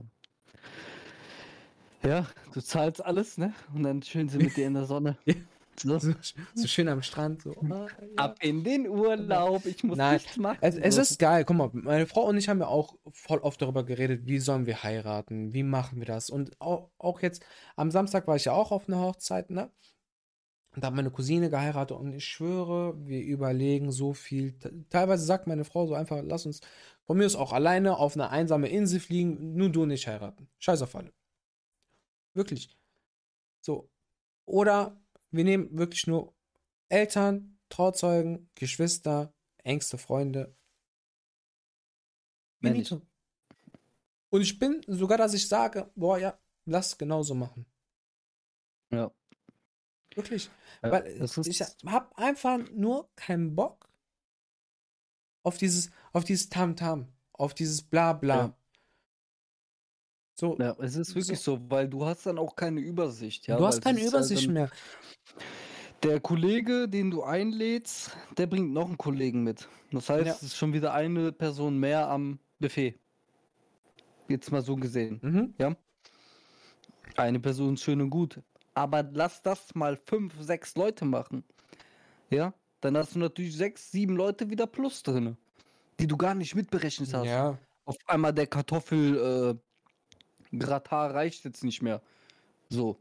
ja, 2.03 2.27
du 2.53 2.61
zahlst 2.61 3.03
alles, 3.05 3.39
ne? 3.39 3.55
Und 3.75 3.85
dann 3.85 4.03
schön 4.03 4.29
sie 4.29 4.39
mit 4.39 4.57
dir 4.57 4.67
in 4.67 4.75
der 4.75 4.85
Sonne. 4.85 5.19
So. 5.81 5.99
So, 5.99 6.13
so, 6.55 6.67
schön 6.67 6.89
am 6.89 7.03
Strand. 7.03 7.43
So. 7.43 7.55
Ah, 7.71 7.87
Ab 8.17 8.39
in 8.43 8.65
den 8.65 8.89
Urlaub, 8.89 9.65
ich 9.67 9.83
muss 9.85 9.97
Nein, 9.97 10.15
nichts 10.15 10.37
machen. 10.37 10.59
Es, 10.61 10.77
es, 10.77 10.99
ist 10.99 11.19
geil, 11.19 11.45
guck 11.45 11.57
mal, 11.57 11.71
meine 11.73 12.07
Frau 12.07 12.23
und 12.27 12.37
ich 12.37 12.49
haben 12.49 12.61
ja 12.61 12.67
auch 12.67 12.97
voll 13.11 13.39
oft 13.39 13.61
darüber 13.63 13.85
geredet, 13.85 14.27
wie 14.27 14.39
sollen 14.39 14.67
wir 14.67 14.83
heiraten, 14.83 15.53
wie 15.53 15.63
machen 15.63 15.99
wir 15.99 16.07
das. 16.07 16.31
Und 16.31 16.61
auch, 16.61 16.91
auch 16.99 17.21
jetzt, 17.21 17.45
am 17.77 17.91
Samstag 17.91 18.27
war 18.27 18.37
ich 18.37 18.47
ja 18.47 18.53
auch 18.53 18.73
auf 18.73 18.89
einer 18.89 19.01
Hochzeit, 19.01 19.51
ne? 19.51 19.71
Und 20.75 20.85
da 20.85 20.89
hat 20.89 20.95
meine 20.95 21.11
Cousine 21.11 21.51
geheiratet 21.51 21.97
und 21.97 22.13
ich 22.13 22.25
schwöre, 22.25 22.95
wir 23.07 23.23
überlegen 23.23 23.91
so 23.91 24.13
viel. 24.13 24.57
Teilweise 24.91 25.25
sagt 25.25 25.47
meine 25.47 25.65
Frau 25.65 25.87
so 25.87 25.95
einfach, 25.95 26.21
lass 26.23 26.47
uns 26.47 26.61
von 27.05 27.17
mir 27.17 27.27
aus 27.27 27.37
auch 27.37 27.53
alleine 27.53 27.97
auf 27.97 28.15
eine 28.15 28.31
einsame 28.31 28.69
Insel 28.69 29.01
fliegen, 29.01 29.55
nur 29.55 29.71
du 29.71 29.87
nicht 29.87 30.07
heiraten. 30.07 30.49
Scheiß 30.59 30.83
auf 30.83 30.95
alle. 30.95 31.13
Wirklich. 32.35 32.77
So. 33.61 33.91
Oder 34.45 35.01
wir 35.31 35.45
nehmen 35.45 35.77
wirklich 35.77 36.07
nur 36.07 36.35
Eltern, 36.89 37.59
Trauzeugen, 37.69 38.51
Geschwister, 38.55 39.35
engste 39.59 39.99
Freunde. 39.99 40.57
Benito. 42.61 43.03
Und 44.31 44.43
ich 44.43 44.59
bin 44.59 44.83
sogar, 44.87 45.19
dass 45.19 45.35
ich 45.35 45.49
sage, 45.49 45.91
boah, 45.95 46.19
ja, 46.19 46.39
lass 46.65 46.99
genauso 46.99 47.35
machen. 47.35 47.67
Ja. 48.91 49.11
Wirklich. 50.15 50.51
Ja, 50.83 50.91
Weil 50.91 51.07
ich 51.07 51.61
ist, 51.61 51.77
hab 51.87 52.19
einfach 52.19 52.59
nur 52.71 53.11
keinen 53.15 53.55
Bock 53.55 53.89
auf 55.43 55.59
dieses, 55.59 55.91
auf 56.13 56.25
dieses 56.25 56.49
Tamtam, 56.49 57.13
auf 57.33 57.55
dieses 57.55 57.83
Blabla. 57.83 58.37
Ja. 58.37 58.58
So, 60.39 60.57
ja, 60.57 60.77
es 60.79 60.95
ist 60.95 61.17
wirklich 61.17 61.41
so, 61.41 61.59
weil 61.69 61.89
du 61.89 62.07
hast 62.07 62.25
dann 62.25 62.39
auch 62.39 62.55
keine 62.55 62.81
Übersicht, 62.81 63.49
ja. 63.49 63.57
du 63.57 63.63
weil 63.63 63.69
hast 63.69 63.83
keine 63.83 63.99
halt 63.99 64.09
Übersicht 64.09 64.47
dann, 64.47 64.53
mehr. 64.53 64.71
Der 66.05 66.21
Kollege, 66.21 66.89
den 66.89 67.11
du 67.11 67.25
einlädst, 67.25 68.17
der 68.37 68.47
bringt 68.47 68.73
noch 68.73 68.87
einen 68.87 68.97
Kollegen 68.97 69.43
mit. 69.43 69.69
Das 69.91 70.09
heißt, 70.09 70.27
Ja. 70.27 70.33
es 70.33 70.45
ist 70.45 70.57
schon 70.57 70.73
wieder 70.73 70.95
eine 70.95 71.33
Person 71.33 71.77
mehr 71.79 72.09
am 72.09 72.39
Buffet. 72.61 72.95
Jetzt 74.29 74.53
mal 74.53 74.63
so 74.63 74.77
gesehen. 74.77 75.19
Mhm. 75.23 75.77
Eine 77.17 77.41
Person 77.41 77.75
ist 77.75 77.83
schön 77.83 78.01
und 78.01 78.11
gut. 78.11 78.41
Aber 78.75 79.03
lass 79.03 79.43
das 79.43 79.75
mal 79.75 79.99
fünf, 80.07 80.35
sechs 80.41 80.77
Leute 80.77 81.05
machen. 81.05 81.43
Ja? 82.31 82.55
Dann 82.81 82.97
hast 82.97 83.17
du 83.17 83.19
natürlich 83.19 83.57
sechs, 83.57 83.91
sieben 83.91 84.15
Leute 84.15 84.49
wieder 84.49 84.69
plus 84.69 85.03
drin. 85.03 85.37
Die 85.99 86.07
du 86.07 86.17
gar 86.17 86.37
nicht 86.37 86.55
mitberechnet 86.55 87.13
hast. 87.13 87.27
Ja, 87.27 87.59
Auf 87.87 87.97
einmal 88.07 88.33
der 88.33 88.47
Kartoffel 88.47 89.57
äh, 89.57 89.68
Gratin 90.53 91.11
reicht 91.13 91.45
jetzt 91.45 91.65
nicht 91.65 91.83
mehr. 91.83 92.01
So. 92.69 92.99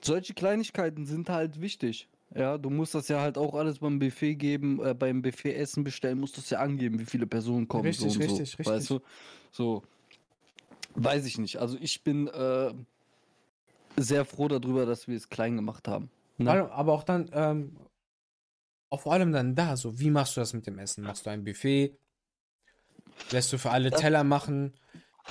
Solche 0.00 0.34
Kleinigkeiten 0.34 1.06
sind 1.06 1.28
halt 1.28 1.60
wichtig. 1.60 2.08
Ja, 2.34 2.58
du 2.58 2.68
musst 2.68 2.94
das 2.94 3.08
ja 3.08 3.20
halt 3.20 3.38
auch 3.38 3.54
alles 3.54 3.78
beim 3.78 3.98
Buffet 3.98 4.34
geben, 4.34 4.84
äh, 4.84 4.92
beim 4.94 5.22
Buffet 5.22 5.54
Essen 5.54 5.84
bestellen, 5.84 6.18
musst 6.18 6.36
du 6.36 6.40
es 6.40 6.50
ja 6.50 6.58
angeben, 6.58 6.98
wie 6.98 7.04
viele 7.04 7.26
Personen 7.26 7.68
kommen. 7.68 7.84
Richtig, 7.84 8.12
so 8.12 8.18
und 8.18 8.24
richtig, 8.24 8.50
so, 8.50 8.56
richtig. 8.56 8.66
Weißt 8.66 8.90
du? 8.90 9.00
So. 9.52 9.82
Weiß 10.96 11.24
ich 11.26 11.38
nicht. 11.38 11.58
Also 11.58 11.76
ich 11.80 12.02
bin 12.02 12.26
äh, 12.28 12.72
sehr 13.96 14.24
froh 14.24 14.48
darüber, 14.48 14.84
dass 14.84 15.06
wir 15.06 15.16
es 15.16 15.28
klein 15.28 15.56
gemacht 15.56 15.86
haben. 15.86 16.10
Ne? 16.36 16.70
aber, 16.72 16.92
auch 16.92 17.04
dann, 17.04 17.30
ähm, 17.32 17.76
auch 18.90 19.02
vor 19.02 19.12
allem 19.12 19.30
dann 19.32 19.54
da, 19.54 19.76
so, 19.76 20.00
wie 20.00 20.10
machst 20.10 20.36
du 20.36 20.40
das 20.40 20.52
mit 20.52 20.66
dem 20.66 20.78
Essen? 20.80 21.04
Machst 21.04 21.26
du 21.26 21.30
ein 21.30 21.44
Buffet? 21.44 21.96
Lässt 23.30 23.52
du 23.52 23.58
für 23.58 23.70
alle 23.70 23.92
Teller 23.92 24.24
machen? 24.24 24.74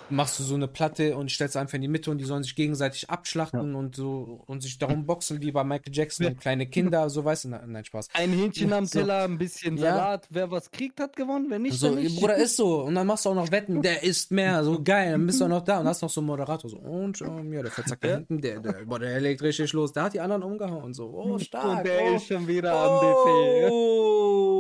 Machst 0.10 0.40
du 0.40 0.44
so 0.44 0.56
eine 0.56 0.68
Platte 0.68 1.16
und 1.16 1.30
stellst 1.32 1.56
einfach 1.56 1.76
in 1.76 1.82
die 1.82 1.88
Mitte 1.88 2.10
und 2.10 2.18
die 2.18 2.24
sollen 2.26 2.44
sich 2.44 2.56
gegenseitig 2.56 3.10
abschlachten 3.10 3.76
und 3.76 3.96
so 3.96 4.42
und 4.48 4.62
sich 4.62 4.78
darum 4.80 5.06
boxen 5.06 5.42
wie 5.42 5.52
bei 5.52 5.64
Michael 5.64 5.94
Jackson 5.94 6.26
und 6.26 6.40
kleine 6.40 6.66
Kinder, 6.68 7.10
so 7.10 7.24
weißt 7.24 7.46
du, 7.46 7.50
nein, 7.50 7.86
Spaß. 7.86 8.10
Ein 8.14 8.32
Hähnchen 8.32 8.74
am 8.74 8.86
So. 8.86 9.00
Teller, 9.00 9.24
ein 9.24 9.38
bisschen 9.38 9.78
Ja. 9.78 9.96
Salat. 9.96 10.28
Wer 10.30 10.50
was 10.52 10.72
kriegt, 10.72 11.00
hat 11.00 11.16
gewonnen. 11.16 11.46
Wer 11.50 11.60
nicht, 11.60 11.80
So, 11.80 11.92
nicht. 11.92 12.20
Bruder, 12.20 12.36
ist 12.38 12.56
so. 12.58 12.82
Und 12.86 12.96
dann 12.96 13.06
machst 13.08 13.26
du 13.26 13.30
auch 13.30 13.36
noch 13.36 13.52
Wetten, 13.52 13.82
der 13.82 14.04
isst 14.04 14.32
mehr. 14.32 14.64
So 14.64 14.82
geil. 14.84 15.12
Dann 15.12 15.26
bist 15.28 15.40
du 15.42 15.46
auch 15.46 15.50
noch 15.50 15.64
da 15.64 15.80
und 15.80 15.88
hast 15.88 16.02
noch 16.02 16.10
so 16.10 16.22
einen 16.22 16.28
Moderator. 16.28 16.70
So, 16.70 16.78
und 16.78 17.22
ähm, 17.22 17.54
ja, 17.54 17.62
der 17.62 17.72
verzackt 17.72 18.04
da 18.04 18.08
Ja. 18.10 18.16
hinten, 18.16 18.42
der, 18.42 18.60
der, 18.60 18.74
boah, 18.86 19.00
der 19.00 19.20
legt 19.22 19.42
richtig 19.42 19.72
los. 19.74 19.94
Der 19.94 20.04
hat 20.04 20.14
die 20.14 20.20
anderen 20.20 20.44
umgehauen. 20.44 20.94
So, 20.94 21.10
oh, 21.10 21.38
stark. 21.40 21.80
Und 21.80 21.86
der 21.86 22.02
oh, 22.12 22.16
ist 22.16 22.28
schon 22.28 22.48
wieder 22.48 22.74
am 22.74 23.00
Buffet. 23.00 23.70
Oh, 23.72 24.20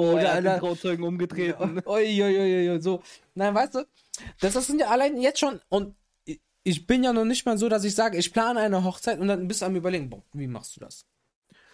Oh, 0.00 0.16
er 0.16 0.22
da, 0.22 0.34
hat 0.34 0.44
den 0.44 0.58
Trauzeugen 0.68 1.04
umgetreten. 1.04 1.80
Oi, 1.84 2.78
so. 2.80 3.00
Nein, 3.34 3.54
weißt 3.54 3.74
du, 3.76 3.84
das, 4.40 4.54
das 4.54 4.66
sind 4.66 4.80
ja 4.80 4.88
allein 4.88 5.20
jetzt 5.20 5.38
schon, 5.40 5.60
und 5.68 5.96
ich- 6.62 6.86
bin 6.86 7.02
ja 7.02 7.12
noch 7.12 7.24
nicht 7.24 7.46
mal 7.46 7.56
so, 7.58 7.68
dass 7.68 7.84
ich 7.84 7.94
sage, 7.94 8.18
ich 8.18 8.32
plane 8.32 8.60
eine 8.60 8.84
Hochzeit 8.84 9.18
und 9.18 9.28
dann 9.28 9.48
bist 9.48 9.62
du 9.62 9.66
am 9.66 9.76
überlegen, 9.76 10.10
boah, 10.10 10.22
wie 10.32 10.46
machst 10.46 10.76
du 10.76 10.80
das? 10.80 11.06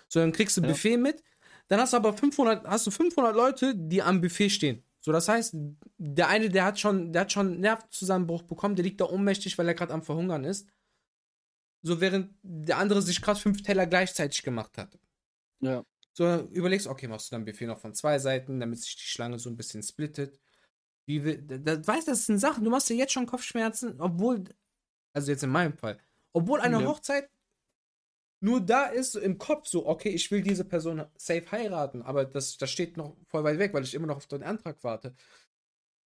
So, 0.09 0.21
dann 0.21 0.33
kriegst 0.33 0.57
du 0.57 0.61
Ja. 0.63 0.69
Buffet 0.69 0.97
mit, 0.97 1.23
dann 1.69 1.81
hast 1.81 1.93
du 1.93 1.97
aber 1.97 2.13
500, 2.13 2.67
hast 2.67 2.87
du 2.87 2.91
500 2.91 3.35
Leute, 3.35 3.75
die 3.75 4.01
am 4.03 4.21
Buffet 4.21 4.51
stehen. 4.51 4.85
So, 5.01 5.13
das 5.13 5.29
heißt, 5.29 5.55
der 5.99 6.29
eine, 6.29 6.49
der 6.49 6.65
hat 6.65 6.81
schon, 6.81 7.13
der 7.13 7.23
hat 7.23 7.33
schon 7.33 7.47
einen 7.49 7.61
Nervenzusammenbruch 7.61 8.43
bekommen, 8.43 8.75
der 8.77 8.85
liegt 8.85 9.01
da 9.01 9.05
ohnmächtig, 9.07 9.57
weil 9.59 9.69
er 9.69 9.75
gerade 9.75 9.93
am 9.95 10.03
Verhungern 10.03 10.45
ist. 10.45 10.69
So, 11.83 12.01
während 12.01 12.35
der 12.43 12.79
andere 12.79 13.03
sich 13.03 13.21
gerade 13.23 13.39
fünf 13.39 13.63
Teller 13.63 13.87
gleichzeitig 13.87 14.43
gemacht 14.43 14.77
hat. 14.79 14.99
Ja. 15.61 15.85
So, 16.13 16.41
überlegst, 16.51 16.87
okay, 16.87 17.07
machst 17.09 17.31
du 17.31 17.37
dann 17.37 17.45
Buffet 17.45 17.67
noch 17.67 17.79
von 17.79 17.95
zwei 17.95 18.19
Seiten, 18.19 18.59
damit 18.59 18.81
sich 18.81 18.97
die 18.97 19.03
Schlange 19.03 19.39
so 19.39 19.51
ein 19.51 19.57
bisschen 19.57 19.83
splittet. 19.83 20.41
Wie 21.07 21.25
will, 21.25 21.43
da, 21.43 21.59
da, 21.59 21.87
weißt 21.87 22.09
du, 22.09 22.13
das 22.13 22.27
sind 22.27 22.39
Sachen, 22.39 22.65
du 22.65 22.71
machst 22.71 22.89
dir 22.89 22.97
jetzt 22.97 23.13
schon 23.13 23.27
Kopfschmerzen, 23.27 24.01
obwohl, 24.01 24.45
also 25.13 25.31
jetzt 25.31 25.45
in 25.45 25.51
meinem 25.51 25.77
Fall, 25.77 25.99
obwohl 26.33 26.61
eine 26.61 26.81
Ja. 26.81 26.87
Hochzeit 26.87 27.31
nur 28.41 28.61
da 28.61 28.87
ist, 28.87 29.15
im 29.17 29.39
Kopf 29.39 29.67
so, 29.67 29.87
okay, 29.87 30.11
ich 30.11 30.31
will 30.31 30.43
diese 30.43 30.65
Person 30.65 31.07
safe 31.17 31.51
heiraten, 31.51 32.03
aber 32.03 32.25
das, 32.27 32.59
das 32.59 32.71
steht 32.71 32.97
noch 32.97 33.17
voll 33.29 33.45
weit 33.45 33.59
weg, 33.59 33.73
weil 33.73 33.83
ich 33.83 33.95
immer 33.95 34.07
noch 34.07 34.17
auf 34.17 34.27
den 34.27 34.43
Antrag 34.43 34.77
warte. 34.85 35.15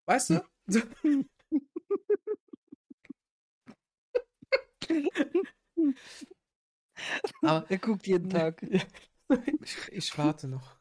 Weißt 0.05 0.29
du? 0.31 0.41
aber 7.41 7.69
Er 7.69 7.77
guckt 7.77 8.07
jeden 8.07 8.29
Tag. 8.29 8.63
ich, 9.61 9.77
ich 9.91 10.17
warte 10.17 10.47
noch. 10.47 10.80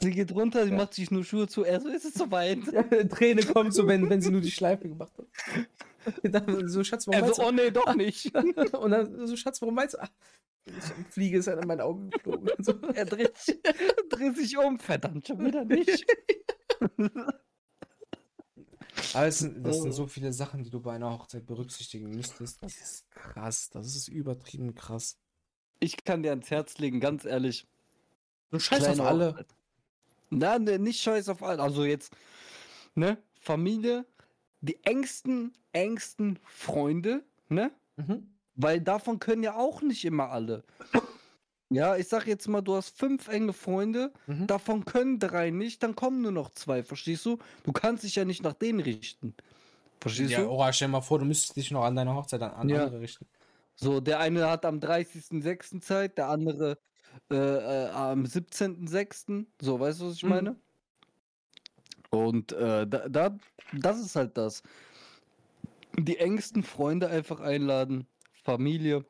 Sie 0.00 0.10
geht 0.10 0.32
runter, 0.32 0.64
sie 0.64 0.70
Ja. 0.70 0.76
macht 0.76 0.94
sich 0.94 1.10
nur 1.10 1.22
Schuhe 1.24 1.46
zu. 1.48 1.64
Er 1.64 1.80
so, 1.80 1.88
ist 1.88 2.04
es 2.06 2.14
soweit? 2.14 2.60
Ja, 2.72 2.82
Träne 3.04 3.42
kommt 3.42 3.74
so, 3.74 3.86
wenn, 3.86 4.08
wenn 4.08 4.20
sie 4.22 4.30
nur 4.30 4.40
die 4.40 4.50
Schleife 4.50 4.88
gemacht 4.88 5.12
hat. 5.18 5.26
Dann 6.22 6.66
so, 6.68 6.82
Schatz, 6.82 7.06
warum 7.06 7.18
Er 7.18 7.24
meinst 7.26 7.36
so, 7.36 7.46
oh 7.46 7.52
nee, 7.52 7.70
doch 7.70 7.94
nicht. 7.94 8.34
du? 8.34 8.40
Und 8.78 8.90
dann 8.90 9.26
so, 9.26 9.36
Schatz, 9.36 9.60
warum 9.60 9.74
meinst 9.74 9.94
du? 9.94 9.98
Ach, 10.00 10.08
eine 10.66 11.04
Fliege 11.10 11.38
ist 11.38 11.46
halt 11.46 11.58
an 11.58 11.66
meinen 11.68 11.82
Augen 11.82 12.08
geflogen. 12.10 12.48
So. 12.64 12.72
Er 12.94 13.04
dreht 13.04 13.36
sich, 13.36 13.58
dreht 14.08 14.36
sich 14.36 14.56
um. 14.56 14.78
Verdammt, 14.78 15.26
schon 15.26 15.44
wieder 15.44 15.64
nicht. 15.66 16.06
Aber 19.14 19.26
es 19.26 19.38
sind, 19.40 19.64
das 19.66 19.76
Oh. 19.76 19.82
sind 19.82 19.92
so 19.92 20.06
viele 20.06 20.32
Sachen, 20.32 20.62
die 20.62 20.70
du 20.70 20.80
bei 20.80 20.94
einer 20.94 21.10
Hochzeit 21.10 21.46
berücksichtigen 21.46 22.10
müsstest. 22.10 22.62
Das 22.62 22.76
ist 22.76 23.10
krass. 23.10 23.68
Das 23.70 23.86
ist 23.94 24.08
übertrieben 24.08 24.74
krass. 24.74 25.18
Ich 25.80 26.04
kann 26.04 26.22
dir 26.22 26.30
ans 26.30 26.50
Herz 26.50 26.78
legen, 26.78 27.00
ganz 27.00 27.24
ehrlich. 27.24 27.66
Du 28.50 28.58
scheiß 28.58 28.88
auf 28.88 28.96
Kleine 28.96 29.08
alle. 29.08 29.32
Hochzeit. 29.32 29.46
Na, 30.30 30.58
ne, 30.58 30.78
nicht 30.78 31.00
scheiß 31.00 31.28
auf 31.28 31.42
alle. 31.42 31.62
Also 31.62 31.84
jetzt, 31.84 32.16
ne, 32.94 33.18
Familie, 33.40 34.06
die 34.60 34.84
engsten, 34.84 35.54
engsten 35.72 36.38
Freunde, 36.44 37.24
ne? 37.48 37.72
Mhm. 37.96 38.40
Weil 38.54 38.80
davon 38.80 39.18
können 39.20 39.42
ja 39.42 39.56
auch 39.56 39.82
nicht 39.82 40.04
immer 40.04 40.30
alle. 40.30 40.64
Ja, 41.72 41.96
ich 41.96 42.08
sag 42.08 42.26
jetzt 42.26 42.48
mal, 42.48 42.62
du 42.62 42.74
hast 42.74 42.98
fünf 42.98 43.28
enge 43.28 43.52
Freunde, 43.52 44.12
Mhm. 44.26 44.46
davon 44.48 44.84
können 44.84 45.20
drei 45.20 45.50
nicht, 45.50 45.82
dann 45.84 45.94
kommen 45.94 46.20
nur 46.20 46.32
noch 46.32 46.50
zwei, 46.50 46.82
verstehst 46.82 47.24
du? 47.26 47.38
Du 47.62 47.72
kannst 47.72 48.02
dich 48.02 48.16
ja 48.16 48.24
nicht 48.24 48.42
nach 48.42 48.54
denen 48.54 48.80
richten. 48.80 49.36
Verstehst 50.00 50.32
Ja, 50.32 50.44
du? 50.44 50.50
oh, 50.50 50.72
stell 50.72 50.88
dir 50.88 50.92
mal 50.92 51.00
vor, 51.02 51.18
du 51.20 51.24
müsstest 51.26 51.56
dich 51.56 51.70
noch 51.70 51.84
an 51.84 51.94
deiner 51.96 52.14
Hochzeit 52.14 52.42
an, 52.42 52.52
an 52.52 52.70
Ja. 52.70 52.84
andere 52.84 53.00
richten. 53.00 53.26
So, 53.76 54.00
der 54.00 54.20
eine 54.20 54.50
hat 54.50 54.64
am 54.66 54.80
30.06. 54.80 55.80
Zeit, 55.80 56.18
der 56.18 56.28
andere 56.28 56.78
äh, 57.30 57.34
äh, 57.36 57.88
am 57.90 58.24
17.06. 58.24 59.46
So, 59.60 59.78
weißt 59.80 60.00
du, 60.00 60.06
was 60.06 60.14
ich 60.14 60.22
Mhm. 60.22 60.28
meine? 60.28 60.56
Und 62.10 62.52
äh, 62.52 62.86
da, 62.86 63.08
da, 63.08 63.38
das 63.72 64.00
ist 64.00 64.16
halt 64.16 64.36
das. 64.36 64.62
Die 65.98 66.18
engsten 66.18 66.62
Freunde 66.62 67.08
einfach 67.08 67.40
einladen, 67.40 68.06
Familie 68.32 69.04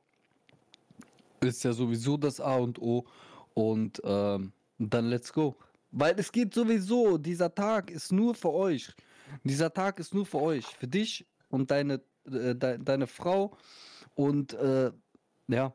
ist 1.41 1.63
ja 1.65 1.73
sowieso 1.73 2.17
das 2.17 2.41
A 2.41 2.57
und 2.57 2.81
O. 2.81 3.07
Und 3.55 4.01
ähm, 4.05 4.53
dann 4.79 5.07
let's 5.07 5.33
go. 5.33 5.57
Weil 5.91 6.19
es 6.19 6.31
geht 6.31 6.55
sowieso, 6.55 7.19
dieser 7.19 7.55
Tag 7.55 7.91
ist 7.91 8.13
nur 8.13 8.35
für 8.35 8.53
euch. 8.53 8.93
Dieser 9.45 9.73
Tag 9.73 9.99
ist 9.99 10.15
nur 10.15 10.27
für 10.27 10.41
euch, 10.41 10.67
für 10.67 10.87
dich 10.89 11.27
und 11.49 11.71
deine, 11.71 11.95
äh, 12.27 12.55
de, 12.55 12.79
deine 12.79 13.07
Frau. 13.07 13.57
Und 14.15 14.53
äh, 14.55 14.93
ja, 15.49 15.75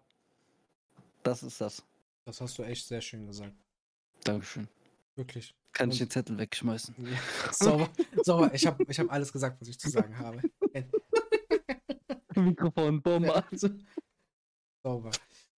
das 1.23 1.43
ist 1.43 1.59
das. 1.59 1.83
Das 2.25 2.41
hast 2.41 2.57
du 2.57 2.63
echt 2.63 2.85
sehr 2.87 3.01
schön 3.01 3.25
gesagt. 3.27 3.53
Dankeschön. 4.23 4.67
Wirklich. 5.15 5.55
Kann 5.71 5.89
ich 5.91 6.01
Und- 6.01 6.07
den 6.07 6.11
Zettel 6.11 6.37
wegschmeißen? 6.37 6.95
Ja, 7.05 7.17
sauber, 7.53 7.89
sauber. 8.23 8.53
Ich 8.53 8.65
habe 8.65 8.83
ich 8.87 8.99
hab 8.99 9.11
alles 9.11 9.31
gesagt, 9.31 9.61
was 9.61 9.67
ich 9.67 9.79
zu 9.79 9.89
sagen 9.89 10.17
habe. 10.17 10.41
Mikrofon, 12.35 13.01
Bombe. 13.01 13.45
Sauber. 14.83 15.11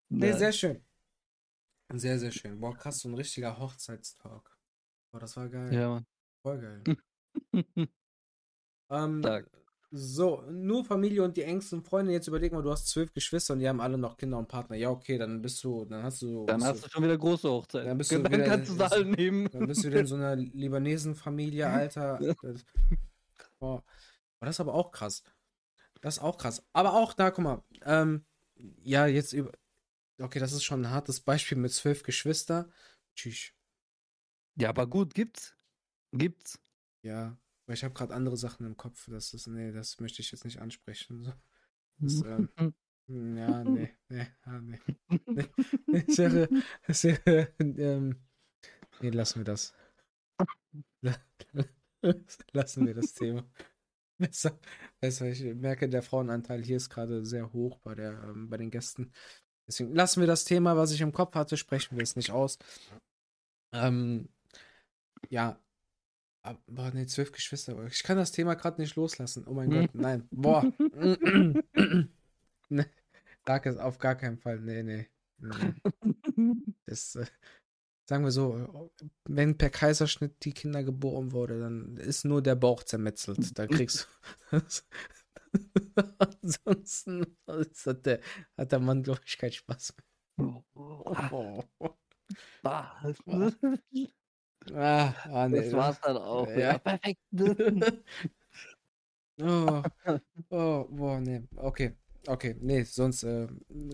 Nee, 0.09 0.33
sehr 0.33 0.53
schön. 0.53 0.85
Sehr, 1.95 2.19
sehr 2.19 2.33
schön. 2.33 2.61
Boah, 2.61 2.77
krass, 2.77 2.99
so 3.01 3.09
ein 3.09 3.15
richtiger 3.15 3.59
Hochzeitstalk. 3.59 4.59
Boah, 5.13 5.21
das 5.21 5.37
war 5.37 5.49
geil. 5.49 5.73
Ja, 5.73 5.89
Mann. 5.89 6.07
Voll 6.43 6.61
geil. 6.61 6.83
Ähm, 8.89 9.19
Stark. 9.19 9.51
So, 9.91 10.43
nur 10.51 10.85
Familie 10.85 11.23
und 11.23 11.37
die 11.37 11.43
engsten 11.43 11.83
Freunde. 11.83 12.13
Jetzt 12.13 12.27
überleg 12.29 12.53
mal, 12.53 12.63
du 12.63 12.71
hast 12.71 12.89
zwölf 12.89 13.13
Geschwister 13.13 13.55
und 13.55 13.61
die 13.61 13.69
haben 13.69 13.81
alle 13.81 13.97
noch 13.97 14.17
Kinder 14.17 14.37
und 14.39 14.49
Partner. 14.49 14.77
Ja, 14.77 14.91
okay, 14.91 15.17
dann 15.17 15.41
bist 15.41 15.63
du, 15.65 15.85
dann 15.85 16.03
hast 16.03 16.21
du, 16.23 16.45
Dann 16.47 16.63
hast 16.65 16.85
du 16.85 16.89
schon 16.91 17.05
wieder 17.05 17.17
große 17.17 17.49
Hochzeit. 17.49 17.87
Dann 17.87 17.97
bist 17.97 18.11
du 18.11 18.21
dann 18.23 18.33
wieder- 18.33 18.45
kannst 18.45 18.69
du 18.69 18.73
sie 18.73 18.79
bist 18.79 18.91
du- 18.93 18.97
alle 18.97 19.05
nehmen. 19.07 19.49
Dann 19.53 19.67
bist 19.67 19.85
du 19.85 19.89
wieder 19.89 20.01
in 20.01 20.07
so 20.07 20.17
einer 20.17 20.37
Libanesen-Familie, 20.37 21.69
Alter. 21.69 22.19
Das, 22.43 22.65
boah. 23.61 23.85
Aber 24.39 24.47
das 24.47 24.57
ist 24.57 24.61
aber 24.61 24.75
auch 24.75 24.91
krass. 24.91 25.23
Das 26.01 26.17
ist 26.19 26.23
auch 26.23 26.37
krass. 26.37 26.63
Aber 26.73 26.95
auch 26.95 27.13
da, 27.15 27.31
guck 27.31 27.45
mal, 27.45 27.65
ähm, 27.85 28.25
ja, 28.83 29.07
jetzt 29.07 29.33
über. 29.33 29.53
Okay, 30.21 30.39
das 30.39 30.53
ist 30.53 30.65
schon 30.65 30.83
ein 30.83 30.91
hartes 30.91 31.21
Beispiel 31.21 31.59
mit 31.59 31.73
zwölf 31.73 32.03
Geschwister. 32.03 32.69
Tschüss. 33.15 33.53
Ja, 34.59 34.71
aber 34.71 34.87
gut, 34.87 35.15
gibt's. 35.15 35.55
Gibt's. 36.13 36.59
Ja, 37.03 37.37
weil 37.67 37.75
ich 37.75 37.85
habe 37.85 37.95
gerade 37.95 38.15
andere 38.15 38.37
Sachen 38.37 38.67
im 38.67 38.77
Kopf. 38.77 39.09
Das 39.11 39.35
ist, 39.35 39.47
nee, 39.49 39.73
das 39.73 40.01
möchte 40.01 40.23
ich 40.23 40.31
jetzt 40.31 40.45
nicht 40.45 40.61
ansprechen. 40.61 41.25
So. 42.01 42.25
Das, 42.25 42.39
ähm, 42.59 42.75
Hm, 43.09 43.37
ja, 43.37 43.65
nee, 43.65 43.95
nee, 44.09 44.27
ah, 44.43 44.61
nee. 44.61 44.79
nee. 45.27 45.49
Es 46.07 46.19
wäre, 46.19 46.49
es 46.83 47.05
wäre, 47.05 47.53
ähm, 47.61 48.17
nee, 49.01 49.11
lassen 49.11 49.41
wir 49.41 49.45
das. 49.45 49.75
lassen 52.53 52.87
wir 52.87 52.95
das 52.95 53.15
Thema. 53.15 53.49
Besser, 54.19 54.59
besser. 55.01 55.29
Ich 55.29 55.43
merke, 55.43 55.89
der 55.89 56.03
Frauenanteil 56.03 56.65
hier 56.65 56.79
ist 56.79 56.91
gerade 56.91 57.25
sehr 57.25 57.53
hoch 57.53 57.79
bei, 57.79 57.95
der, 57.95 58.13
ähm, 58.25 58.49
bei 58.49 58.57
den 58.57 58.71
Gästen. 58.71 59.13
Deswegen 59.69 59.95
lassen 59.95 60.21
wir 60.21 60.27
das 60.27 60.45
Thema, 60.45 60.77
was 60.77 60.93
ich 60.93 61.01
im 61.01 61.13
Kopf 61.13 61.35
hatte, 61.35 61.57
sprechen 61.57 61.97
wir 61.97 62.03
es 62.03 62.17
nicht 62.17 62.31
aus. 62.31 62.59
Ähm, 63.73 64.29
ja. 65.29 65.61
Aber, 66.47 66.93
nee, 66.93 67.07
zwölf 67.07 67.33
Geschwister. 67.33 67.77
Ich 67.87 68.03
kann 68.05 68.17
das 68.17 68.31
Thema 68.31 68.55
gerade 68.55 68.81
nicht 68.81 68.95
loslassen. 68.95 69.45
Oh 69.47 69.55
mein 69.55 69.71
Gott, 69.71 69.95
nein. 69.95 70.29
Boah. 70.31 70.63
nee, 72.69 72.85
Dark 73.45 73.67
auf 73.67 73.99
gar 73.99 74.15
keinen 74.15 74.39
Fall. 74.39 74.61
Nee, 74.61 74.83
nee. 74.83 75.09
nee. 75.39 75.75
Das, 76.85 77.17
äh, 77.17 77.27
sagen 78.09 78.25
wir 78.25 78.31
so, 78.31 78.93
wenn 79.25 79.59
per 79.59 79.71
Kaiserschnitt 79.71 80.45
die 80.45 80.53
Kinder 80.53 80.85
geboren 80.85 81.33
wurde, 81.33 81.59
dann 81.59 81.97
ist 81.97 82.25
nur 82.25 82.43
der 82.43 82.55
Bauch 82.55 82.85
zermetzelt. 82.85 83.59
Da 83.59 83.67
kriegst 83.67 84.09
du. 84.51 84.61
Ansonsten 86.19 87.37
hat 87.49 88.07
der, 88.07 88.21
hat 88.57 88.71
der 88.73 88.79
Mann, 88.79 89.03
glaube 89.03 89.23
ich, 89.25 89.37
keinen 89.39 89.53
Spaß 89.53 89.95
mehr. 89.97 90.65
Oh. 90.75 91.65
Ah, 94.75 95.15
ah, 95.31 95.49
nee. 95.49 95.63
Das 95.63 95.73
war's 95.73 96.01
dann 96.01 96.17
auch. 96.17 96.49
Ja, 96.49 96.59
ja 96.59 96.79
perfekt. 96.79 97.21
oh, 99.43 99.83
oh, 100.51 100.87
boah, 100.91 101.21
nee. 101.21 101.43
Okay, 101.57 101.93
okay. 102.27 102.57
Nee, 102.61 102.83
sonst 102.85 103.23
äh, 103.23 103.47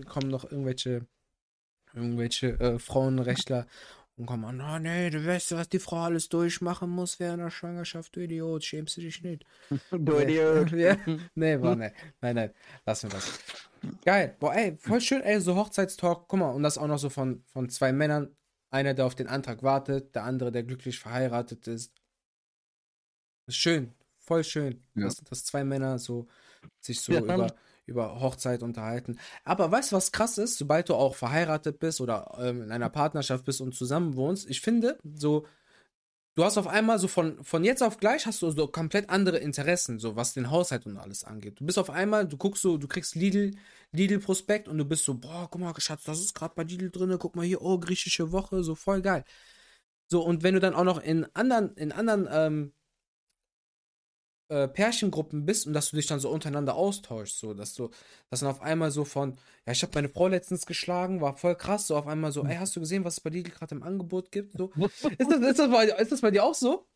kommen 0.07 0.29
noch 0.29 0.45
irgendwelche, 0.45 1.05
irgendwelche 1.93 2.59
äh, 2.59 2.79
Frauenrechtler 2.79 3.67
und 4.15 4.27
komm 4.27 4.45
an, 4.45 4.61
oh 4.61 4.77
nee, 4.77 5.09
du 5.09 5.25
weißt, 5.25 5.53
was 5.53 5.69
die 5.69 5.79
Frau 5.79 6.03
alles 6.03 6.29
durchmachen 6.29 6.87
muss 6.87 7.19
während 7.19 7.41
der 7.41 7.49
Schwangerschaft, 7.49 8.15
du 8.15 8.19
Idiot, 8.19 8.63
schämst 8.63 8.97
du 8.97 9.01
dich 9.01 9.23
nicht. 9.23 9.43
du 9.91 10.19
Idiot. 10.19 10.71
Ja. 10.73 10.97
Nee, 11.33 11.59
war, 11.59 11.75
nee. 11.75 11.91
Nein, 12.21 12.35
nein, 12.35 12.51
lassen 12.85 13.11
wir 13.11 13.15
das. 13.15 13.39
Geil. 14.05 14.35
Boah, 14.39 14.53
ey, 14.53 14.77
voll 14.77 15.01
schön, 15.01 15.21
ey, 15.21 15.39
so 15.41 15.55
Hochzeitstalk. 15.55 16.27
Guck 16.27 16.39
mal, 16.39 16.51
und 16.51 16.61
das 16.61 16.77
auch 16.77 16.87
noch 16.87 16.99
so 16.99 17.09
von, 17.09 17.43
von 17.51 17.69
zwei 17.69 17.91
Männern. 17.91 18.35
Einer, 18.73 18.93
der 18.93 19.05
auf 19.05 19.15
den 19.15 19.27
Antrag 19.27 19.63
wartet, 19.63 20.15
der 20.15 20.23
andere, 20.23 20.51
der 20.51 20.63
glücklich 20.63 20.99
verheiratet 20.99 21.67
ist. 21.67 21.93
ist 23.47 23.57
schön, 23.57 23.93
voll 24.17 24.43
schön, 24.43 24.83
ja. 24.95 25.03
dass, 25.03 25.17
dass 25.17 25.45
zwei 25.45 25.63
Männer 25.63 25.99
so 25.99 26.27
sich 26.79 27.01
so 27.01 27.13
ja, 27.13 27.19
über 27.19 27.53
über 27.85 28.21
Hochzeit 28.21 28.63
unterhalten. 28.63 29.19
Aber 29.43 29.71
weißt 29.71 29.91
du, 29.91 29.95
was 29.95 30.11
krass 30.11 30.37
ist? 30.37 30.57
Sobald 30.57 30.89
du 30.89 30.95
auch 30.95 31.15
verheiratet 31.15 31.79
bist 31.79 31.99
oder 32.01 32.37
ähm, 32.39 32.61
in 32.61 32.71
einer 32.71 32.89
Partnerschaft 32.89 33.45
bist 33.45 33.61
und 33.61 33.75
zusammen 33.75 34.15
wohnst, 34.15 34.49
ich 34.49 34.61
finde, 34.61 34.97
so, 35.15 35.45
du 36.35 36.43
hast 36.43 36.57
auf 36.57 36.67
einmal 36.67 36.99
so 36.99 37.07
von, 37.07 37.43
von 37.43 37.63
jetzt 37.63 37.81
auf 37.83 37.97
gleich 37.97 38.25
hast 38.25 38.41
du 38.41 38.49
so 38.51 38.67
komplett 38.67 39.09
andere 39.09 39.37
Interessen, 39.37 39.99
so 39.99 40.15
was 40.15 40.33
den 40.33 40.51
Haushalt 40.51 40.85
und 40.85 40.97
alles 40.97 41.23
angeht. 41.23 41.59
Du 41.59 41.65
bist 41.65 41.79
auf 41.79 41.89
einmal, 41.89 42.27
du 42.27 42.37
guckst 42.37 42.61
so, 42.61 42.77
du 42.77 42.87
kriegst 42.87 43.15
Lidl, 43.15 43.51
Lidl-Prospekt 43.91 44.67
und 44.67 44.77
du 44.77 44.85
bist 44.85 45.05
so, 45.05 45.15
boah, 45.15 45.47
guck 45.49 45.61
mal, 45.61 45.73
Schatz, 45.79 46.03
das 46.03 46.19
ist 46.19 46.33
gerade 46.33 46.55
bei 46.55 46.63
Lidl 46.63 46.89
drin, 46.91 47.15
guck 47.19 47.35
mal 47.35 47.45
hier, 47.45 47.61
oh, 47.61 47.77
griechische 47.79 48.31
Woche, 48.31 48.63
so 48.63 48.75
voll 48.75 49.01
geil. 49.01 49.23
So, 50.07 50.23
und 50.23 50.43
wenn 50.43 50.53
du 50.53 50.59
dann 50.59 50.75
auch 50.75 50.83
noch 50.83 51.01
in 51.01 51.25
anderen, 51.35 51.75
in 51.75 51.91
anderen 51.91 52.27
ähm, 52.31 52.73
äh, 54.49 54.67
Pärchengruppen 54.67 55.45
bist 55.45 55.67
und 55.67 55.73
dass 55.73 55.89
du 55.89 55.95
dich 55.95 56.07
dann 56.07 56.19
so 56.19 56.29
untereinander 56.29 56.75
austauschst, 56.75 57.39
so, 57.39 57.53
dass 57.53 57.73
du, 57.73 57.89
dass 58.29 58.41
dann 58.41 58.49
auf 58.49 58.61
einmal 58.61 58.91
so 58.91 59.05
von, 59.05 59.37
ja, 59.65 59.73
ich 59.73 59.81
habe 59.83 59.91
meine 59.95 60.09
Frau 60.09 60.27
letztens 60.27 60.65
geschlagen, 60.65 61.21
war 61.21 61.37
voll 61.37 61.55
krass, 61.55 61.87
so 61.87 61.95
auf 61.95 62.07
einmal 62.07 62.31
so, 62.31 62.43
ey, 62.45 62.55
hast 62.55 62.75
du 62.75 62.79
gesehen, 62.79 63.03
was 63.03 63.15
es 63.15 63.19
bei 63.21 63.29
Lidl 63.29 63.51
gerade 63.51 63.75
im 63.75 63.83
Angebot 63.83 64.31
gibt? 64.31 64.57
So, 64.57 64.71
ist, 65.17 65.31
das, 65.31 65.39
ist, 65.39 65.59
das 65.59 65.71
bei, 65.71 65.85
ist 65.85 66.11
das 66.11 66.21
bei 66.21 66.31
dir 66.31 66.43
auch 66.43 66.55
so? 66.55 66.87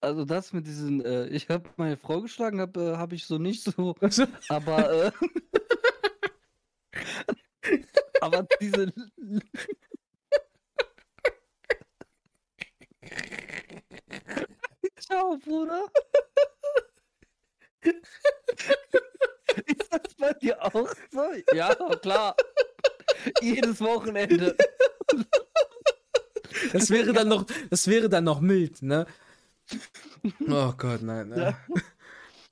Also 0.00 0.24
das 0.24 0.52
mit 0.52 0.66
diesen, 0.66 1.04
äh, 1.04 1.28
ich 1.28 1.48
habe 1.48 1.70
meine 1.76 1.96
Frau 1.96 2.20
geschlagen, 2.20 2.60
habe 2.60 2.94
äh, 2.94 2.96
hab 2.96 3.12
ich 3.12 3.24
so 3.24 3.38
nicht 3.38 3.62
so, 3.62 3.94
aber 4.48 5.06
äh, 5.06 5.12
aber 8.20 8.46
diese 8.60 8.92
Ciao, 15.12 15.36
Bruder. 15.36 15.84
Ist 19.66 19.90
das 19.90 20.14
bei 20.18 20.32
dir 20.32 20.64
auch 20.64 20.88
so? 21.10 21.26
Ja, 21.54 21.74
klar. 22.00 22.34
Jedes 23.42 23.82
Wochenende. 23.82 24.56
Das 26.72 26.88
wäre 26.88 27.12
dann 27.12 27.28
noch, 27.28 27.44
das 27.68 27.86
wäre 27.88 28.08
dann 28.08 28.24
noch 28.24 28.40
mild, 28.40 28.80
ne? 28.80 29.06
Oh 30.48 30.72
Gott, 30.78 31.02
nein. 31.02 31.28
Ne? 31.28 31.56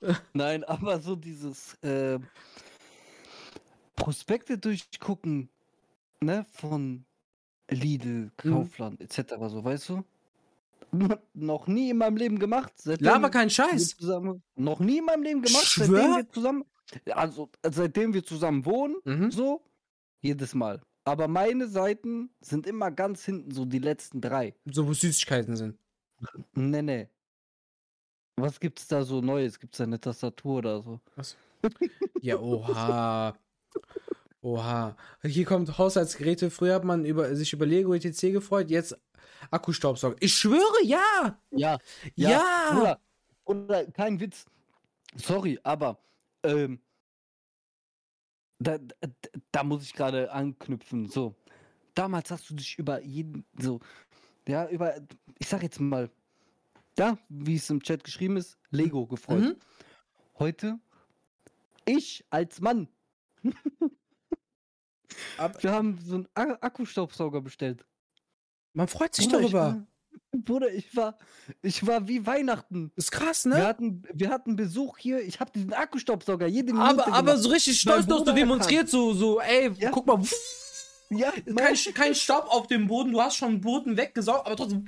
Ja. 0.01 0.19
Nein, 0.33 0.63
aber 0.63 0.99
so 0.99 1.15
dieses 1.15 1.73
äh, 1.81 2.19
Prospekte 3.95 4.59
durchgucken, 4.59 5.49
ne, 6.19 6.45
von 6.51 7.05
Lidl, 7.69 8.25
mhm. 8.25 8.31
Kaufland 8.37 8.99
mhm. 8.99 9.05
etc. 9.05 9.33
so, 9.47 9.63
weißt 9.63 9.89
du? 9.89 10.03
noch 11.33 11.67
nie 11.67 11.89
in 11.89 11.97
meinem 11.97 12.17
Leben 12.17 12.39
gemacht. 12.39 12.73
Lava 12.85 13.29
kein 13.29 13.49
Scheiß. 13.49 13.97
Zusammen, 13.97 14.43
noch 14.55 14.79
nie 14.79 14.99
in 14.99 15.05
meinem 15.05 15.23
Leben 15.23 15.41
gemacht, 15.41 15.65
Schwör? 15.65 15.85
seitdem 15.87 16.15
wir 16.15 16.29
zusammen, 16.29 16.65
also 17.11 17.49
seitdem 17.63 18.13
wir 18.13 18.23
zusammen 18.23 18.65
wohnen, 18.65 18.95
mhm. 19.05 19.31
so, 19.31 19.63
jedes 20.21 20.53
Mal. 20.53 20.81
Aber 21.03 21.27
meine 21.27 21.67
Seiten 21.67 22.29
sind 22.41 22.67
immer 22.67 22.91
ganz 22.91 23.25
hinten, 23.25 23.51
so 23.51 23.65
die 23.65 23.79
letzten 23.79 24.21
drei. 24.21 24.53
So, 24.65 24.87
wo 24.87 24.93
Süßigkeiten 24.93 25.55
sind. 25.55 25.77
Nee, 26.53 26.81
nee. 26.81 27.09
Was 28.35 28.59
gibt's 28.59 28.87
da 28.87 29.03
so 29.03 29.21
Neues? 29.21 29.59
Gibt's 29.59 29.79
da 29.79 29.85
eine 29.85 29.99
Tastatur 29.99 30.57
oder 30.57 30.81
so? 30.81 30.99
Was? 31.15 31.37
Ja, 32.21 32.39
oha. 32.39 33.35
Oha. 34.41 34.95
Hier 35.23 35.45
kommt 35.45 35.77
Haushaltsgeräte. 35.77 36.49
Früher 36.49 36.75
hat 36.75 36.83
man 36.83 37.05
über, 37.05 37.35
sich 37.35 37.53
über 37.53 37.65
Lego 37.65 37.93
ETC 37.93 38.31
gefreut, 38.31 38.69
jetzt 38.69 38.97
Akkustaubsauger. 39.49 40.15
Ich 40.19 40.33
schwöre, 40.35 40.83
ja. 40.83 41.39
Ja. 41.51 41.77
Ja. 42.15 42.29
ja. 42.29 42.77
Oder, 42.79 43.01
oder 43.45 43.91
kein 43.91 44.19
Witz. 44.19 44.45
Sorry, 45.15 45.59
aber 45.63 45.97
ähm, 46.43 46.79
da, 48.59 48.77
da, 48.77 49.07
da 49.51 49.63
muss 49.63 49.83
ich 49.83 49.93
gerade 49.93 50.31
anknüpfen. 50.31 51.09
So, 51.09 51.35
damals 51.95 52.31
hast 52.31 52.49
du 52.49 52.55
dich 52.55 52.77
über 52.77 53.01
jeden, 53.01 53.45
so, 53.57 53.79
ja, 54.47 54.67
über, 54.69 54.95
ich 55.39 55.47
sag 55.47 55.63
jetzt 55.63 55.79
mal, 55.79 56.09
ja, 56.97 57.17
wie 57.29 57.55
es 57.55 57.69
im 57.69 57.81
Chat 57.81 58.03
geschrieben 58.03 58.37
ist, 58.37 58.57
Lego 58.69 59.07
gefreut. 59.07 59.41
Mhm. 59.41 59.55
Heute, 60.39 60.79
ich 61.85 62.25
als 62.29 62.61
Mann. 62.61 62.87
Wir 65.59 65.71
haben 65.71 65.99
so 65.99 66.23
einen 66.35 66.55
Akkustaubsauger 66.61 67.41
bestellt. 67.41 67.85
Man 68.73 68.87
freut 68.87 69.15
sich 69.15 69.27
Bruder, 69.27 69.41
darüber. 69.41 69.47
Ich 69.49 69.55
war, 69.55 69.87
Bruder, 70.43 70.73
ich 70.73 70.95
war, 70.95 71.17
ich 71.61 71.87
war 71.87 72.07
wie 72.07 72.25
Weihnachten. 72.25 72.91
Ist 72.95 73.11
krass, 73.11 73.45
ne? 73.45 73.57
Wir 73.57 73.67
hatten, 73.67 74.03
wir 74.13 74.29
hatten 74.29 74.55
Besuch 74.55 74.97
hier. 74.97 75.21
Ich 75.21 75.39
habe 75.39 75.51
diesen 75.51 75.73
Akkustaubsauger 75.73 76.47
jede 76.47 76.73
Minute 76.73 77.05
Aber, 77.05 77.13
aber 77.13 77.37
so 77.37 77.49
richtig 77.49 77.79
stolz 77.79 78.07
noch 78.07 78.25
so 78.25 78.31
demonstriert, 78.31 78.89
so, 78.89 79.13
so, 79.13 79.39
ey, 79.41 79.71
ja? 79.77 79.91
guck 79.91 80.07
mal. 80.07 80.21
Ja, 81.09 81.31
kein, 81.31 81.75
kein 81.93 82.15
Staub 82.15 82.47
auf 82.47 82.67
dem 82.67 82.87
Boden, 82.87 83.11
du 83.11 83.21
hast 83.21 83.35
schon 83.35 83.55
den 83.55 83.61
Boden 83.61 83.97
weggesaugt, 83.97 84.45
aber 84.45 84.55
trotzdem. 84.55 84.87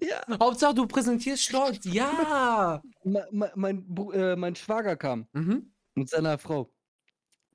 Ja. 0.00 0.22
Hauptsache, 0.40 0.74
du 0.74 0.86
präsentierst 0.86 1.42
stolz. 1.42 1.84
Ja. 1.84 2.82
mein, 3.04 3.50
mein, 3.54 3.96
äh, 4.12 4.36
mein 4.36 4.56
Schwager 4.56 4.96
kam 4.96 5.28
mhm. 5.32 5.72
mit 5.94 6.08
seiner 6.08 6.38
Frau. 6.38 6.72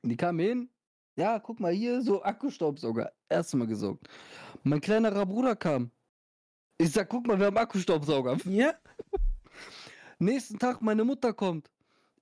Die 0.02 0.18
kam 0.18 0.40
hin. 0.40 0.70
Ja, 1.16 1.40
guck 1.40 1.60
mal 1.60 1.72
hier, 1.72 2.02
so 2.02 2.24
Akkustaubsauger. 2.24 3.12
Erstmal 3.30 3.68
gesaugt. 3.68 4.08
Mein 4.64 4.82
kleinerer 4.82 5.26
Bruder 5.26 5.56
kam. 5.56 5.92
Ich 6.78 6.92
sag, 6.92 7.10
guck 7.10 7.28
mal, 7.28 7.38
wir 7.38 7.48
haben 7.48 7.58
Akkustaubsauger. 7.58 8.38
Ja. 8.46 8.74
Nächsten 10.20 10.58
Tag 10.58 10.82
meine 10.82 11.04
Mutter 11.04 11.34
kommt. 11.34 11.70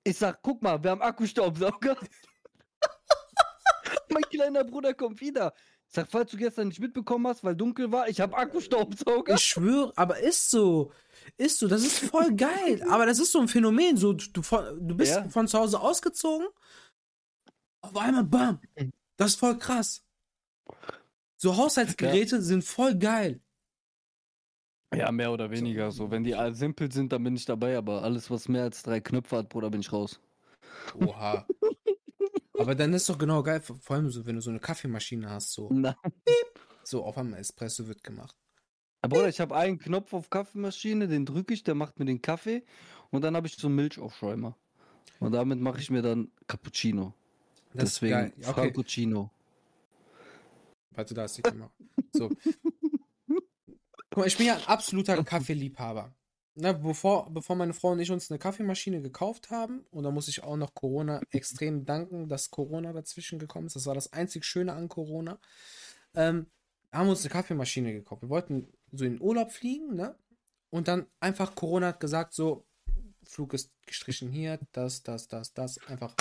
Ich 0.04 0.18
sag, 0.18 0.42
guck 0.42 0.62
mal, 0.62 0.82
wir 0.82 0.90
haben 0.90 1.02
Akkustaubsauger. 1.02 1.96
mein 4.10 4.22
kleiner 4.24 4.64
Bruder 4.64 4.92
kommt 4.92 5.20
wieder. 5.20 5.54
Ich 5.86 5.94
sag, 5.94 6.08
falls 6.10 6.30
du 6.30 6.36
gestern 6.36 6.68
nicht 6.68 6.80
mitbekommen 6.80 7.26
hast, 7.28 7.44
weil 7.44 7.54
dunkel 7.54 7.92
war, 7.92 8.08
ich 8.08 8.20
habe 8.20 8.36
Akkustaubsauger. 8.36 9.34
Ich 9.34 9.42
schwöre, 9.42 9.92
aber 9.96 10.18
ist 10.18 10.50
so. 10.50 10.90
Ist 11.36 11.58
so, 11.58 11.68
das 11.68 11.82
ist 11.82 12.00
voll 12.00 12.34
geil. 12.34 12.82
aber 12.90 13.06
das 13.06 13.18
ist 13.18 13.32
so 13.32 13.40
ein 13.40 13.48
Phänomen. 13.48 13.96
So, 13.96 14.12
du, 14.12 14.42
du 14.80 14.96
bist 14.96 15.14
ja. 15.14 15.28
von 15.28 15.46
zu 15.46 15.58
Hause 15.58 15.80
ausgezogen. 15.80 16.48
Auf 17.82 17.96
einmal, 17.96 18.24
bam. 18.24 18.60
Das 19.16 19.32
ist 19.32 19.38
voll 19.38 19.58
krass. 19.58 20.02
So 21.36 21.56
Haushaltsgeräte 21.56 22.36
ja. 22.36 22.42
sind 22.42 22.64
voll 22.64 22.96
geil. 22.96 23.40
Ja, 24.94 25.10
mehr 25.10 25.32
oder 25.32 25.50
weniger 25.50 25.90
so. 25.90 26.10
Wenn 26.10 26.22
die 26.22 26.36
simpel 26.52 26.92
sind, 26.92 27.12
dann 27.12 27.24
bin 27.24 27.34
ich 27.34 27.44
dabei, 27.44 27.76
aber 27.76 28.02
alles, 28.02 28.30
was 28.30 28.48
mehr 28.48 28.64
als 28.64 28.82
drei 28.82 29.00
Knöpfe 29.00 29.38
hat, 29.38 29.48
Bruder, 29.48 29.70
bin 29.70 29.80
ich 29.80 29.92
raus. 29.92 30.20
Oha. 31.00 31.46
Aber 32.58 32.76
dann 32.76 32.92
ist 32.92 33.08
doch 33.08 33.18
genau 33.18 33.42
geil, 33.42 33.60
vor 33.60 33.96
allem 33.96 34.10
so, 34.10 34.24
wenn 34.24 34.36
du 34.36 34.40
so 34.40 34.50
eine 34.50 34.60
Kaffeemaschine 34.60 35.28
hast, 35.28 35.52
so. 35.52 35.68
Na. 35.72 35.96
So 36.84 37.02
auf 37.02 37.18
einmal 37.18 37.40
Espresso 37.40 37.88
wird 37.88 38.04
gemacht. 38.04 38.36
Aber 39.00 39.28
ich 39.28 39.40
habe 39.40 39.56
einen 39.56 39.78
Knopf 39.78 40.12
auf 40.12 40.30
Kaffeemaschine, 40.30 41.08
den 41.08 41.26
drücke 41.26 41.54
ich, 41.54 41.64
der 41.64 41.74
macht 41.74 41.98
mir 41.98 42.04
den 42.04 42.22
Kaffee 42.22 42.62
und 43.10 43.22
dann 43.24 43.34
habe 43.34 43.48
ich 43.48 43.56
so 43.56 43.66
einen 43.66 43.76
Milchaufschäumer. 43.76 44.56
Und 45.18 45.32
damit 45.32 45.60
mache 45.60 45.80
ich 45.80 45.90
mir 45.90 46.02
dann 46.02 46.30
Cappuccino. 46.46 47.14
Das 47.74 47.84
Deswegen 47.84 48.12
geil. 48.12 48.32
Okay. 48.38 48.52
Frappuccino. 48.52 49.30
Warte, 50.90 51.14
da 51.14 51.24
ist 51.24 51.38
die 51.38 51.42
Kamera. 51.42 51.70
So. 52.12 52.30
Guck 53.28 54.16
mal, 54.16 54.26
ich 54.26 54.36
bin 54.36 54.46
ja 54.46 54.56
ein 54.56 54.66
absoluter 54.66 55.22
Kaffeeliebhaber. 55.24 56.12
Na, 56.54 56.72
bevor, 56.72 57.30
bevor 57.30 57.56
meine 57.56 57.72
Frau 57.72 57.92
und 57.92 58.00
ich 58.00 58.10
uns 58.10 58.30
eine 58.30 58.38
Kaffeemaschine 58.38 59.00
gekauft 59.00 59.50
haben, 59.50 59.86
und 59.90 60.04
da 60.04 60.10
muss 60.10 60.28
ich 60.28 60.42
auch 60.44 60.56
noch 60.56 60.74
Corona 60.74 61.22
extrem 61.30 61.86
danken, 61.86 62.28
dass 62.28 62.50
Corona 62.50 62.92
dazwischen 62.92 63.38
gekommen 63.38 63.68
ist. 63.68 63.76
Das 63.76 63.86
war 63.86 63.94
das 63.94 64.12
einzig 64.12 64.44
Schöne 64.44 64.74
an 64.74 64.88
Corona. 64.88 65.38
Ähm, 66.14 66.46
haben 66.92 67.06
wir 67.06 67.12
uns 67.12 67.22
eine 67.22 67.30
Kaffeemaschine 67.30 67.94
gekauft. 67.94 68.20
Wir 68.20 68.28
wollten 68.28 68.68
so 68.92 69.06
in 69.06 69.14
den 69.14 69.22
Urlaub 69.22 69.50
fliegen, 69.50 69.94
ne? 69.94 70.14
Und 70.68 70.88
dann 70.88 71.06
einfach 71.20 71.54
Corona 71.54 71.88
hat 71.88 72.00
gesagt, 72.00 72.34
so, 72.34 72.66
Flug 73.24 73.54
ist 73.54 73.72
gestrichen 73.86 74.30
hier, 74.30 74.58
das, 74.72 75.02
das, 75.02 75.28
das, 75.28 75.54
das, 75.54 75.78
einfach. 75.86 76.14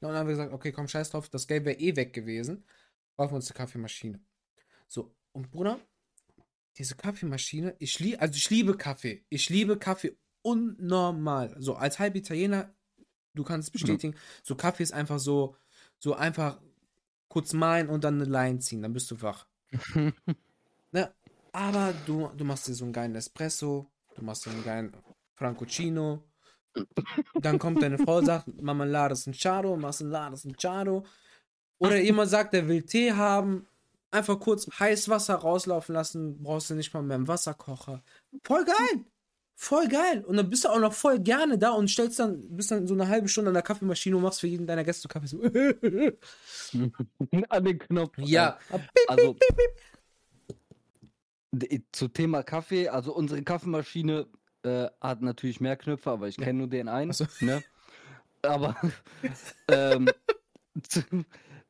Und 0.00 0.08
dann 0.08 0.16
haben 0.16 0.28
wir 0.28 0.34
gesagt, 0.34 0.52
okay, 0.52 0.72
komm, 0.72 0.88
scheiß 0.88 1.10
drauf, 1.10 1.28
das 1.28 1.46
Geld 1.46 1.64
wäre 1.64 1.78
eh 1.78 1.94
weg 1.96 2.12
gewesen. 2.12 2.64
Kaufen 3.16 3.32
wir 3.32 3.36
uns 3.36 3.50
eine 3.50 3.56
Kaffeemaschine. 3.56 4.20
So, 4.88 5.14
und 5.32 5.50
Bruder, 5.50 5.78
diese 6.78 6.96
Kaffeemaschine, 6.96 7.76
ich 7.78 7.98
liebe, 7.98 8.20
also 8.20 8.34
ich 8.34 8.48
liebe 8.48 8.76
Kaffee. 8.76 9.24
Ich 9.28 9.50
liebe 9.50 9.78
Kaffee 9.78 10.16
unnormal. 10.42 11.54
So, 11.58 11.74
als 11.74 11.98
halb 11.98 12.16
Italiener, 12.16 12.74
du 13.34 13.44
kannst 13.44 13.68
es 13.68 13.72
bestätigen, 13.72 14.16
so 14.42 14.56
Kaffee 14.56 14.82
ist 14.82 14.92
einfach 14.92 15.18
so, 15.18 15.56
so 15.98 16.14
einfach 16.14 16.60
kurz 17.28 17.52
malen 17.52 17.88
und 17.88 18.04
dann 18.04 18.14
eine 18.20 18.30
Line 18.30 18.58
ziehen, 18.60 18.82
dann 18.82 18.92
bist 18.92 19.10
du 19.10 19.20
wach. 19.22 19.46
Ne? 20.92 21.14
Aber 21.52 21.94
du, 22.04 22.28
du 22.36 22.44
machst 22.44 22.66
dir 22.66 22.74
so 22.74 22.84
einen 22.84 22.92
geilen 22.92 23.14
Espresso, 23.14 23.88
du 24.16 24.24
machst 24.24 24.44
dir 24.44 24.50
einen 24.50 24.64
geilen 24.64 24.96
Francoccino. 25.34 26.24
Dann 27.34 27.58
kommt 27.58 27.82
deine 27.82 27.98
Frau 27.98 28.18
und 28.18 28.26
sagt, 28.26 28.62
Mama, 28.62 28.84
lades 28.84 29.26
ein 29.26 29.34
Charo, 29.34 29.76
machst 29.76 30.02
ein 30.02 30.10
lades 30.10 30.44
ein 30.44 30.56
Charo. 30.56 31.04
Oder 31.78 31.96
jemand 31.96 32.30
sagt, 32.30 32.54
er 32.54 32.68
will 32.68 32.82
Tee 32.82 33.12
haben. 33.12 33.66
Einfach 34.12 34.40
kurz 34.40 34.68
heiß 34.78 35.08
Wasser 35.08 35.36
rauslaufen 35.36 35.94
lassen, 35.94 36.42
brauchst 36.42 36.70
du 36.70 36.74
nicht 36.74 36.92
mal 36.92 37.02
mehr 37.02 37.16
einen 37.16 37.28
Wasserkocher. 37.28 38.02
Voll 38.42 38.64
geil! 38.64 39.04
Voll 39.54 39.88
geil! 39.88 40.24
Und 40.26 40.36
dann 40.36 40.50
bist 40.50 40.64
du 40.64 40.68
auch 40.68 40.80
noch 40.80 40.92
voll 40.92 41.20
gerne 41.20 41.58
da 41.58 41.70
und 41.70 41.88
stellst 41.88 42.18
dann, 42.18 42.40
bist 42.56 42.72
dann 42.72 42.88
so 42.88 42.94
eine 42.94 43.06
halbe 43.06 43.28
Stunde 43.28 43.50
an 43.50 43.54
der 43.54 43.62
Kaffeemaschine 43.62 44.16
und 44.16 44.22
machst 44.22 44.40
für 44.40 44.48
jeden 44.48 44.66
deiner 44.66 44.82
Gäste 44.82 45.06
Kaffee. 45.06 45.28
So. 45.28 45.40
An 47.48 47.64
den 47.64 47.78
Knopf. 47.78 48.18
ja. 48.18 48.58
Also, 49.06 49.36
zu 51.92 52.08
Thema 52.08 52.42
Kaffee, 52.42 52.88
also 52.88 53.14
unsere 53.14 53.42
Kaffeemaschine 53.42 54.26
äh, 54.62 54.88
hat 55.00 55.22
natürlich 55.22 55.60
mehr 55.60 55.76
Knöpfe, 55.76 56.10
aber 56.10 56.28
ich 56.28 56.36
kenne 56.36 56.58
nur 56.60 56.68
den 56.68 56.88
einen. 56.88 57.12
So. 57.12 57.26
Ne? 57.40 57.62
Aber 58.42 58.76
ähm, 59.68 60.08
zu, 60.82 61.02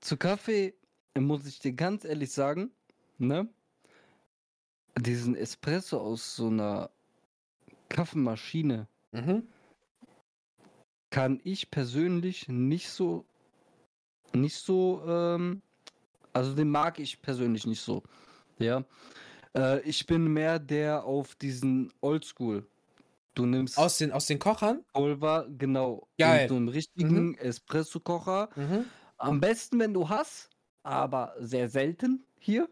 zu 0.00 0.16
Kaffee 0.16 0.74
muss 1.18 1.46
ich 1.46 1.58
dir 1.58 1.72
ganz 1.72 2.04
ehrlich 2.04 2.32
sagen, 2.32 2.70
ne? 3.18 3.48
Diesen 4.98 5.34
Espresso 5.36 5.98
aus 6.00 6.36
so 6.36 6.48
einer 6.48 6.90
Kaffeemaschine 7.88 8.86
Mhm. 9.12 9.48
kann 11.10 11.40
ich 11.42 11.70
persönlich 11.70 12.48
nicht 12.48 12.88
so, 12.88 13.24
nicht 14.32 14.56
so, 14.56 15.02
ähm, 15.04 15.62
also 16.32 16.54
den 16.54 16.70
mag 16.70 17.00
ich 17.00 17.20
persönlich 17.20 17.66
nicht 17.66 17.80
so. 17.80 18.04
Ja. 18.58 18.84
Äh, 19.56 19.80
ich 19.80 20.06
bin 20.06 20.32
mehr 20.32 20.60
der 20.60 21.04
auf 21.04 21.34
diesen 21.34 21.92
Oldschool. 22.00 22.66
Du 23.34 23.46
nimmst 23.46 23.78
Aus 23.78 23.98
den, 23.98 24.12
aus 24.12 24.26
den 24.26 24.38
Kochern? 24.38 24.84
Pulver, 24.92 25.46
genau, 25.56 26.08
Geil. 26.18 26.42
in 26.42 26.48
so 26.48 26.56
einem 26.56 26.68
richtigen 26.68 27.36
Espresso-Kocher. 27.38 28.50
Mhm. 28.56 28.84
Am 29.18 29.40
besten, 29.40 29.78
wenn 29.78 29.94
du 29.94 30.08
hast, 30.08 30.50
aber 30.82 31.34
sehr 31.38 31.68
selten 31.68 32.24
hier. 32.38 32.68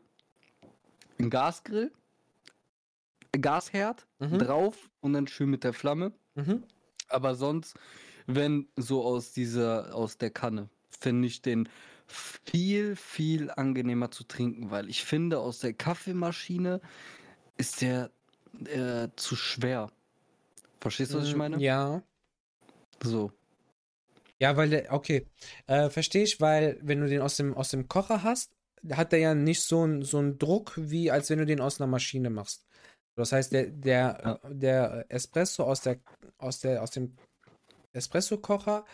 Ein 1.18 1.30
Gasgrill, 1.30 1.92
Gasherd 3.32 4.06
Mhm. 4.18 4.38
drauf 4.38 4.90
und 5.00 5.12
dann 5.12 5.26
schön 5.28 5.50
mit 5.50 5.62
der 5.64 5.72
Flamme. 5.72 6.12
Mhm. 6.34 6.64
Aber 7.08 7.34
sonst, 7.34 7.76
wenn 8.26 8.68
so 8.76 9.04
aus 9.04 9.32
dieser, 9.32 9.94
aus 9.94 10.18
der 10.18 10.30
Kanne, 10.30 10.68
finde 10.90 11.28
ich 11.28 11.40
den 11.42 11.68
viel, 12.06 12.96
viel 12.96 13.50
angenehmer 13.50 14.10
zu 14.10 14.24
trinken, 14.24 14.70
weil 14.70 14.88
ich 14.88 15.04
finde, 15.04 15.38
aus 15.38 15.60
der 15.60 15.74
Kaffeemaschine 15.74 16.80
ist 17.58 17.80
der 17.82 18.10
äh, 18.64 19.08
zu 19.16 19.36
schwer. 19.36 19.90
Verstehst 20.80 21.12
du, 21.12 21.18
was 21.18 21.28
ich 21.28 21.36
meine? 21.36 21.56
Mm, 21.56 21.60
Ja. 21.60 22.02
So. 23.02 23.32
Ja, 24.40 24.56
weil 24.56 24.70
der, 24.70 24.92
okay. 24.92 25.26
Äh, 25.66 25.90
Verstehe 25.90 26.22
ich, 26.24 26.40
weil 26.40 26.78
wenn 26.82 27.00
du 27.00 27.08
den 27.08 27.20
aus 27.20 27.36
dem, 27.36 27.54
aus 27.54 27.70
dem 27.70 27.88
Kocher 27.88 28.22
hast, 28.22 28.52
hat 28.92 29.12
der 29.12 29.18
ja 29.18 29.34
nicht 29.34 29.62
so 29.62 29.82
einen 29.82 30.02
so 30.02 30.18
einen 30.18 30.38
Druck, 30.38 30.74
wie 30.76 31.10
als 31.10 31.30
wenn 31.30 31.38
du 31.38 31.46
den 31.46 31.60
aus 31.60 31.80
einer 31.80 31.88
Maschine 31.88 32.30
machst. 32.30 32.64
Das 33.16 33.32
heißt, 33.32 33.52
der, 33.52 33.66
der, 33.66 34.40
der 34.48 35.06
Espresso 35.08 35.64
aus 35.64 35.80
der, 35.80 35.98
aus 36.38 36.60
der, 36.60 36.82
aus 36.84 36.92
dem 36.92 37.16
Espresso-Kocher, 37.92 38.84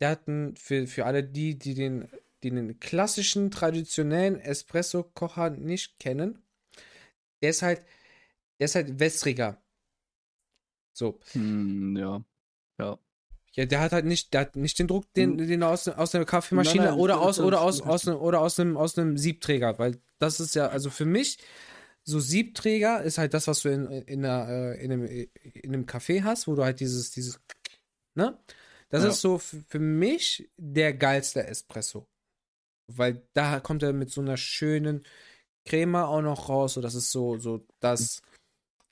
der 0.00 0.10
hat 0.10 0.26
einen, 0.26 0.56
für, 0.56 0.86
für 0.86 1.04
alle 1.04 1.22
die, 1.22 1.58
die 1.58 1.74
den, 1.74 2.08
die 2.42 2.50
den 2.50 2.80
klassischen, 2.80 3.50
traditionellen 3.50 4.40
Espresso-Kocher 4.40 5.50
nicht 5.50 5.98
kennen, 5.98 6.42
der 7.42 7.50
ist 7.50 7.60
halt, 7.60 7.82
der 8.58 8.64
ist 8.64 8.74
halt 8.74 8.98
wässriger. 9.00 9.60
So. 10.98 11.20
Hm, 11.32 11.96
ja. 11.96 12.24
Ja. 12.78 12.98
Ja, 13.54 13.66
der 13.66 13.80
hat 13.80 13.92
halt 13.92 14.04
nicht, 14.04 14.34
der 14.34 14.42
hat 14.42 14.56
nicht 14.56 14.78
den 14.78 14.86
Druck, 14.88 15.12
den, 15.14 15.38
Hm. 15.38 15.48
den 15.48 15.62
er 15.62 15.70
aus, 15.70 15.88
aus 15.88 16.10
der 16.10 16.24
Kaffeemaschine 16.24 16.84
Nein, 16.84 16.90
nein, 16.92 17.00
oder 17.00 17.20
aus 17.20 17.38
oder 17.40 17.60
aus, 17.62 17.80
aus 17.80 18.06
einem 18.06 18.18
oder 18.18 18.40
aus 18.40 18.60
einem 18.60 18.76
aus 18.76 18.98
einem 18.98 19.16
Siebträger, 19.16 19.78
weil 19.78 20.00
das 20.18 20.38
ist 20.40 20.54
ja, 20.54 20.68
also 20.68 20.90
für 20.90 21.06
mich, 21.06 21.38
so 22.04 22.20
Siebträger 22.20 23.02
ist 23.02 23.18
halt 23.18 23.34
das, 23.34 23.46
was 23.48 23.60
du 23.62 23.68
in, 23.70 23.86
in, 23.86 24.24
einer, 24.24 24.48
äh, 24.48 24.84
in, 24.84 24.92
einem, 24.92 25.06
in 25.06 25.74
einem 25.74 25.84
Café 25.86 26.22
hast, 26.22 26.46
wo 26.46 26.54
du 26.54 26.64
halt 26.64 26.80
dieses, 26.80 27.10
dieses, 27.10 27.40
ne? 28.14 28.38
Das 28.90 29.02
Ja. 29.02 29.10
ist 29.10 29.20
so 29.20 29.38
für 29.38 29.78
mich 29.78 30.50
der 30.56 30.94
geilste 30.94 31.46
Espresso. 31.46 32.08
Weil 32.86 33.22
da 33.34 33.60
kommt 33.60 33.82
er 33.82 33.92
mit 33.92 34.10
so 34.10 34.20
einer 34.22 34.36
schönen 34.38 35.04
Crema 35.66 36.06
auch 36.06 36.22
noch 36.22 36.48
raus, 36.48 36.74
so 36.74 36.80
das 36.80 36.94
ist 36.94 37.10
so, 37.12 37.38
so 37.38 37.66
das, 37.80 38.22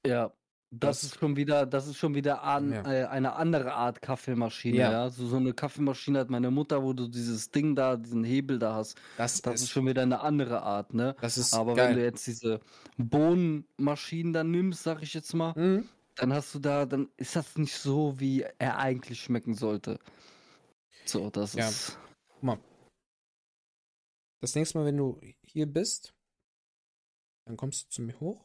Ja. 0.06 0.32
Das, 0.78 1.00
Das- 1.00 1.12
ist 1.12 1.18
schon 1.20 1.36
wieder, 1.36 1.64
das 1.64 1.86
ist 1.86 1.96
schon 1.96 2.14
wieder 2.14 2.42
an, 2.42 2.72
Ja. 2.72 2.82
äh, 2.92 3.04
eine 3.06 3.34
andere 3.34 3.72
Art 3.74 4.02
Kaffeemaschine, 4.02 4.76
Ja. 4.76 4.90
ja. 4.92 5.10
So, 5.10 5.26
so 5.26 5.36
eine 5.36 5.54
Kaffeemaschine 5.54 6.18
hat 6.18 6.28
meine 6.30 6.50
Mutter, 6.50 6.82
wo 6.82 6.92
du 6.92 7.08
dieses 7.08 7.50
Ding 7.50 7.74
da, 7.76 7.96
diesen 7.96 8.24
Hebel 8.24 8.58
da 8.58 8.74
hast. 8.74 8.96
das, 9.16 9.40
Das 9.42 9.54
ist 9.54 9.62
ist, 9.62 9.70
schon 9.70 9.86
wieder 9.86 10.02
eine 10.02 10.20
andere 10.20 10.62
Art, 10.62 10.92
ne? 10.92 11.14
das 11.20 11.38
ist 11.38 11.54
Aber 11.54 11.74
geil. 11.74 11.90
wenn 11.90 11.96
du 11.96 12.04
jetzt 12.04 12.26
diese 12.26 12.60
Bohnenmaschinen 12.98 14.32
dann 14.32 14.50
nimmst, 14.50 14.82
sag 14.82 15.02
ich 15.02 15.14
jetzt 15.14 15.32
mal, 15.34 15.52
Mhm. 15.56 15.88
dann 16.16 16.32
hast 16.32 16.54
du 16.54 16.58
da, 16.58 16.84
dann 16.86 17.08
ist 17.16 17.36
das 17.36 17.56
nicht 17.56 17.74
so, 17.74 18.18
wie 18.18 18.42
er 18.58 18.78
eigentlich 18.78 19.20
schmecken 19.20 19.54
sollte. 19.54 19.98
So, 21.04 21.30
das 21.30 21.54
Ja. 21.54 21.68
ist. 21.68 21.98
Das 24.42 24.54
nächste 24.54 24.78
Mal, 24.78 24.84
wenn 24.86 24.96
du 24.98 25.18
hier 25.46 25.66
bist, 25.66 26.12
dann 27.46 27.56
kommst 27.56 27.84
du 27.84 27.88
zu 27.88 28.02
mir 28.02 28.18
hoch. 28.20 28.44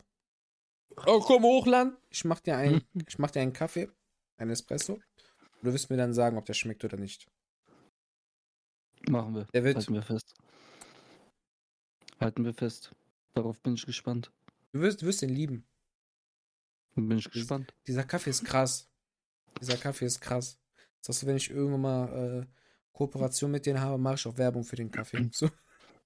Oh, 1.05 1.19
komm 1.19 1.43
hoch, 1.43 1.65
Land. 1.65 1.97
Ich 2.09 2.25
mach 2.25 2.39
dir 2.39 2.57
einen, 2.57 2.81
ich 3.07 3.17
mach 3.19 3.31
dir 3.31 3.41
einen 3.41 3.53
Kaffee, 3.53 3.89
einen 4.37 4.51
Espresso. 4.51 4.99
Du 5.61 5.73
wirst 5.73 5.89
mir 5.89 5.97
dann 5.97 6.13
sagen, 6.13 6.37
ob 6.37 6.45
der 6.45 6.53
schmeckt 6.53 6.83
oder 6.83 6.97
nicht. 6.97 7.27
Machen 9.09 9.35
wir. 9.35 9.45
Der 9.53 9.63
wird, 9.63 9.77
Halten 9.77 9.93
wir 9.93 10.01
fest. 10.01 10.33
Halten 12.19 12.45
wir 12.45 12.53
fest. 12.53 12.91
Darauf 13.33 13.59
bin 13.61 13.75
ich 13.75 13.85
gespannt. 13.85 14.31
du 14.73 14.81
wirst, 14.81 15.01
du 15.01 15.05
wirst 15.05 15.21
ihn 15.23 15.29
lieben. 15.29 15.65
Bin 16.95 17.17
ich 17.17 17.29
gespannt. 17.31 17.73
Dieser 17.87 18.03
Kaffee 18.03 18.31
ist 18.31 18.43
krass. 18.43 18.89
Dieser 19.59 19.77
Kaffee 19.77 20.05
ist 20.05 20.19
krass. 20.19 20.57
Das 20.99 21.09
heißt, 21.09 21.25
wenn 21.25 21.37
ich 21.37 21.49
irgendwann 21.49 21.81
mal 21.81 22.41
äh, 22.41 22.45
Kooperation 22.93 23.49
mit 23.49 23.65
denen 23.65 23.79
habe, 23.79 23.97
mache 23.97 24.15
ich 24.15 24.27
auch 24.27 24.37
Werbung 24.37 24.63
für 24.63 24.75
den 24.75 24.91
Kaffee. 24.91 25.29
So. 25.31 25.49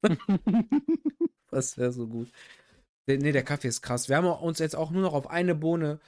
Das 1.52 1.78
wäre 1.78 1.94
so 1.94 2.06
gut. 2.06 2.30
Nee, 3.08 3.32
der 3.32 3.44
Kaffee 3.44 3.68
ist 3.68 3.82
krass. 3.82 4.10
Wir 4.10 4.18
haben 4.18 4.28
uns 4.28 4.60
jetzt 4.60 4.76
auch 4.76 4.92
nur 4.92 5.02
noch 5.02 5.14
auf 5.14 5.30
eine 5.30 5.56
Bohne 5.56 6.00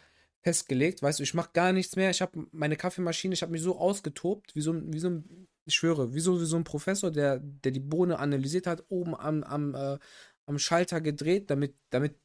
festgelegt. 0.41 1.01
Weißt 1.01 1.19
du, 1.19 1.23
ich 1.23 1.33
mache 1.33 1.51
gar 1.53 1.73
nichts 1.73 1.95
mehr. 1.95 2.09
Ich 2.09 2.21
habe 2.21 2.47
meine 2.51 2.75
Kaffeemaschine, 2.75 3.33
ich 3.33 3.41
habe 3.41 3.51
mich 3.51 3.61
so 3.61 3.77
ausgetobt, 3.77 4.55
wie 4.55 4.61
so, 4.61 4.73
wie 4.91 4.99
so 4.99 5.09
ein, 5.09 5.47
ich 5.65 5.75
schwöre, 5.75 6.13
wie 6.13 6.19
so, 6.19 6.39
wie 6.41 6.45
so 6.45 6.55
ein 6.57 6.63
Professor, 6.63 7.11
der, 7.11 7.39
der 7.39 7.71
die 7.71 7.79
Bohne 7.79 8.19
analysiert 8.19 8.67
hat, 8.67 8.85
oben 8.89 9.15
am, 9.15 9.43
am, 9.43 9.75
äh, 9.75 9.99
am 10.45 10.57
Schalter 10.59 11.01
gedreht, 11.01 11.49
damit, 11.49 11.75
damit 11.89 12.15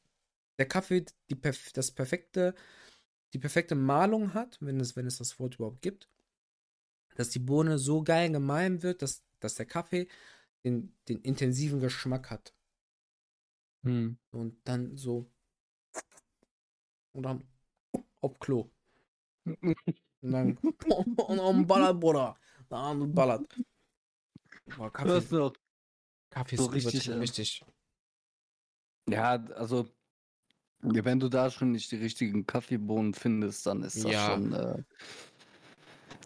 der 0.59 0.67
Kaffee 0.67 1.05
die, 1.31 1.39
das 1.75 1.91
perfekte, 1.91 2.55
die 3.35 3.39
perfekte 3.39 3.75
Malung 3.75 4.35
hat, 4.35 4.59
wenn 4.61 4.81
es, 4.81 4.97
wenn 4.97 5.07
es 5.07 5.19
das 5.19 5.39
Wort 5.39 5.57
überhaupt 5.57 5.83
gibt. 5.83 6.09
Dass 7.17 7.29
die 7.29 7.41
Bohne 7.41 7.79
so 7.79 8.03
geil 8.03 8.31
gemahlen 8.31 8.83
wird, 8.83 9.03
dass 9.03 9.23
dass 9.43 9.55
der 9.57 9.67
Kaffee 9.67 10.09
den, 10.65 10.95
den 11.09 11.21
intensiven 11.21 11.81
Geschmack 11.81 12.31
hat. 12.31 12.55
Hm. 13.83 14.17
Und 14.31 14.57
dann 14.65 14.97
so. 14.97 15.31
Und 17.13 17.25
dann 17.25 17.45
auf 18.21 18.39
Klo. 18.39 18.71
Und 19.45 19.77
dann. 20.23 20.57
Und 21.17 21.37
dann 21.39 21.67
ballert, 21.67 22.01
Bruder. 22.01 22.37
Dann 22.69 23.13
ballert. 23.13 23.47
Boah, 24.77 24.91
Kaffee, 24.93 25.19
ist 25.19 25.33
doch 25.33 25.53
Kaffee 26.31 26.57
so 26.57 26.71
ist 26.71 26.87
richtig, 26.87 27.11
richtig, 27.11 27.63
äh. 29.07 29.15
Ja, 29.15 29.33
also 29.55 29.89
wenn 30.83 31.21
du 31.21 31.29
da 31.29 31.51
schon 31.51 31.73
nicht 31.73 31.93
die 31.93 31.97
richtigen 31.97 32.47
Kaffeebohnen 32.47 33.15
findest, 33.15 33.67
dann 33.67 33.83
ist 33.83 34.05
das 34.05 34.13
Ja. 34.13 34.27
schon. 34.27 34.53
Äh, 34.53 34.83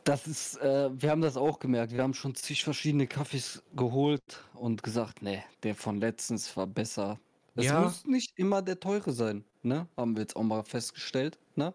das 0.05 0.27
ist, 0.27 0.57
äh, 0.59 0.91
wir 0.93 1.11
haben 1.11 1.21
das 1.21 1.37
auch 1.37 1.59
gemerkt. 1.59 1.93
Wir 1.93 2.03
haben 2.03 2.15
schon 2.15 2.35
zig 2.35 2.63
verschiedene 2.63 3.07
Kaffees 3.07 3.63
geholt 3.75 4.45
und 4.55 4.83
gesagt, 4.83 5.21
nee, 5.21 5.43
der 5.63 5.75
von 5.75 5.99
letztens 5.99 6.57
war 6.57 6.67
besser. 6.67 7.19
Es 7.57 7.65
Ja. 7.65 7.81
muss 7.81 8.05
nicht 8.05 8.39
immer 8.39 8.63
der 8.63 8.79
teure 8.81 9.13
sein, 9.13 9.45
ne? 9.63 9.89
Haben 9.97 10.15
wir 10.15 10.23
jetzt 10.23 10.37
auch 10.37 10.43
mal 10.43 10.63
festgestellt, 10.63 11.39
ne? 11.55 11.75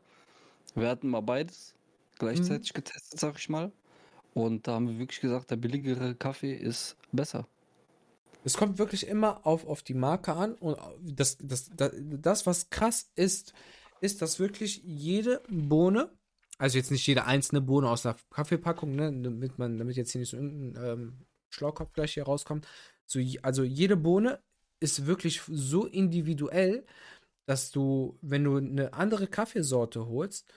Wir 0.76 0.88
hatten 0.88 1.10
mal 1.10 1.22
beides 1.22 1.76
gleichzeitig 2.20 2.74
getestet, 2.74 3.20
sag 3.20 3.38
ich 3.38 3.50
mal. 3.50 3.72
Und 4.34 4.68
da 4.68 4.74
haben 4.76 4.88
wir 4.88 5.00
wirklich 5.00 5.20
gesagt, 5.20 5.52
der 5.52 5.58
billigere 5.58 6.16
Kaffee 6.16 6.54
ist 6.54 6.96
besser. 7.12 7.48
Es 8.44 8.58
kommt 8.58 8.78
wirklich 8.80 9.08
immer 9.08 9.46
auf, 9.46 9.68
auf 9.68 9.84
die 9.84 9.94
Marke 9.94 10.34
an 10.34 10.54
und 10.56 10.78
das, 11.02 11.38
das, 11.42 11.70
das, 11.76 11.92
das, 11.96 12.46
was 12.46 12.70
krass 12.70 13.12
ist, 13.16 13.54
ist, 14.02 14.22
dass 14.22 14.40
wirklich 14.40 14.82
jede 14.84 15.42
Bohne, 15.50 16.10
also 16.58 16.78
jetzt 16.78 16.92
nicht 16.92 17.06
jede 17.06 17.26
einzelne 17.26 17.62
Bohne 17.62 17.90
aus 17.90 18.04
der 18.04 18.16
Kaffeepackung, 18.32 18.96
ne, 18.96 19.12
damit 19.12 19.60
man, 19.60 19.78
damit 19.78 19.96
jetzt 19.96 20.12
hier 20.12 20.22
nicht 20.22 20.30
so 20.32 20.38
irgendein 20.38 20.84
ähm, 20.84 21.26
Schlaukopf 21.50 21.94
gleich 21.94 22.14
hier 22.14 22.24
rauskommt, 22.24 22.68
so, 23.06 23.20
also 23.44 23.64
jede 23.64 23.98
Bohne 23.98 24.42
ist 24.82 25.06
wirklich 25.06 25.42
so 25.48 25.86
individuell, 25.86 26.86
dass 27.46 27.72
du, 27.72 28.18
wenn 28.22 28.44
du 28.44 28.58
eine 28.58 28.94
andere 28.94 29.28
Kaffeesorte 29.28 30.08
holst, 30.08 30.52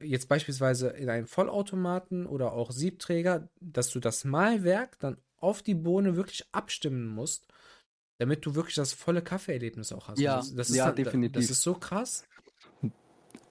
jetzt 0.00 0.28
beispielsweise 0.28 0.88
in 0.90 1.10
einen 1.10 1.26
Vollautomaten 1.26 2.26
oder 2.26 2.52
auch 2.52 2.70
Siebträger, 2.70 3.48
dass 3.60 3.90
du 3.90 4.00
das 4.00 4.24
Mahlwerk 4.24 4.98
dann 5.00 5.18
auf 5.36 5.62
die 5.62 5.74
Bohne 5.74 6.16
wirklich 6.16 6.46
abstimmen 6.52 7.06
musst, 7.06 7.46
damit 8.18 8.46
du 8.46 8.54
wirklich 8.54 8.76
das 8.76 8.92
volle 8.92 9.22
Kaffeeerlebnis 9.22 9.92
auch 9.92 10.08
hast. 10.08 10.18
Ja, 10.18 10.36
das, 10.36 10.54
das 10.54 10.68
ja, 10.70 10.84
ist 10.84 10.88
dann, 10.96 11.04
definitiv. 11.04 11.42
Das 11.42 11.50
ist 11.50 11.62
so 11.62 11.74
krass. 11.74 12.24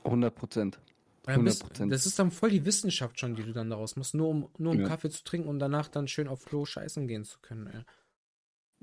100 0.03 0.33
Prozent. 0.33 0.79
Weil 1.25 1.35
dann 1.35 1.45
bist- 1.45 1.63
100%. 1.63 1.89
Das 1.89 2.05
ist 2.05 2.17
dann 2.19 2.31
voll 2.31 2.49
die 2.49 2.65
Wissenschaft 2.65 3.19
schon, 3.19 3.35
die 3.35 3.43
du 3.43 3.53
dann 3.53 3.69
daraus 3.69 3.95
machst, 3.95 4.13
nur 4.13 4.29
um, 4.29 4.49
nur 4.57 4.73
um 4.73 4.81
Ja. 4.81 4.87
Kaffee 4.87 5.09
zu 5.09 5.23
trinken 5.23 5.47
und 5.47 5.59
danach 5.59 5.87
dann 5.87 6.07
schön 6.07 6.27
auf 6.27 6.45
Klo 6.45 6.65
scheißen 6.65 7.07
gehen 7.07 7.23
zu 7.23 7.39
können. 7.41 7.67
Ey. 7.67 7.83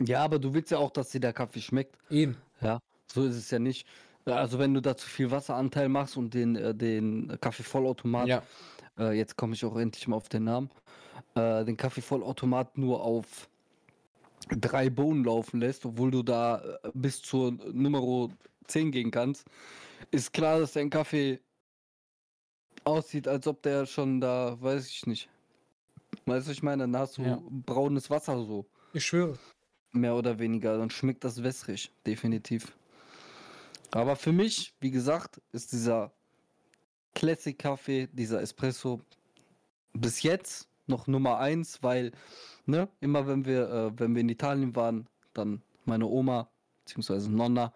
Ja, 0.00 0.24
aber 0.24 0.38
du 0.38 0.54
willst 0.54 0.70
ja 0.70 0.78
auch, 0.78 0.90
dass 0.90 1.10
dir 1.10 1.20
der 1.20 1.32
Kaffee 1.32 1.60
schmeckt. 1.60 1.96
Eben. 2.10 2.36
Ja, 2.60 2.80
so 3.12 3.24
ist 3.24 3.36
es 3.36 3.50
ja 3.50 3.58
nicht. 3.58 3.86
Also 4.24 4.58
wenn 4.58 4.74
du 4.74 4.80
da 4.80 4.96
zu 4.96 5.08
viel 5.08 5.30
Wasseranteil 5.30 5.88
machst 5.88 6.16
und 6.16 6.34
den, 6.34 6.56
äh, 6.56 6.74
den 6.74 7.36
Kaffeevollautomat, 7.40 8.28
Ja. 8.28 8.42
äh, 8.98 9.12
jetzt 9.16 9.36
komme 9.36 9.54
ich 9.54 9.64
auch 9.64 9.76
endlich 9.76 10.06
mal 10.08 10.16
auf 10.16 10.28
den 10.28 10.44
Namen, 10.44 10.70
äh, 11.34 11.64
den 11.64 11.76
Kaffeevollautomat 11.76 12.78
nur 12.78 13.02
auf 13.02 13.48
drei 14.48 14.90
Bohnen 14.90 15.24
laufen 15.24 15.60
lässt, 15.60 15.84
obwohl 15.86 16.10
du 16.10 16.22
da 16.22 16.78
äh, 16.82 16.90
bis 16.94 17.22
zur 17.22 17.52
Nummer 17.52 18.28
10 18.66 18.90
gehen 18.92 19.10
kannst, 19.10 19.46
ist 20.10 20.32
klar, 20.32 20.60
dass 20.60 20.72
dein 20.72 20.90
Kaffee 20.90 21.40
aussieht, 22.84 23.26
als 23.28 23.46
ob 23.46 23.62
der 23.62 23.86
schon 23.86 24.20
da, 24.20 24.56
weiß 24.60 24.86
ich 24.88 25.06
nicht. 25.06 25.28
Weißt 26.26 26.48
du, 26.48 26.52
ich 26.52 26.62
meine, 26.62 26.84
dann 26.84 26.96
hast 26.96 27.18
du 27.18 27.22
Ja. 27.22 27.38
braunes 27.50 28.10
Wasser 28.10 28.38
so. 28.44 28.66
Ich 28.92 29.04
schwöre. 29.06 29.38
Mehr 29.92 30.14
oder 30.14 30.38
weniger. 30.38 30.78
Dann 30.78 30.90
schmeckt 30.90 31.24
das 31.24 31.42
wässrig, 31.42 31.90
definitiv. 32.06 32.72
Aber 33.90 34.16
für 34.16 34.32
mich, 34.32 34.72
wie 34.80 34.90
gesagt, 34.90 35.40
ist 35.52 35.72
dieser 35.72 36.12
Classic 37.14 37.58
Kaffee, 37.58 38.08
dieser 38.12 38.40
Espresso 38.40 39.00
bis 39.92 40.22
jetzt 40.22 40.68
noch 40.86 41.06
Nummer 41.06 41.38
eins, 41.38 41.82
weil, 41.82 42.12
ne, 42.66 42.88
immer 43.00 43.26
wenn 43.26 43.44
wir, 43.44 43.68
äh, 43.68 43.98
wenn 43.98 44.14
wir 44.14 44.20
in 44.20 44.28
Italien 44.28 44.74
waren, 44.76 45.08
dann 45.34 45.62
meine 45.84 46.06
Oma, 46.06 46.48
beziehungsweise 46.84 47.30
Nonna, 47.30 47.72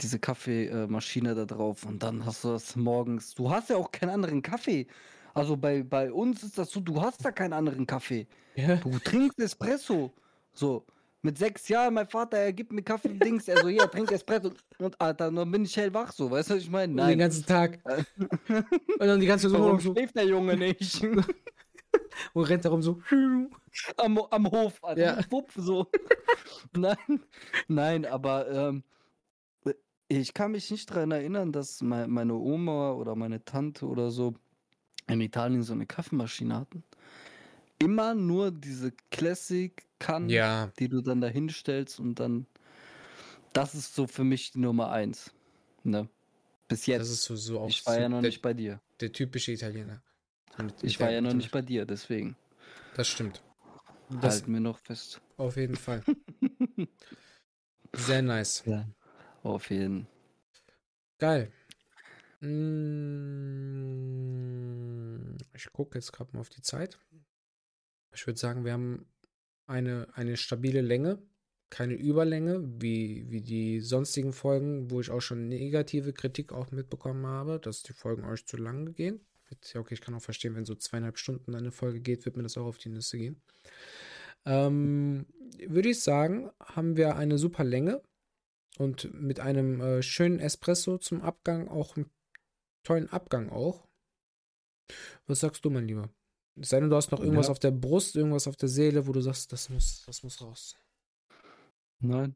diese 0.00 0.18
Kaffeemaschine 0.18 1.34
da 1.34 1.44
drauf 1.44 1.84
und 1.84 2.02
dann 2.02 2.24
hast 2.24 2.44
du 2.44 2.48
das 2.48 2.76
morgens. 2.76 3.34
Du 3.34 3.50
hast 3.50 3.70
ja 3.70 3.76
auch 3.76 3.90
keinen 3.90 4.10
anderen 4.10 4.42
Kaffee. 4.42 4.86
Also 5.34 5.56
bei, 5.56 5.82
bei 5.82 6.12
uns 6.12 6.42
ist 6.42 6.58
das 6.58 6.70
so, 6.70 6.80
du 6.80 7.00
hast 7.00 7.24
da 7.24 7.32
keinen 7.32 7.52
anderen 7.52 7.86
Kaffee. 7.86 8.26
Ja. 8.54 8.76
Du 8.76 8.98
trinkst 8.98 9.38
Espresso. 9.40 10.12
So, 10.52 10.84
mit 11.22 11.36
sechs 11.38 11.68
Jahren, 11.68 11.94
mein 11.94 12.06
Vater, 12.06 12.38
er 12.38 12.52
gibt 12.52 12.72
mir 12.72 12.82
Kaffee, 12.82 13.08
Dings, 13.08 13.48
er 13.48 13.60
so, 13.62 13.68
ja, 13.68 13.86
trink 13.86 14.10
Espresso. 14.10 14.52
Und 14.78 15.00
Alter, 15.00 15.30
dann 15.30 15.50
bin 15.50 15.64
ich 15.64 15.76
hellwach 15.76 16.12
so, 16.12 16.30
weißt 16.30 16.50
du, 16.50 16.54
was 16.54 16.62
ich 16.62 16.70
meine? 16.70 16.92
Den 16.92 16.96
Nein. 16.96 17.18
ganzen 17.18 17.44
Tag. 17.44 17.80
und 18.48 18.64
dann 19.00 19.20
die 19.20 19.26
ganze 19.26 19.50
Zeit 19.50 19.60
Warum 19.60 19.80
so, 19.80 19.92
schläft 19.92 20.16
der 20.16 20.26
Junge 20.26 20.56
nicht? 20.56 21.02
und 22.32 22.44
rennt 22.44 22.64
darum 22.64 22.82
so. 22.82 23.00
am, 23.96 24.18
am 24.18 24.50
Hof, 24.50 24.82
Alter. 24.82 25.00
Ja. 25.00 25.30
Wupp, 25.30 25.50
so. 25.56 25.86
nein, 26.76 26.96
nein, 27.66 28.04
aber 28.06 28.48
ähm, 28.50 28.84
ich 30.08 30.32
kann 30.32 30.52
mich 30.52 30.70
nicht 30.70 30.90
daran 30.90 31.10
erinnern, 31.10 31.52
dass 31.52 31.82
mei- 31.82 32.06
meine 32.06 32.34
Oma 32.34 32.92
oder 32.92 33.14
meine 33.14 33.44
Tante 33.44 33.86
oder 33.86 34.10
so 34.10 34.34
in 35.08 35.20
Italien 35.20 35.62
so 35.62 35.72
eine 35.72 35.86
Kaffeemaschine 35.86 36.54
hatten. 36.54 36.84
Immer 37.78 38.14
nur 38.14 38.50
diese 38.50 38.92
Classic 39.10 39.87
kann, 39.98 40.28
Ja. 40.28 40.72
die 40.78 40.88
du 40.88 41.00
dann 41.00 41.20
da 41.20 41.28
hinstellst 41.28 41.98
und 42.00 42.16
dann. 42.20 42.46
Das 43.52 43.74
ist 43.74 43.94
so 43.94 44.06
für 44.06 44.24
mich 44.24 44.52
die 44.52 44.58
Nummer 44.60 44.90
eins. 44.90 45.32
Ne? 45.84 46.08
Bis 46.68 46.86
jetzt. 46.86 47.00
Das 47.00 47.10
ist 47.10 47.22
so, 47.24 47.34
so 47.36 47.66
ich 47.66 47.84
war 47.86 47.98
ja 47.98 48.08
noch 48.08 48.20
der, 48.20 48.28
nicht 48.30 48.42
bei 48.42 48.52
dir. 48.54 48.80
der 49.00 49.12
typische 49.12 49.52
Italiener. 49.52 50.02
Mit- 50.58 50.82
Ich 50.82 50.98
war 51.00 51.10
ja 51.10 51.20
noch 51.20 51.32
nicht 51.34 51.50
bei 51.50 51.62
dir, 51.62 51.86
deswegen. 51.86 52.36
Das 52.94 53.08
stimmt. 53.08 53.42
Das 54.20 54.36
Halten 54.36 54.52
wir 54.52 54.60
noch 54.60 54.78
fest. 54.78 55.20
auf 55.36 55.56
jeden 55.56 55.76
Fall. 55.76 56.02
Sehr 57.94 58.22
nice. 58.22 58.62
Ja. 58.66 58.86
Auf 59.42 59.70
jeden. 59.70 60.06
Geil. 61.18 61.50
Mm, 64.38 65.36
Ich 65.54 65.72
gucke 65.72 65.98
jetzt 65.98 66.12
gerade 66.12 66.30
mal 66.32 66.40
auf 66.40 66.48
die 66.50 66.62
Zeit. 66.62 66.98
Ich 68.12 68.26
würde 68.26 68.38
sagen, 68.38 68.64
wir 68.64 68.72
haben 68.72 69.06
eine, 69.68 70.08
eine 70.14 70.36
stabile 70.36 70.80
Länge, 70.80 71.22
keine 71.70 71.94
Überlänge, 71.94 72.62
wie, 72.80 73.30
wie 73.30 73.42
die 73.42 73.80
sonstigen 73.80 74.32
Folgen, 74.32 74.90
wo 74.90 75.00
ich 75.00 75.10
auch 75.10 75.20
schon 75.20 75.48
negative 75.48 76.12
Kritik 76.12 76.52
auch 76.52 76.70
mitbekommen 76.70 77.26
habe, 77.26 77.60
dass 77.60 77.82
die 77.82 77.92
Folgen 77.92 78.24
euch 78.24 78.46
zu 78.46 78.56
lang 78.56 78.94
gehen. 78.94 79.20
Ja, 79.72 79.80
okay, 79.80 79.94
ich 79.94 80.00
kann 80.00 80.14
auch 80.14 80.22
verstehen, 80.22 80.54
wenn 80.54 80.64
so 80.64 80.74
zweieinhalb 80.74 81.18
Stunden 81.18 81.54
eine 81.54 81.72
Folge 81.72 82.00
geht, 82.00 82.24
wird 82.24 82.36
mir 82.36 82.42
das 82.42 82.56
auch 82.56 82.66
auf 82.66 82.78
die 82.78 82.90
Nüsse 82.90 83.18
gehen. 83.18 83.40
Ähm, 84.44 85.26
würde 85.66 85.90
ich 85.90 86.00
sagen, 86.00 86.50
haben 86.60 86.96
wir 86.96 87.16
eine 87.16 87.38
super 87.38 87.64
Länge 87.64 88.02
und 88.78 89.12
mit 89.14 89.40
einem 89.40 89.80
äh, 89.80 90.02
schönen 90.02 90.38
Espresso 90.38 90.98
zum 90.98 91.22
Abgang, 91.22 91.68
auch 91.68 91.96
einen 91.96 92.10
tollen 92.82 93.10
Abgang 93.10 93.50
auch. 93.50 93.86
Was 95.26 95.40
sagst 95.40 95.64
du, 95.64 95.70
mein 95.70 95.86
Lieber? 95.86 96.10
Es 96.60 96.70
sei 96.70 96.80
denn, 96.80 96.90
du 96.90 96.96
hast 96.96 97.10
noch 97.12 97.20
irgendwas 97.20 97.46
Ja. 97.46 97.52
auf 97.52 97.58
der 97.58 97.70
Brust, 97.70 98.16
irgendwas 98.16 98.48
auf 98.48 98.56
der 98.56 98.68
Seele, 98.68 99.06
wo 99.06 99.12
du 99.12 99.20
sagst, 99.20 99.52
das 99.52 99.68
muss, 99.70 100.02
das 100.06 100.22
muss 100.22 100.40
raus. 100.40 100.76
Nein, 102.00 102.34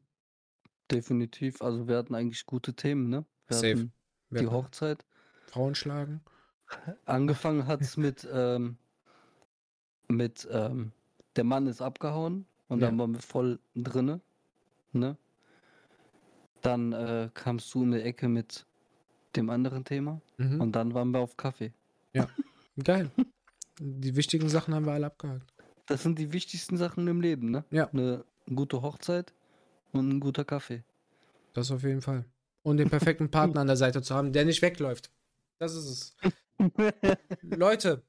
definitiv. 0.91 1.61
Also 1.61 1.87
wir 1.87 1.97
hatten 1.97 2.15
eigentlich 2.15 2.45
gute 2.45 2.73
Themen, 2.73 3.09
ne? 3.09 3.25
Wir 3.47 3.57
Safe. 3.57 3.89
Wir 4.29 4.41
die 4.41 4.47
Hochzeit. 4.47 5.05
Frauen 5.47 5.75
schlagen. 5.75 6.21
Angefangen 7.05 7.67
hat 7.67 7.81
es 7.81 7.97
mit, 7.97 8.27
ähm, 8.31 8.77
mit 10.07 10.47
ähm, 10.51 10.91
der 11.35 11.43
Mann 11.43 11.67
ist 11.67 11.81
abgehauen 11.81 12.45
und 12.67 12.79
Ja. 12.81 12.87
dann 12.87 12.97
waren 12.99 13.13
wir 13.13 13.21
voll 13.21 13.59
drinne, 13.75 14.21
ne? 14.91 15.17
Dann 16.61 16.93
äh, 16.93 17.29
kamst 17.33 17.73
du 17.73 17.83
in 17.83 17.91
die 17.91 18.01
Ecke 18.01 18.27
mit 18.29 18.65
dem 19.35 19.49
anderen 19.49 19.83
Thema 19.83 20.21
Mhm. 20.37 20.61
und 20.61 20.71
dann 20.73 20.93
waren 20.93 21.11
wir 21.11 21.19
auf 21.19 21.35
Kaffee. 21.37 21.73
Geil. 22.83 23.11
Die 23.79 24.15
wichtigen 24.15 24.49
Sachen 24.49 24.73
haben 24.73 24.85
wir 24.85 24.93
alle 24.93 25.07
abgehakt. 25.07 25.53
Das 25.87 26.03
sind 26.03 26.19
die 26.19 26.31
wichtigsten 26.31 26.77
Sachen 26.77 27.07
im 27.07 27.21
Leben, 27.21 27.51
ne? 27.51 27.65
Ja. 27.71 27.89
Eine 27.89 28.23
gute 28.53 28.81
Hochzeit 28.81 29.33
und 29.91 30.09
ein 30.09 30.19
guter 30.19 30.45
Kaffee. 30.45 30.83
Das 31.53 31.71
auf 31.71 31.83
jeden 31.83 32.01
Fall. 32.01 32.25
Und 32.61 32.77
den 32.77 32.89
perfekten 32.89 33.29
Partner 33.29 33.61
an 33.61 33.67
der 33.67 33.75
Seite 33.75 34.01
zu 34.01 34.15
haben, 34.15 34.31
der 34.31 34.45
nicht 34.45 34.61
wegläuft. 34.61 35.11
Das 35.59 35.75
ist 35.75 35.85
es. 35.85 36.15
Leute, 37.41 38.03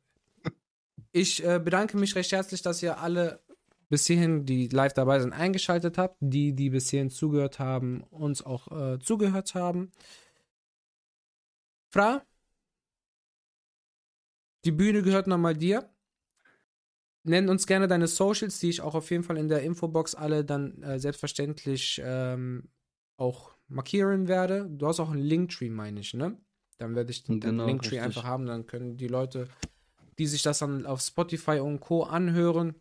ich 1.12 1.44
äh, 1.44 1.58
bedanke 1.58 1.96
mich 1.96 2.14
recht 2.14 2.32
herzlich, 2.32 2.62
dass 2.62 2.82
ihr 2.82 2.98
alle 2.98 3.40
bis 3.88 4.06
hierhin, 4.06 4.46
die 4.46 4.68
live 4.68 4.92
dabei 4.92 5.20
sind, 5.20 5.32
eingeschaltet 5.32 5.98
habt. 5.98 6.16
Die, 6.20 6.54
die 6.54 6.70
bis 6.70 6.90
hierhin 6.90 7.10
zugehört 7.10 7.58
haben, 7.58 8.02
uns 8.10 8.44
auch 8.44 8.70
äh, 8.72 8.98
zugehört 8.98 9.54
haben. 9.54 9.92
Fra, 11.90 12.22
die 14.64 14.72
Bühne 14.72 15.02
gehört 15.02 15.26
nochmal 15.26 15.56
dir. 15.56 15.90
nenn 17.24 17.48
uns 17.48 17.66
gerne 17.66 17.88
deine 17.88 18.06
Socials, 18.06 18.58
die 18.58 18.68
ich 18.68 18.80
auch 18.80 18.94
auf 18.94 19.10
jeden 19.10 19.24
Fall 19.24 19.38
in 19.38 19.48
der 19.48 19.62
Infobox 19.62 20.14
alle 20.14 20.44
dann 20.44 20.82
äh, 20.82 20.98
selbstverständlich 20.98 22.00
ähm, 22.04 22.68
auch 23.16 23.56
markieren 23.68 24.28
werde. 24.28 24.68
Du 24.68 24.86
hast 24.86 25.00
auch 25.00 25.10
einen 25.10 25.22
Linktree, 25.22 25.70
meine 25.70 26.00
ich, 26.00 26.14
ne? 26.14 26.38
Dann 26.78 26.94
werde 26.94 27.10
ich 27.10 27.24
den, 27.24 27.40
genau, 27.40 27.66
Linktree 27.66 27.96
richtig. 27.96 28.02
einfach 28.02 28.24
haben, 28.24 28.46
dann 28.46 28.66
können 28.66 28.96
die 28.96 29.06
Leute, 29.06 29.48
die 30.18 30.26
sich 30.26 30.42
das 30.42 30.58
dann 30.58 30.86
auf 30.86 31.00
Spotify 31.00 31.60
und 31.60 31.80
Co. 31.80 32.02
anhören, 32.02 32.74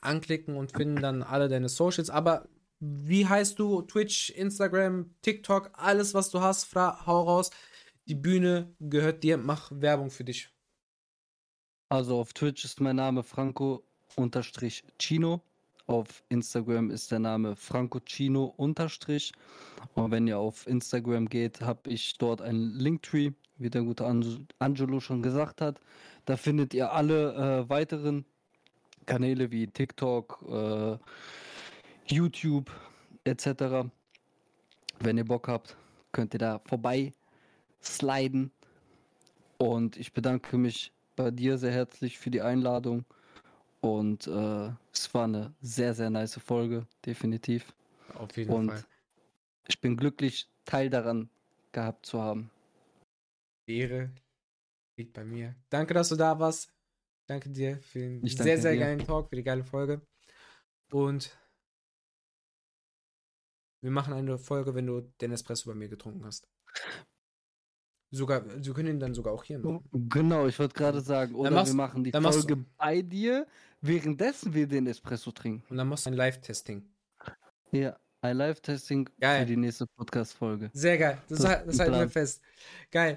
anklicken 0.00 0.56
und 0.56 0.72
finden 0.72 1.02
dann 1.02 1.22
alle 1.22 1.48
deine 1.48 1.68
Socials. 1.68 2.10
Aber 2.10 2.48
wie 2.80 3.26
heißt 3.26 3.58
du? 3.58 3.82
Twitch, 3.82 4.30
Instagram, 4.30 5.14
TikTok, 5.22 5.70
alles, 5.74 6.14
was 6.14 6.30
du 6.30 6.40
hast, 6.40 6.64
fra 6.64 7.06
hau 7.06 7.22
raus. 7.22 7.50
Die 8.06 8.14
Bühne 8.14 8.74
gehört 8.80 9.22
dir, 9.22 9.36
mach 9.36 9.70
Werbung 9.72 10.10
für 10.10 10.24
dich. 10.24 10.50
Also 11.92 12.18
auf 12.18 12.32
Twitch 12.32 12.64
ist 12.64 12.80
mein 12.80 12.96
Name 12.96 13.22
Franco 13.22 13.82
unterstrich 14.16 14.82
Chino. 14.98 15.42
Auf 15.86 16.24
Instagram 16.30 16.90
ist 16.90 17.10
der 17.10 17.18
Name 17.18 17.54
Franco 17.54 18.00
Chino 18.00 18.54
unterstrich. 18.56 19.30
Und 19.92 20.10
wenn 20.10 20.26
ihr 20.26 20.38
auf 20.38 20.66
Instagram 20.66 21.28
geht, 21.28 21.60
habe 21.60 21.90
ich 21.90 22.16
dort 22.16 22.40
einen 22.40 22.78
Linktree, 22.78 23.32
wie 23.58 23.68
der 23.68 23.82
gute 23.82 24.06
Angelo 24.58 25.00
schon 25.00 25.20
gesagt 25.20 25.60
hat. 25.60 25.82
Da 26.24 26.38
findet 26.38 26.72
ihr 26.72 26.90
alle 26.92 27.34
äh, 27.34 27.68
weiteren 27.68 28.24
Kanäle 29.04 29.50
wie 29.50 29.66
TikTok, 29.66 30.46
äh, 30.48 30.96
YouTube 32.06 32.70
etc. 33.24 33.86
Wenn 34.98 35.18
ihr 35.18 35.26
Bock 35.26 35.46
habt, 35.46 35.76
könnt 36.10 36.32
ihr 36.32 36.38
da 36.38 36.58
vorbei 36.64 37.12
sliden. 37.82 38.50
Und 39.58 39.98
ich 39.98 40.14
bedanke 40.14 40.56
mich 40.56 40.90
bei 41.22 41.30
dir 41.30 41.56
sehr 41.56 41.70
herzlich 41.70 42.18
für 42.18 42.30
die 42.30 42.42
Einladung. 42.42 43.04
Und 43.80 44.26
äh, 44.26 44.70
es 44.92 45.12
war 45.14 45.24
eine 45.24 45.54
sehr, 45.60 45.94
sehr 45.94 46.10
nice 46.10 46.40
Folge, 46.40 46.86
definitiv. 47.06 47.72
Auf 48.14 48.36
jeden 48.36 48.52
Und 48.52 48.68
Fall. 48.70 48.84
Ich 49.68 49.80
bin 49.80 49.96
glücklich, 49.96 50.48
Teil 50.64 50.90
daran 50.90 51.30
gehabt 51.70 52.06
zu 52.06 52.20
haben. 52.20 52.50
Ehre 53.66 54.10
liegt 54.96 55.12
bei 55.12 55.24
mir. 55.24 55.54
Danke, 55.70 55.94
dass 55.94 56.08
du 56.08 56.16
da 56.16 56.38
warst. 56.38 56.72
Danke 57.28 57.50
dir 57.50 57.78
für 57.78 58.00
den 58.00 58.26
sehr, 58.26 58.58
sehr 58.58 58.72
dir. 58.72 58.80
geilen 58.80 59.04
Talk, 59.04 59.28
für 59.28 59.36
die 59.36 59.44
geile 59.44 59.64
Folge. 59.64 60.02
Und 60.90 61.36
wir 63.80 63.90
machen 63.90 64.12
eine 64.12 64.38
Folge, 64.38 64.74
wenn 64.74 64.86
du 64.86 65.00
den 65.20 65.32
Espresso 65.32 65.70
bei 65.70 65.76
mir 65.76 65.88
getrunken 65.88 66.24
hast. 66.24 66.48
Sogar, 68.14 68.44
wir 68.44 68.74
können 68.74 68.88
ihn 68.88 69.00
dann 69.00 69.14
sogar 69.14 69.32
auch 69.32 69.42
hier 69.42 69.58
machen. 69.58 69.82
Genau, 69.90 70.46
ich 70.46 70.58
wollte 70.58 70.74
gerade 70.74 71.00
sagen, 71.00 71.34
oder 71.34 71.50
machst, 71.50 71.72
wir 71.72 71.76
machen 71.76 72.04
die 72.04 72.12
Folge 72.12 72.62
bei 72.76 73.00
dir, 73.00 73.46
währenddessen 73.80 74.52
wir 74.52 74.66
den 74.66 74.86
Espresso 74.86 75.30
trinken. 75.32 75.64
Und 75.70 75.78
dann 75.78 75.88
machst 75.88 76.04
du 76.04 76.10
ein 76.10 76.14
Live-Testing. 76.14 76.84
Ja, 77.70 77.98
ein 78.20 78.36
Live-Testing 78.36 79.08
für 79.18 79.46
die 79.46 79.56
nächste 79.56 79.86
Podcast-Folge. 79.86 80.70
Sehr 80.74 80.98
geil, 80.98 81.22
das, 81.30 81.38
das, 81.38 81.64
das 81.64 81.78
halten 81.78 81.94
wir 81.94 82.08
fest. 82.10 82.42
Geil. 82.90 83.16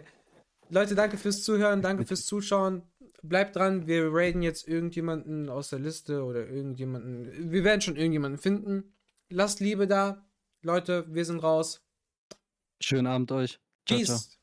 Leute, 0.69 0.95
danke 0.95 1.17
fürs 1.17 1.43
Zuhören, 1.43 1.81
danke 1.81 2.05
fürs 2.05 2.25
Zuschauen. 2.25 2.81
Bleibt 3.21 3.57
dran, 3.57 3.87
wir 3.87 4.13
raiden 4.13 4.43
jetzt 4.43 4.65
irgendjemanden 4.65 5.49
aus 5.49 5.71
der 5.71 5.79
Liste 5.79 6.23
oder 6.23 6.47
irgendjemanden. 6.47 7.51
Wir 7.51 7.65
werden 7.65 7.81
schon 7.81 7.97
irgendjemanden 7.97 8.39
finden. 8.39 8.95
Lasst 9.29 9.59
Liebe 9.59 9.87
da. 9.87 10.25
Leute, 10.61 11.05
wir 11.13 11.25
sind 11.25 11.43
raus. 11.43 11.81
Schönen 12.81 13.07
Abend 13.07 13.31
euch. 13.33 13.59
Ciao, 13.85 14.01
Ciao. 14.01 14.34